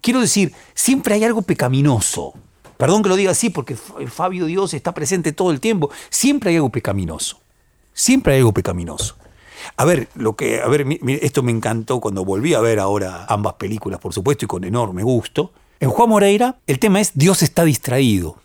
Quiero 0.00 0.22
decir, 0.22 0.54
siempre 0.72 1.12
hay 1.12 1.24
algo 1.24 1.42
pecaminoso 1.42 2.32
Perdón 2.78 3.02
que 3.02 3.10
lo 3.10 3.16
diga 3.16 3.32
así 3.32 3.50
porque 3.50 3.76
Fabio 3.76 4.46
Dios 4.46 4.72
está 4.72 4.94
presente 4.94 5.32
todo 5.32 5.50
el 5.50 5.60
tiempo. 5.60 5.90
Siempre 6.08 6.48
hay 6.48 6.56
algo 6.56 6.70
pecaminoso. 6.70 7.38
Siempre 7.92 8.32
hay 8.32 8.38
algo 8.38 8.54
pecaminoso. 8.54 9.18
A 9.76 9.84
ver, 9.84 10.08
lo 10.14 10.36
que, 10.36 10.60
a 10.60 10.68
ver, 10.68 10.86
esto 11.22 11.42
me 11.42 11.52
encantó 11.52 12.00
cuando 12.00 12.24
volví 12.24 12.54
a 12.54 12.60
ver 12.60 12.78
ahora 12.78 13.26
ambas 13.28 13.54
películas, 13.54 14.00
por 14.00 14.12
supuesto, 14.12 14.44
y 14.44 14.48
con 14.48 14.64
enorme 14.64 15.02
gusto. 15.02 15.52
En 15.80 15.90
Juan 15.90 16.08
Moreira, 16.08 16.56
el 16.66 16.78
tema 16.78 17.00
es 17.00 17.12
Dios 17.14 17.42
está 17.42 17.64
distraído. 17.64 18.36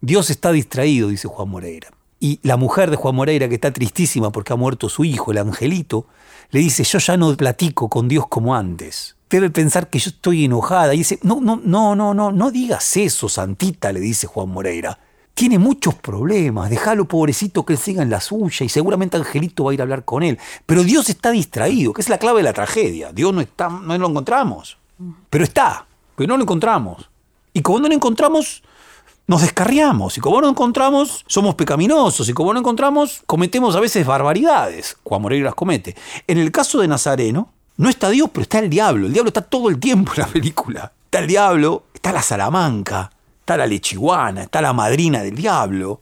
Dios 0.00 0.30
está 0.30 0.52
distraído, 0.52 1.08
dice 1.08 1.28
Juan 1.28 1.48
Moreira. 1.48 1.88
Y 2.20 2.40
la 2.42 2.56
mujer 2.56 2.90
de 2.90 2.96
Juan 2.96 3.14
Moreira, 3.14 3.48
que 3.48 3.56
está 3.56 3.72
tristísima 3.72 4.30
porque 4.30 4.52
ha 4.52 4.56
muerto 4.56 4.88
su 4.88 5.04
hijo, 5.04 5.32
el 5.32 5.38
angelito, 5.38 6.06
le 6.50 6.60
dice, 6.60 6.84
yo 6.84 6.98
ya 6.98 7.16
no 7.16 7.36
platico 7.36 7.88
con 7.88 8.08
Dios 8.08 8.26
como 8.28 8.54
antes 8.54 9.16
debe 9.28 9.50
pensar 9.50 9.90
que 9.90 9.98
yo 9.98 10.10
estoy 10.10 10.44
enojada. 10.44 10.94
Y 10.94 10.98
dice, 10.98 11.18
no, 11.22 11.40
no, 11.40 11.60
no, 11.62 11.94
no, 11.94 12.14
no, 12.14 12.32
no 12.32 12.50
digas 12.50 12.96
eso, 12.96 13.28
Santita, 13.28 13.92
le 13.92 14.00
dice 14.00 14.26
Juan 14.26 14.48
Moreira. 14.48 14.98
Tiene 15.36 15.58
muchos 15.58 15.94
problemas, 15.94 16.70
déjalo 16.70 17.04
pobrecito 17.04 17.66
que 17.66 17.74
él 17.74 17.78
siga 17.78 18.02
en 18.02 18.08
la 18.08 18.22
suya 18.22 18.64
y 18.64 18.70
seguramente 18.70 19.18
Angelito 19.18 19.64
va 19.64 19.70
a 19.70 19.74
ir 19.74 19.80
a 19.80 19.82
hablar 19.82 20.06
con 20.06 20.22
él. 20.22 20.38
Pero 20.64 20.82
Dios 20.82 21.10
está 21.10 21.30
distraído, 21.30 21.92
que 21.92 22.00
es 22.00 22.08
la 22.08 22.16
clave 22.16 22.38
de 22.38 22.44
la 22.44 22.54
tragedia. 22.54 23.12
Dios 23.12 23.34
no 23.34 23.42
está, 23.42 23.68
no 23.68 23.98
lo 23.98 24.08
encontramos. 24.08 24.78
Pero 25.28 25.44
está, 25.44 25.84
pero 26.16 26.28
no 26.28 26.38
lo 26.38 26.44
encontramos. 26.44 27.10
Y 27.52 27.60
como 27.60 27.80
no 27.80 27.88
lo 27.88 27.94
encontramos, 27.94 28.62
nos 29.26 29.42
descarriamos. 29.42 30.16
Y 30.16 30.22
como 30.22 30.36
no 30.36 30.46
lo 30.46 30.48
encontramos, 30.48 31.22
somos 31.26 31.54
pecaminosos. 31.54 32.30
Y 32.30 32.32
como 32.32 32.48
no 32.48 32.54
lo 32.54 32.60
encontramos, 32.60 33.22
cometemos 33.26 33.76
a 33.76 33.80
veces 33.80 34.06
barbaridades. 34.06 34.96
Juan 35.04 35.20
Moreira 35.20 35.44
las 35.44 35.54
comete. 35.54 35.94
En 36.26 36.38
el 36.38 36.50
caso 36.50 36.80
de 36.80 36.88
Nazareno, 36.88 37.52
no 37.76 37.90
está 37.90 38.08
Dios, 38.08 38.30
pero 38.32 38.44
está 38.44 38.60
el 38.60 38.70
diablo. 38.70 39.06
El 39.06 39.12
diablo 39.12 39.28
está 39.28 39.42
todo 39.42 39.68
el 39.68 39.78
tiempo 39.78 40.12
en 40.16 40.20
la 40.22 40.28
película. 40.28 40.92
Está 41.04 41.18
el 41.18 41.26
diablo, 41.26 41.84
está 41.92 42.10
la 42.10 42.22
Salamanca, 42.22 43.10
está 43.46 43.56
la 43.56 43.68
lechiguana, 43.68 44.42
está 44.42 44.60
la 44.60 44.72
madrina 44.72 45.22
del 45.22 45.36
diablo. 45.36 46.00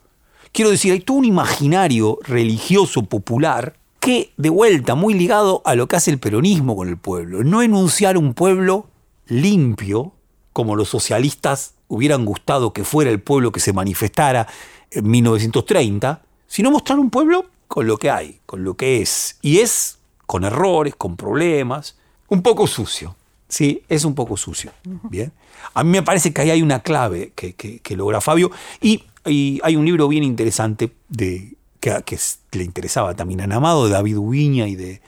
Quiero 0.50 0.70
decir, 0.70 0.92
hay 0.92 1.00
todo 1.00 1.18
un 1.18 1.26
imaginario 1.26 2.18
religioso 2.22 3.02
popular 3.02 3.76
que, 4.00 4.32
de 4.38 4.48
vuelta, 4.48 4.94
muy 4.94 5.12
ligado 5.12 5.60
a 5.66 5.74
lo 5.74 5.86
que 5.86 5.96
hace 5.96 6.10
el 6.10 6.18
peronismo 6.18 6.74
con 6.74 6.88
el 6.88 6.96
pueblo. 6.96 7.44
No 7.44 7.60
enunciar 7.60 8.16
un 8.16 8.32
pueblo 8.32 8.86
limpio, 9.26 10.14
como 10.54 10.74
los 10.74 10.88
socialistas 10.88 11.74
hubieran 11.86 12.24
gustado 12.24 12.72
que 12.72 12.82
fuera 12.82 13.10
el 13.10 13.20
pueblo 13.20 13.52
que 13.52 13.60
se 13.60 13.74
manifestara 13.74 14.46
en 14.90 15.06
1930, 15.06 16.22
sino 16.46 16.70
mostrar 16.70 16.98
un 16.98 17.10
pueblo 17.10 17.44
con 17.68 17.86
lo 17.86 17.98
que 17.98 18.10
hay, 18.10 18.40
con 18.46 18.64
lo 18.64 18.72
que 18.72 19.02
es. 19.02 19.36
Y 19.42 19.58
es 19.58 19.98
con 20.24 20.44
errores, 20.44 20.94
con 20.96 21.18
problemas, 21.18 21.98
un 22.28 22.40
poco 22.40 22.66
sucio. 22.66 23.16
Sí, 23.54 23.84
es 23.88 24.04
un 24.04 24.16
poco 24.16 24.36
sucio. 24.36 24.72
Bien. 24.82 25.30
A 25.74 25.84
mí 25.84 25.90
me 25.90 26.02
parece 26.02 26.32
que 26.32 26.40
ahí 26.40 26.50
hay 26.50 26.60
una 26.60 26.80
clave 26.80 27.32
que, 27.36 27.96
logra 27.96 28.20
Fabio. 28.20 28.50
Y, 28.80 29.04
hay 29.24 29.76
un 29.76 29.84
libro 29.84 30.08
bien 30.08 30.24
interesante 30.24 30.92
de, 31.08 31.54
que, 31.78 32.18
le 32.50 32.64
interesaba 32.64 33.14
también 33.14 33.42
a 33.42 33.46
Namado, 33.46 33.86
de 33.86 33.92
David 33.92 34.18
Ubiña 34.18 34.66
y 34.66 34.74
de, 34.74 35.00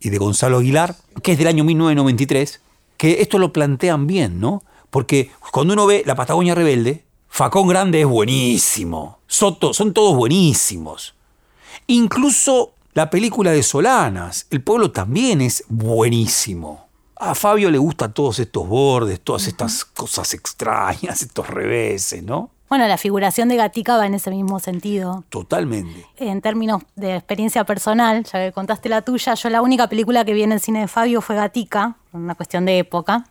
y 0.00 0.10
de 0.10 0.18
Gonzalo 0.18 0.58
Aguilar, 0.58 0.96
que 1.22 1.32
es 1.32 1.38
del 1.38 1.46
año 1.46 1.64
1993, 1.64 2.60
que 2.98 3.22
esto 3.22 3.38
lo 3.38 3.54
plantean 3.54 4.06
bien, 4.06 4.38
¿no? 4.38 4.62
Porque 4.90 5.30
cuando 5.50 5.72
uno 5.72 5.86
ve 5.86 6.02
La 6.04 6.14
Patagonia 6.14 6.54
Rebelde, 6.54 7.04
Facón 7.30 7.68
Grande 7.68 8.02
es 8.02 8.06
buenísimo, 8.06 9.20
Soto, 9.26 9.72
son 9.72 9.94
todos 9.94 10.14
buenísimos. 10.14 11.14
Incluso 11.86 12.74
la 12.92 13.08
película 13.08 13.50
de 13.50 13.62
Solanas, 13.62 14.46
el 14.50 14.60
pueblo 14.60 14.90
también 14.90 15.40
es 15.40 15.64
buenísimo. 15.68 16.87
A 17.20 17.34
Fabio 17.34 17.70
le 17.70 17.78
gustan 17.78 18.12
todos 18.12 18.38
estos 18.38 18.68
bordes, 18.68 19.20
todas 19.20 19.46
estas 19.48 19.84
cosas 19.84 20.34
extrañas, 20.34 21.22
estos 21.22 21.48
reveses, 21.48 22.22
¿no? 22.22 22.50
Bueno, 22.68 22.86
la 22.86 22.98
figuración 22.98 23.48
de 23.48 23.56
Gatica 23.56 23.96
va 23.96 24.06
en 24.06 24.14
ese 24.14 24.30
mismo 24.30 24.60
sentido. 24.60 25.24
Totalmente. 25.30 26.06
En 26.18 26.42
términos 26.42 26.82
de 26.96 27.16
experiencia 27.16 27.64
personal, 27.64 28.24
ya 28.24 28.44
que 28.44 28.52
contaste 28.52 28.90
la 28.90 29.02
tuya, 29.02 29.34
yo 29.34 29.48
la 29.48 29.62
única 29.62 29.88
película 29.88 30.24
que 30.24 30.34
vi 30.34 30.42
en 30.42 30.52
el 30.52 30.60
cine 30.60 30.80
de 30.80 30.88
Fabio 30.88 31.22
fue 31.22 31.34
Gatica, 31.34 31.96
una 32.12 32.34
cuestión 32.34 32.66
de 32.66 32.78
época. 32.78 33.24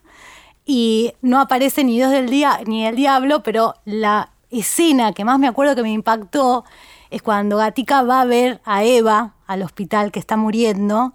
Y 0.65 1.13
no 1.21 1.39
aparece 1.39 1.83
ni 1.83 1.95
Dios 1.95 2.11
del 2.11 2.29
día 2.29 2.59
ni 2.65 2.85
el 2.85 2.95
diablo, 2.95 3.43
pero 3.43 3.75
la 3.85 4.31
escena 4.49 5.13
que 5.13 5.23
más 5.23 5.37
me 5.39 5.47
acuerdo 5.47 5.75
que 5.75 5.83
me 5.83 5.91
impactó 5.91 6.65
es 7.09 7.21
cuando 7.21 7.57
Gatica 7.57 8.01
va 8.03 8.21
a 8.21 8.25
ver 8.25 8.61
a 8.65 8.83
Eva 8.83 9.33
al 9.47 9.63
hospital 9.63 10.11
que 10.11 10.19
está 10.19 10.35
muriendo. 10.35 11.13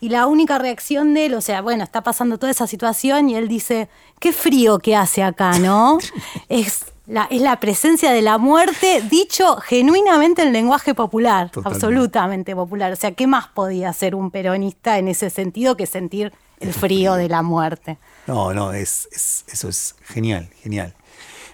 Y 0.00 0.08
la 0.08 0.26
única 0.26 0.58
reacción 0.58 1.12
de 1.12 1.26
él, 1.26 1.34
o 1.34 1.40
sea, 1.40 1.60
bueno, 1.60 1.82
está 1.84 2.02
pasando 2.02 2.38
toda 2.38 2.52
esa 2.52 2.66
situación 2.66 3.28
y 3.28 3.34
él 3.34 3.48
dice, 3.48 3.88
qué 4.20 4.32
frío 4.32 4.78
que 4.78 4.96
hace 4.96 5.22
acá, 5.22 5.58
¿no? 5.58 5.98
es, 6.48 6.86
la, 7.06 7.26
es 7.30 7.42
la 7.42 7.58
presencia 7.58 8.12
de 8.12 8.22
la 8.22 8.38
muerte 8.38 9.02
dicho 9.10 9.56
genuinamente 9.56 10.42
en 10.42 10.52
lenguaje 10.52 10.94
popular, 10.94 11.50
absolutamente 11.64 12.54
popular. 12.54 12.92
O 12.92 12.96
sea, 12.96 13.12
¿qué 13.12 13.26
más 13.26 13.48
podía 13.48 13.88
hacer 13.88 14.14
un 14.14 14.30
peronista 14.30 14.98
en 14.98 15.08
ese 15.08 15.28
sentido 15.28 15.76
que 15.76 15.86
sentir 15.86 16.32
el 16.60 16.72
frío 16.72 17.14
de 17.14 17.28
la 17.28 17.42
muerte? 17.42 17.98
No, 18.28 18.54
no, 18.54 18.72
es, 18.72 19.08
eso 19.48 19.68
es 19.68 19.96
genial, 20.04 20.48
genial. 20.62 20.94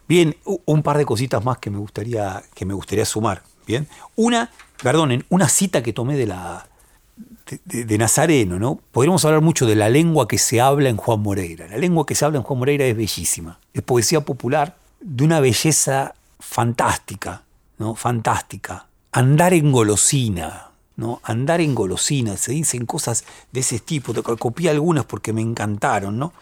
Bien, 0.06 0.36
un 0.66 0.82
par 0.82 0.98
de 0.98 1.06
cositas 1.06 1.42
más 1.44 1.58
que 1.58 1.70
me 1.70 1.78
gustaría, 1.78 2.42
que 2.54 2.64
me 2.66 2.74
gustaría 2.74 3.04
sumar. 3.04 3.42
Bien, 3.66 3.86
una 4.16 4.50
perdonen, 4.82 5.24
una 5.28 5.48
cita 5.48 5.82
que 5.82 5.92
tomé 5.92 6.16
de 6.16 6.26
la 6.26 6.66
de, 7.64 7.98
Nazareno, 7.98 8.58
¿no? 8.58 8.80
Podríamos 8.92 9.24
hablar 9.24 9.40
mucho 9.40 9.66
de 9.66 9.74
la 9.74 9.88
lengua 9.88 10.28
que 10.28 10.38
se 10.38 10.60
habla 10.60 10.88
en 10.88 10.96
Juan 10.96 11.20
Moreira. 11.20 11.66
La 11.66 11.78
lengua 11.78 12.06
que 12.06 12.14
se 12.14 12.24
habla 12.24 12.38
en 12.38 12.44
Juan 12.44 12.58
Moreira 12.58 12.84
es 12.86 12.96
bellísima. 12.96 13.58
Es 13.74 13.82
poesía 13.82 14.20
popular 14.20 14.76
de 15.00 15.24
una 15.24 15.40
belleza 15.40 16.14
fantástica, 16.38 17.42
¿no? 17.78 17.94
Fantástica. 17.94 18.86
Andar 19.12 19.54
en 19.54 19.72
golosina, 19.72 20.70
¿no? 20.96 21.20
Andar 21.24 21.60
en 21.60 21.74
golosina. 21.74 22.36
Se 22.36 22.52
dicen 22.52 22.86
cosas 22.86 23.24
de 23.50 23.60
ese 23.60 23.80
tipo. 23.80 24.14
Copié 24.22 24.70
algunas 24.70 25.04
porque 25.04 25.32
me 25.32 25.42
encantaron, 25.42 26.18
¿no? 26.18 26.32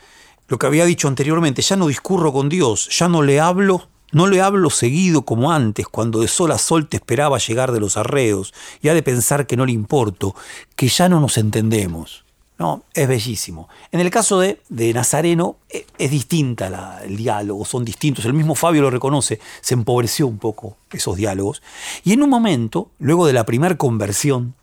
Lo 0.48 0.58
que 0.58 0.66
había 0.66 0.84
dicho 0.84 1.08
anteriormente, 1.08 1.62
ya 1.62 1.76
no 1.76 1.86
discurro 1.88 2.32
con 2.32 2.48
Dios, 2.48 2.88
ya 2.90 3.08
no 3.08 3.22
le 3.22 3.38
hablo 3.38 3.88
no 4.12 4.26
le 4.26 4.40
hablo 4.40 4.70
seguido 4.70 5.22
como 5.22 5.52
antes, 5.52 5.86
cuando 5.86 6.20
de 6.20 6.28
sol 6.28 6.52
a 6.52 6.58
sol 6.58 6.88
te 6.88 6.96
esperaba 6.96 7.38
llegar 7.38 7.72
de 7.72 7.80
los 7.80 7.96
arreos, 7.96 8.54
y 8.82 8.88
ha 8.88 8.94
de 8.94 9.02
pensar 9.02 9.46
que 9.46 9.56
no 9.56 9.66
le 9.66 9.72
importo, 9.72 10.34
que 10.76 10.88
ya 10.88 11.08
no 11.08 11.20
nos 11.20 11.38
entendemos. 11.38 12.24
No, 12.58 12.82
es 12.92 13.06
bellísimo. 13.06 13.68
En 13.92 14.00
el 14.00 14.10
caso 14.10 14.40
de, 14.40 14.60
de 14.68 14.92
Nazareno 14.92 15.58
es, 15.68 15.84
es 15.96 16.10
distinta 16.10 17.00
el 17.04 17.16
diálogo, 17.16 17.64
son 17.64 17.84
distintos. 17.84 18.24
El 18.24 18.34
mismo 18.34 18.56
Fabio 18.56 18.82
lo 18.82 18.90
reconoce, 18.90 19.38
se 19.60 19.74
empobreció 19.74 20.26
un 20.26 20.38
poco 20.38 20.76
esos 20.90 21.16
diálogos. 21.16 21.62
Y 22.02 22.14
en 22.14 22.22
un 22.22 22.30
momento, 22.30 22.90
luego 22.98 23.26
de 23.28 23.32
la 23.32 23.46
primera 23.46 23.76
conversión 23.76 24.54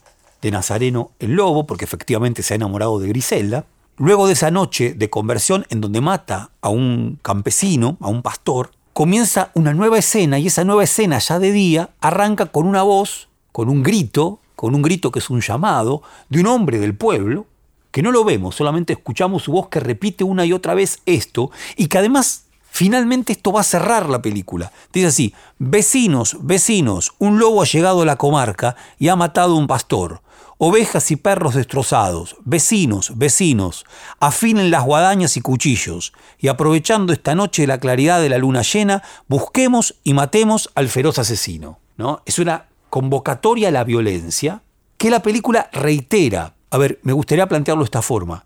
de 0.41 0.51
Nazareno 0.51 1.11
el 1.19 1.31
lobo, 1.31 1.65
porque 1.65 1.85
efectivamente 1.85 2.43
se 2.43 2.53
ha 2.53 2.57
enamorado 2.57 2.99
de 2.99 3.07
Griselda. 3.07 3.65
Luego 3.97 4.27
de 4.27 4.33
esa 4.33 4.51
noche 4.51 4.93
de 4.93 5.09
conversión 5.09 5.65
en 5.69 5.79
donde 5.79 6.01
mata 6.01 6.51
a 6.59 6.67
un 6.67 7.17
campesino, 7.21 7.97
a 8.01 8.09
un 8.09 8.21
pastor, 8.21 8.71
comienza 8.95 9.51
una 9.55 9.73
nueva 9.73 9.97
escena 9.97 10.39
y 10.39 10.47
esa 10.47 10.63
nueva 10.63 10.85
escena 10.85 11.19
ya 11.19 11.37
de 11.37 11.51
día 11.51 11.89
arranca 11.99 12.45
con 12.45 12.65
una 12.65 12.81
voz, 12.81 13.27
con 13.51 13.67
un 13.67 13.83
grito, 13.83 14.39
con 14.55 14.73
un 14.73 14.81
grito 14.81 15.11
que 15.11 15.19
es 15.19 15.29
un 15.29 15.41
llamado 15.41 16.01
de 16.29 16.39
un 16.39 16.47
hombre 16.47 16.79
del 16.79 16.95
pueblo, 16.95 17.45
que 17.91 18.01
no 18.01 18.13
lo 18.13 18.23
vemos, 18.23 18.55
solamente 18.55 18.93
escuchamos 18.93 19.43
su 19.43 19.51
voz 19.51 19.67
que 19.67 19.81
repite 19.81 20.23
una 20.23 20.45
y 20.45 20.53
otra 20.53 20.75
vez 20.75 21.01
esto 21.05 21.51
y 21.75 21.87
que 21.87 21.97
además 21.97 22.43
Finalmente 22.75 23.31
esto 23.31 23.53
va 23.53 23.61
a 23.61 23.63
cerrar 23.63 24.09
la 24.09 24.21
película. 24.21 24.69
Dice 24.91 25.07
así, 25.07 25.33
vecinos, 25.59 26.35
vecinos, 26.41 27.13
un 27.19 27.39
lobo 27.39 27.61
ha 27.61 27.65
llegado 27.65 28.01
a 28.01 28.05
la 28.05 28.17
comarca 28.17 28.75
y 28.99 29.07
ha 29.07 29.15
matado 29.15 29.53
a 29.53 29.57
un 29.57 29.65
pastor. 29.65 30.19
Ovejas 30.57 31.11
y 31.11 31.17
perros 31.17 31.55
destrozados, 31.55 32.37
vecinos, 32.45 33.17
vecinos, 33.17 33.83
afinen 34.21 34.71
las 34.71 34.85
guadañas 34.85 35.35
y 35.35 35.41
cuchillos, 35.41 36.13
y 36.39 36.47
aprovechando 36.47 37.11
esta 37.11 37.35
noche 37.35 37.67
la 37.67 37.77
claridad 37.77 38.21
de 38.21 38.29
la 38.29 38.37
luna 38.37 38.61
llena, 38.61 39.03
busquemos 39.27 39.95
y 40.05 40.13
matemos 40.13 40.71
al 40.73 40.87
feroz 40.87 41.19
asesino. 41.19 41.79
¿No? 41.97 42.21
Es 42.25 42.39
una 42.39 42.67
convocatoria 42.89 43.67
a 43.67 43.71
la 43.71 43.83
violencia 43.83 44.61
que 44.97 45.09
la 45.09 45.21
película 45.21 45.69
reitera. 45.73 46.55
A 46.69 46.77
ver, 46.77 46.99
me 47.03 47.11
gustaría 47.11 47.47
plantearlo 47.47 47.83
de 47.83 47.87
esta 47.87 48.01
forma. 48.01 48.45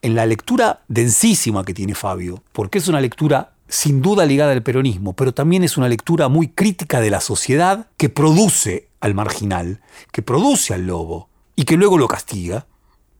En 0.00 0.14
la 0.14 0.24
lectura 0.24 0.80
densísima 0.88 1.64
que 1.64 1.74
tiene 1.74 1.94
Fabio, 1.94 2.42
porque 2.52 2.78
es 2.78 2.88
una 2.88 3.02
lectura 3.02 3.52
sin 3.68 4.00
duda 4.00 4.24
ligada 4.24 4.52
al 4.52 4.62
peronismo, 4.62 5.12
pero 5.12 5.34
también 5.34 5.62
es 5.62 5.76
una 5.76 5.88
lectura 5.88 6.28
muy 6.28 6.48
crítica 6.48 7.00
de 7.00 7.10
la 7.10 7.20
sociedad 7.20 7.88
que 7.98 8.08
produce 8.08 8.88
al 9.00 9.14
marginal, 9.14 9.82
que 10.10 10.22
produce 10.22 10.72
al 10.72 10.86
lobo 10.86 11.29
y 11.60 11.64
que 11.64 11.76
luego 11.76 11.98
lo 11.98 12.08
castiga. 12.08 12.64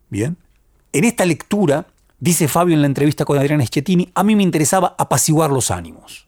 Bien. 0.09 0.39
En 0.95 1.05
esta 1.05 1.27
lectura, 1.27 1.87
dice 2.19 2.49
Fabio 2.49 2.75
en 2.75 2.81
la 2.81 2.87
entrevista 2.87 3.27
con 3.27 3.37
Adrián 3.37 3.63
Schettini, 3.63 4.11
a 4.15 4.25
mí 4.25 4.35
me 4.35 4.43
interesaba 4.43 4.95
apaciguar 4.97 5.51
los 5.51 5.71
ánimos. 5.71 6.27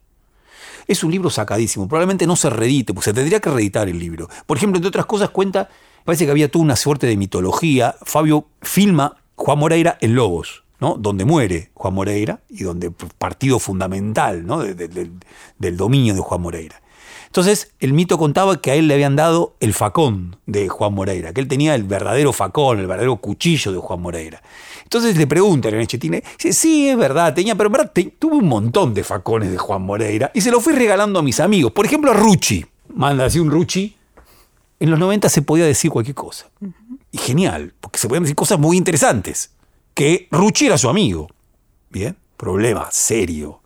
Es 0.86 1.02
un 1.02 1.10
libro 1.10 1.30
sacadísimo, 1.30 1.88
probablemente 1.88 2.26
no 2.26 2.36
se 2.36 2.50
reedite, 2.50 2.92
pues 2.92 3.04
se 3.04 3.14
tendría 3.14 3.40
que 3.40 3.48
reeditar 3.48 3.88
el 3.88 3.98
libro. 3.98 4.28
Por 4.44 4.58
ejemplo, 4.58 4.76
entre 4.76 4.88
otras 4.88 5.06
cosas, 5.06 5.30
cuenta, 5.30 5.70
parece 6.04 6.26
que 6.26 6.30
había 6.30 6.50
toda 6.50 6.62
una 6.62 6.76
suerte 6.76 7.06
de 7.06 7.16
mitología. 7.16 7.94
Fabio 8.02 8.44
filma 8.60 9.16
Juan 9.34 9.58
Moreira 9.58 9.96
en 10.02 10.14
Lobos 10.14 10.64
donde 10.98 11.24
muere 11.24 11.70
Juan 11.74 11.94
Moreira 11.94 12.40
y 12.48 12.64
donde 12.64 12.90
partido 12.90 13.58
fundamental 13.58 14.44
del 15.58 15.76
dominio 15.76 16.14
de 16.14 16.20
Juan 16.20 16.42
Moreira. 16.42 16.82
Entonces, 17.32 17.72
el 17.80 17.94
mito 17.94 18.18
contaba 18.18 18.60
que 18.60 18.72
a 18.72 18.74
él 18.74 18.88
le 18.88 18.92
habían 18.92 19.16
dado 19.16 19.56
el 19.58 19.72
facón 19.72 20.36
de 20.44 20.68
Juan 20.68 20.92
Moreira, 20.92 21.32
que 21.32 21.40
él 21.40 21.48
tenía 21.48 21.74
el 21.74 21.84
verdadero 21.84 22.30
facón, 22.34 22.78
el 22.78 22.86
verdadero 22.86 23.16
cuchillo 23.16 23.72
de 23.72 23.78
Juan 23.78 24.02
Moreira. 24.02 24.42
Entonces 24.82 25.16
le 25.16 25.26
preguntan 25.26 25.72
en 25.72 25.86
Chetine, 25.86 26.22
dice, 26.36 26.52
sí, 26.52 26.90
es 26.90 26.96
verdad, 26.98 27.32
tenía, 27.32 27.54
pero 27.54 27.68
en 27.68 27.72
verdad 27.72 27.92
tuve 28.18 28.36
un 28.36 28.46
montón 28.46 28.92
de 28.92 29.02
facones 29.02 29.50
de 29.50 29.56
Juan 29.56 29.80
Moreira 29.80 30.30
y 30.34 30.42
se 30.42 30.50
los 30.50 30.62
fui 30.62 30.74
regalando 30.74 31.20
a 31.20 31.22
mis 31.22 31.40
amigos. 31.40 31.72
Por 31.72 31.86
ejemplo, 31.86 32.10
a 32.10 32.14
Rucci. 32.14 32.66
Manda 32.94 33.24
así 33.24 33.38
un 33.38 33.50
Rucci. 33.50 33.96
En 34.78 34.90
los 34.90 34.98
90 34.98 35.30
se 35.30 35.40
podía 35.40 35.64
decir 35.64 35.90
cualquier 35.90 36.14
cosa. 36.14 36.50
Y 37.12 37.16
genial, 37.16 37.72
porque 37.80 37.98
se 37.98 38.08
podían 38.08 38.24
decir 38.24 38.36
cosas 38.36 38.58
muy 38.58 38.76
interesantes 38.76 39.52
que 39.94 40.28
Rucci 40.30 40.66
era 40.66 40.76
su 40.76 40.90
amigo. 40.90 41.28
Bien, 41.88 42.14
problema 42.36 42.88
serio. 42.90 43.61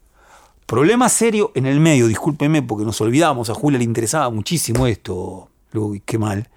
Problema 0.66 1.08
serio 1.08 1.52
en 1.54 1.64
el 1.66 1.78
medio, 1.78 2.08
discúlpeme 2.08 2.60
porque 2.60 2.84
nos 2.84 3.00
olvidamos, 3.00 3.50
a 3.50 3.54
Julia 3.54 3.78
le 3.78 3.84
interesaba 3.84 4.30
muchísimo 4.30 4.88
esto, 4.88 5.48
Uy, 5.72 6.02
qué 6.04 6.18
mal. 6.18 6.48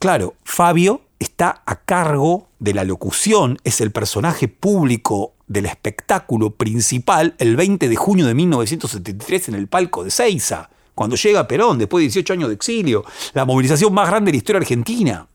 Claro, 0.00 0.34
Fabio 0.42 1.02
está 1.20 1.62
a 1.64 1.76
cargo 1.76 2.48
de 2.58 2.74
la 2.74 2.82
locución, 2.82 3.58
es 3.62 3.80
el 3.80 3.92
personaje 3.92 4.48
público 4.48 5.34
del 5.46 5.66
espectáculo 5.66 6.50
principal 6.50 7.36
el 7.38 7.54
20 7.54 7.88
de 7.88 7.94
junio 7.94 8.26
de 8.26 8.34
1973 8.34 9.50
en 9.50 9.54
el 9.54 9.68
palco 9.68 10.02
de 10.02 10.10
Seiza, 10.10 10.68
cuando 10.96 11.14
llega 11.14 11.46
Perón, 11.46 11.78
después 11.78 12.00
de 12.00 12.06
18 12.06 12.32
años 12.32 12.48
de 12.48 12.56
exilio, 12.56 13.04
la 13.32 13.44
movilización 13.44 13.94
más 13.94 14.08
grande 14.08 14.30
de 14.30 14.32
la 14.32 14.38
historia 14.38 14.60
argentina. 14.60 15.28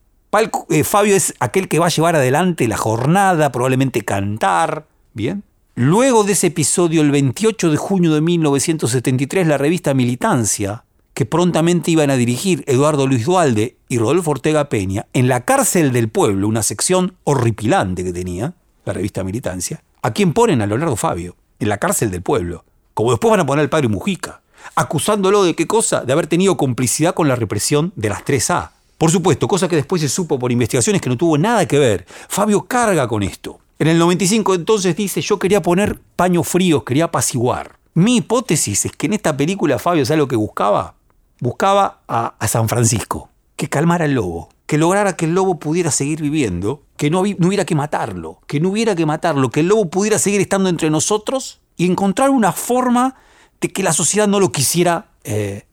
Eh, 0.69 0.83
Fabio 0.83 1.15
es 1.15 1.33
aquel 1.39 1.69
que 1.69 1.79
va 1.79 1.85
a 1.85 1.89
llevar 1.89 2.17
adelante 2.17 2.67
la 2.67 2.77
jornada, 2.77 3.51
probablemente 3.51 4.03
cantar. 4.03 4.85
Bien. 5.13 5.43
Luego 5.79 6.23
de 6.23 6.31
ese 6.31 6.47
episodio, 6.47 7.03
el 7.03 7.11
28 7.11 7.69
de 7.69 7.77
junio 7.77 8.11
de 8.11 8.19
1973, 8.19 9.45
la 9.45 9.59
revista 9.59 9.93
Militancia, 9.93 10.85
que 11.13 11.27
prontamente 11.27 11.91
iban 11.91 12.09
a 12.09 12.15
dirigir 12.15 12.63
Eduardo 12.65 13.05
Luis 13.05 13.25
Dualde 13.25 13.77
y 13.87 13.99
Rodolfo 13.99 14.31
Ortega 14.31 14.69
Peña, 14.69 15.05
en 15.13 15.27
la 15.27 15.45
cárcel 15.45 15.91
del 15.91 16.09
pueblo, 16.09 16.47
una 16.47 16.63
sección 16.63 17.13
horripilante 17.25 18.03
que 18.03 18.11
tenía, 18.11 18.55
la 18.85 18.93
revista 18.93 19.23
Militancia, 19.23 19.83
¿a 20.01 20.13
quién 20.13 20.33
ponen? 20.33 20.63
A 20.63 20.65
Leonardo 20.65 20.95
Fabio, 20.95 21.35
en 21.59 21.69
la 21.69 21.77
cárcel 21.77 22.09
del 22.09 22.23
pueblo. 22.23 22.65
Como 22.95 23.11
después 23.11 23.29
van 23.29 23.41
a 23.41 23.45
poner 23.45 23.61
al 23.61 23.69
padre 23.69 23.87
Mujica, 23.87 24.41
acusándolo 24.73 25.43
de 25.43 25.53
qué 25.53 25.67
cosa? 25.67 26.01
De 26.03 26.11
haber 26.11 26.25
tenido 26.25 26.57
complicidad 26.57 27.13
con 27.13 27.27
la 27.27 27.35
represión 27.35 27.93
de 27.95 28.09
las 28.09 28.25
3A 28.25 28.71
por 28.97 29.11
supuesto, 29.11 29.47
cosa 29.47 29.67
que 29.67 29.75
después 29.75 30.01
se 30.01 30.09
supo 30.09 30.39
por 30.39 30.51
investigaciones 30.51 31.03
que 31.03 31.09
no 31.09 31.17
tuvo 31.17 31.37
nada 31.37 31.67
que 31.67 31.77
ver. 31.77 32.07
Fabio 32.27 32.63
carga 32.63 33.07
con 33.07 33.21
esto. 33.21 33.59
En 33.79 33.87
el 33.87 33.99
95 33.99 34.55
entonces 34.55 34.95
dice, 34.95 35.21
yo 35.21 35.37
quería 35.37 35.61
poner 35.61 35.99
paños 36.15 36.47
fríos, 36.47 36.83
quería 36.83 37.05
apaciguar. 37.05 37.77
Mi 37.93 38.17
hipótesis 38.17 38.85
es 38.85 38.91
que 38.91 39.07
en 39.07 39.13
esta 39.13 39.37
película 39.37 39.77
Fabio, 39.79 40.05
¿sabe 40.05 40.17
lo 40.17 40.27
que 40.27 40.35
buscaba? 40.35 40.95
Buscaba 41.39 42.01
a, 42.07 42.47
San 42.47 42.67
Francisco, 42.67 43.29
que 43.55 43.69
calmara 43.69 44.05
el 44.05 44.13
lobo, 44.13 44.49
que 44.65 44.79
lograra 44.79 45.15
que 45.15 45.25
el 45.25 45.35
lobo 45.35 45.59
pudiera 45.59 45.91
seguir 45.91 46.21
viviendo, 46.21 46.83
que 46.95 47.11
no, 47.11 47.21
hubiera 47.21 47.65
que 47.65 47.75
matarlo, 47.75 48.39
que 48.47 48.59
no 48.59 48.69
hubiera 48.69 48.95
que 48.95 49.05
matarlo, 49.05 49.51
que 49.51 49.59
el 49.59 49.67
lobo 49.67 49.89
pudiera 49.89 50.17
seguir 50.17 50.41
estando 50.41 50.69
entre 50.69 50.89
nosotros 50.89 51.61
y 51.75 51.85
encontrar 51.85 52.31
una 52.31 52.51
forma 52.51 53.15
de 53.61 53.71
que 53.71 53.83
la 53.83 53.93
sociedad 53.93 54.27
no 54.27 54.39
lo 54.39 54.51
quisiera 54.51 55.11
eh, 55.23 55.67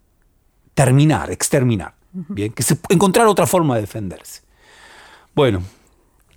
terminar, 0.74 1.30
exterminar. 1.30 1.94
Bien, 2.12 2.52
que 2.52 2.62
se 2.62 2.78
encontrar 2.90 3.26
otra 3.26 3.46
forma 3.46 3.74
de 3.74 3.80
defenderse. 3.80 4.42
Bueno. 5.34 5.62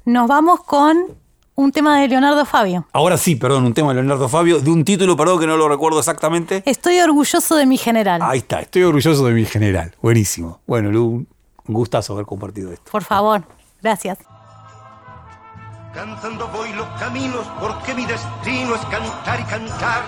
Nos 0.06 0.28
vamos 0.28 0.64
con 0.64 1.16
un 1.58 1.72
tema 1.72 2.00
de 2.00 2.08
Leonardo 2.08 2.46
Fabio. 2.46 2.86
Ahora 2.94 3.18
sí, 3.18 3.36
perdón, 3.36 3.66
un 3.66 3.74
tema 3.74 3.90
de 3.90 3.96
Leonardo 3.96 4.30
Fabio, 4.30 4.60
de 4.60 4.70
un 4.70 4.86
título, 4.86 5.18
perdón, 5.18 5.40
que 5.40 5.48
no 5.48 5.58
lo 5.58 5.68
recuerdo 5.68 5.98
exactamente. 5.98 6.62
Estoy 6.68 7.00
orgulloso 7.00 7.56
de 7.56 7.66
mi 7.66 7.78
general. 7.78 8.22
Ahí 8.22 8.40
está, 8.40 8.60
estoy 8.60 8.84
orgulloso 8.84 9.26
de 9.26 9.34
mi 9.34 9.44
general. 9.44 9.96
Buenísimo. 10.00 10.62
Bueno, 10.68 10.92
Lu, 10.92 11.26
un 11.68 11.74
gustazo 11.74 12.14
haber 12.14 12.28
compartido 12.28 12.72
esto. 12.72 12.92
Por 12.92 13.04
favor, 13.04 13.42
gracias. 13.82 14.20
Cantando 15.96 16.48
voy 16.50 16.72
los 16.74 16.88
caminos 17.00 17.44
porque 17.60 17.96
mi 17.96 18.06
destino 18.06 18.76
es 18.76 18.86
cantar 18.86 19.40
y 19.40 19.44
cantar. 19.46 20.04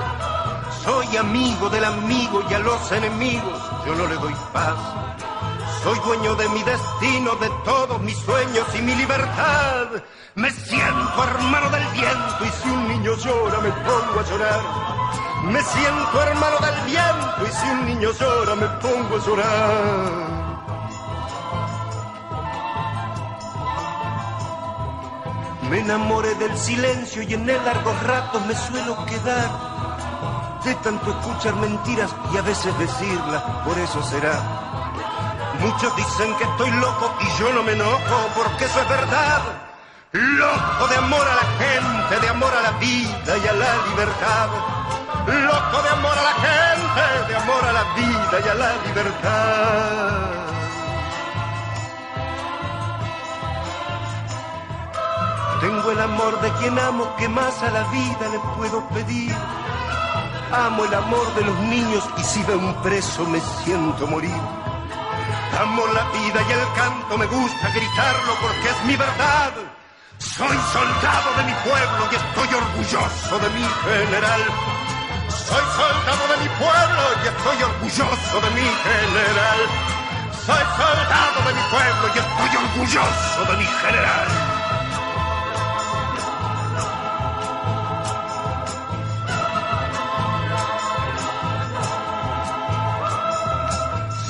Soy 0.83 1.17
amigo 1.17 1.67
del 1.71 1.83
amigo 1.83 2.43
y 2.47 2.53
a 2.53 2.59
los 2.59 2.91
enemigos 2.91 3.59
yo 3.87 3.95
no 3.95 4.05
le 4.05 4.15
doy 4.15 4.35
paz. 4.53 4.77
Soy 5.81 5.97
dueño 6.05 6.35
de 6.35 6.47
mi 6.49 6.61
destino, 6.61 7.35
de 7.37 7.49
todos 7.65 7.99
mis 8.01 8.17
sueños 8.17 8.67
y 8.77 8.81
mi 8.83 8.93
libertad. 8.93 9.87
Me 10.35 10.51
siento 10.51 11.23
hermano 11.23 11.69
del 11.71 11.85
viento 11.87 12.45
y 12.45 12.49
si 12.49 12.69
un 12.69 12.87
niño 12.87 13.15
llora 13.17 13.59
me 13.61 13.71
pongo 13.71 14.19
a 14.19 14.23
llorar. 14.29 14.61
Me 15.43 15.61
siento 15.61 16.21
hermano 16.21 16.57
del 16.59 16.85
viento 16.85 17.47
y 17.47 17.51
si 17.51 17.69
un 17.69 17.85
niño 17.85 18.11
llora 18.11 18.55
me 18.55 18.67
pongo 18.79 19.15
a 19.15 19.25
llorar. 19.25 20.29
Me 25.69 25.79
enamoré 25.79 26.35
del 26.35 26.57
silencio 26.57 27.23
y 27.23 27.33
en 27.33 27.49
el 27.49 27.65
largo 27.65 27.93
rato 28.03 28.39
me 28.41 28.55
suelo 28.55 29.05
quedar. 29.05 30.59
De 30.63 30.75
tanto 30.75 31.09
escuchar 31.09 31.55
mentiras 31.55 32.15
y 32.33 32.37
a 32.37 32.41
veces 32.41 32.77
decirlas, 32.77 33.41
por 33.65 33.77
eso 33.77 34.03
será 34.03 34.67
Muchos 35.59 35.93
dicen 35.95 36.35
que 36.37 36.43
estoy 36.45 36.71
loco 36.71 37.13
y 37.19 37.39
yo 37.39 37.51
no 37.51 37.63
me 37.63 37.73
enojo 37.73 38.29
porque 38.35 38.65
eso 38.65 38.81
es 38.81 38.89
verdad. 38.89 39.68
Loco 40.11 40.87
de 40.87 40.95
amor 40.95 41.21
a 41.21 41.35
la 41.35 41.47
gente, 41.59 42.19
de 42.19 42.29
amor 42.29 42.51
a 42.51 42.61
la 42.63 42.71
vida 42.79 43.37
y 43.37 43.47
a 43.47 43.53
la 43.53 43.85
libertad. 43.89 44.49
Loco 45.27 45.83
de 45.83 45.89
amor 45.89 46.17
a 46.17 46.23
la 46.23 46.33
gente, 46.33 47.27
de 47.27 47.35
amor 47.35 47.63
a 47.63 47.73
la 47.73 47.83
vida 47.93 48.39
y 48.43 48.49
a 48.49 48.53
la 48.55 48.73
libertad. 48.87 50.39
Tengo 55.61 55.91
el 55.91 55.99
amor 55.99 56.41
de 56.41 56.51
quien 56.53 56.79
amo, 56.79 57.15
que 57.17 57.29
más 57.29 57.61
a 57.61 57.69
la 57.69 57.83
vida 57.91 58.29
le 58.31 58.39
puedo 58.57 58.89
pedir. 58.89 59.35
Amo 60.51 60.85
el 60.85 60.93
amor 60.95 61.35
de 61.35 61.41
los 61.43 61.59
niños 61.59 62.03
y 62.17 62.23
si 62.23 62.41
veo 62.45 62.57
un 62.57 62.73
preso 62.81 63.27
me 63.27 63.39
siento 63.63 64.07
morir. 64.07 64.41
Amo 65.61 65.85
la 65.93 66.03
vida 66.05 66.41
y 66.49 66.51
el 66.51 66.73
canto, 66.73 67.15
me 67.15 67.27
gusta 67.27 67.69
gritarlo 67.69 68.33
porque 68.41 68.69
es 68.69 68.85
mi 68.85 68.95
verdad. 68.95 69.78
Soy 70.19 70.57
soldado 70.73 71.31
de 71.37 71.43
mi 71.43 71.53
pueblo 71.63 72.09
y 72.11 72.15
estoy 72.15 72.53
orgulloso 72.53 73.39
de 73.39 73.49
mi 73.51 73.63
general. 73.63 74.41
Soy 75.29 75.63
soldado 75.79 76.27
de 76.27 76.37
mi 76.43 76.49
pueblo 76.59 77.03
y 77.23 77.27
estoy 77.27 77.63
orgulloso 77.63 78.41
de 78.41 78.49
mi 78.51 78.67
general. 78.83 79.59
Soy 80.45 80.63
soldado 80.75 81.39
de 81.47 81.53
mi 81.53 81.61
pueblo 81.71 82.07
y 82.13 82.19
estoy 82.19 82.51
orgulloso 82.57 83.45
de 83.49 83.57
mi 83.59 83.65
general. 83.65 84.27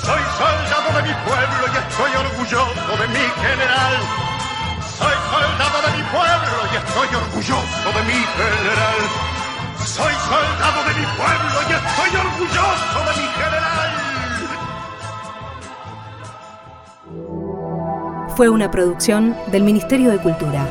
Soy 0.06 0.22
soldado 0.38 0.96
de 0.96 1.02
mi 1.02 1.14
pueblo 1.26 1.62
y 1.66 1.76
estoy 1.78 2.12
orgulloso 2.14 2.96
de 2.96 3.08
mi 3.08 3.24
general. 3.42 4.29
Soy 5.00 5.16
soldado 5.30 5.78
de 5.86 5.90
mi 5.96 6.02
pueblo 6.10 6.56
y 6.70 6.76
estoy 6.76 7.08
orgulloso 7.16 7.88
de 7.96 8.02
mi 8.04 8.20
general. 8.36 9.00
Soy 9.82 10.14
soldado 10.28 10.80
de 10.84 10.92
mi 11.00 11.06
pueblo 11.16 11.56
y 11.68 11.72
estoy 11.72 12.10
orgulloso 12.20 12.98
de 13.08 13.12
mi 13.20 13.28
general. 13.40 13.90
Fue 18.36 18.48
una 18.50 18.70
producción 18.70 19.34
del 19.50 19.62
Ministerio 19.62 20.10
de 20.10 20.18
Cultura. 20.18 20.66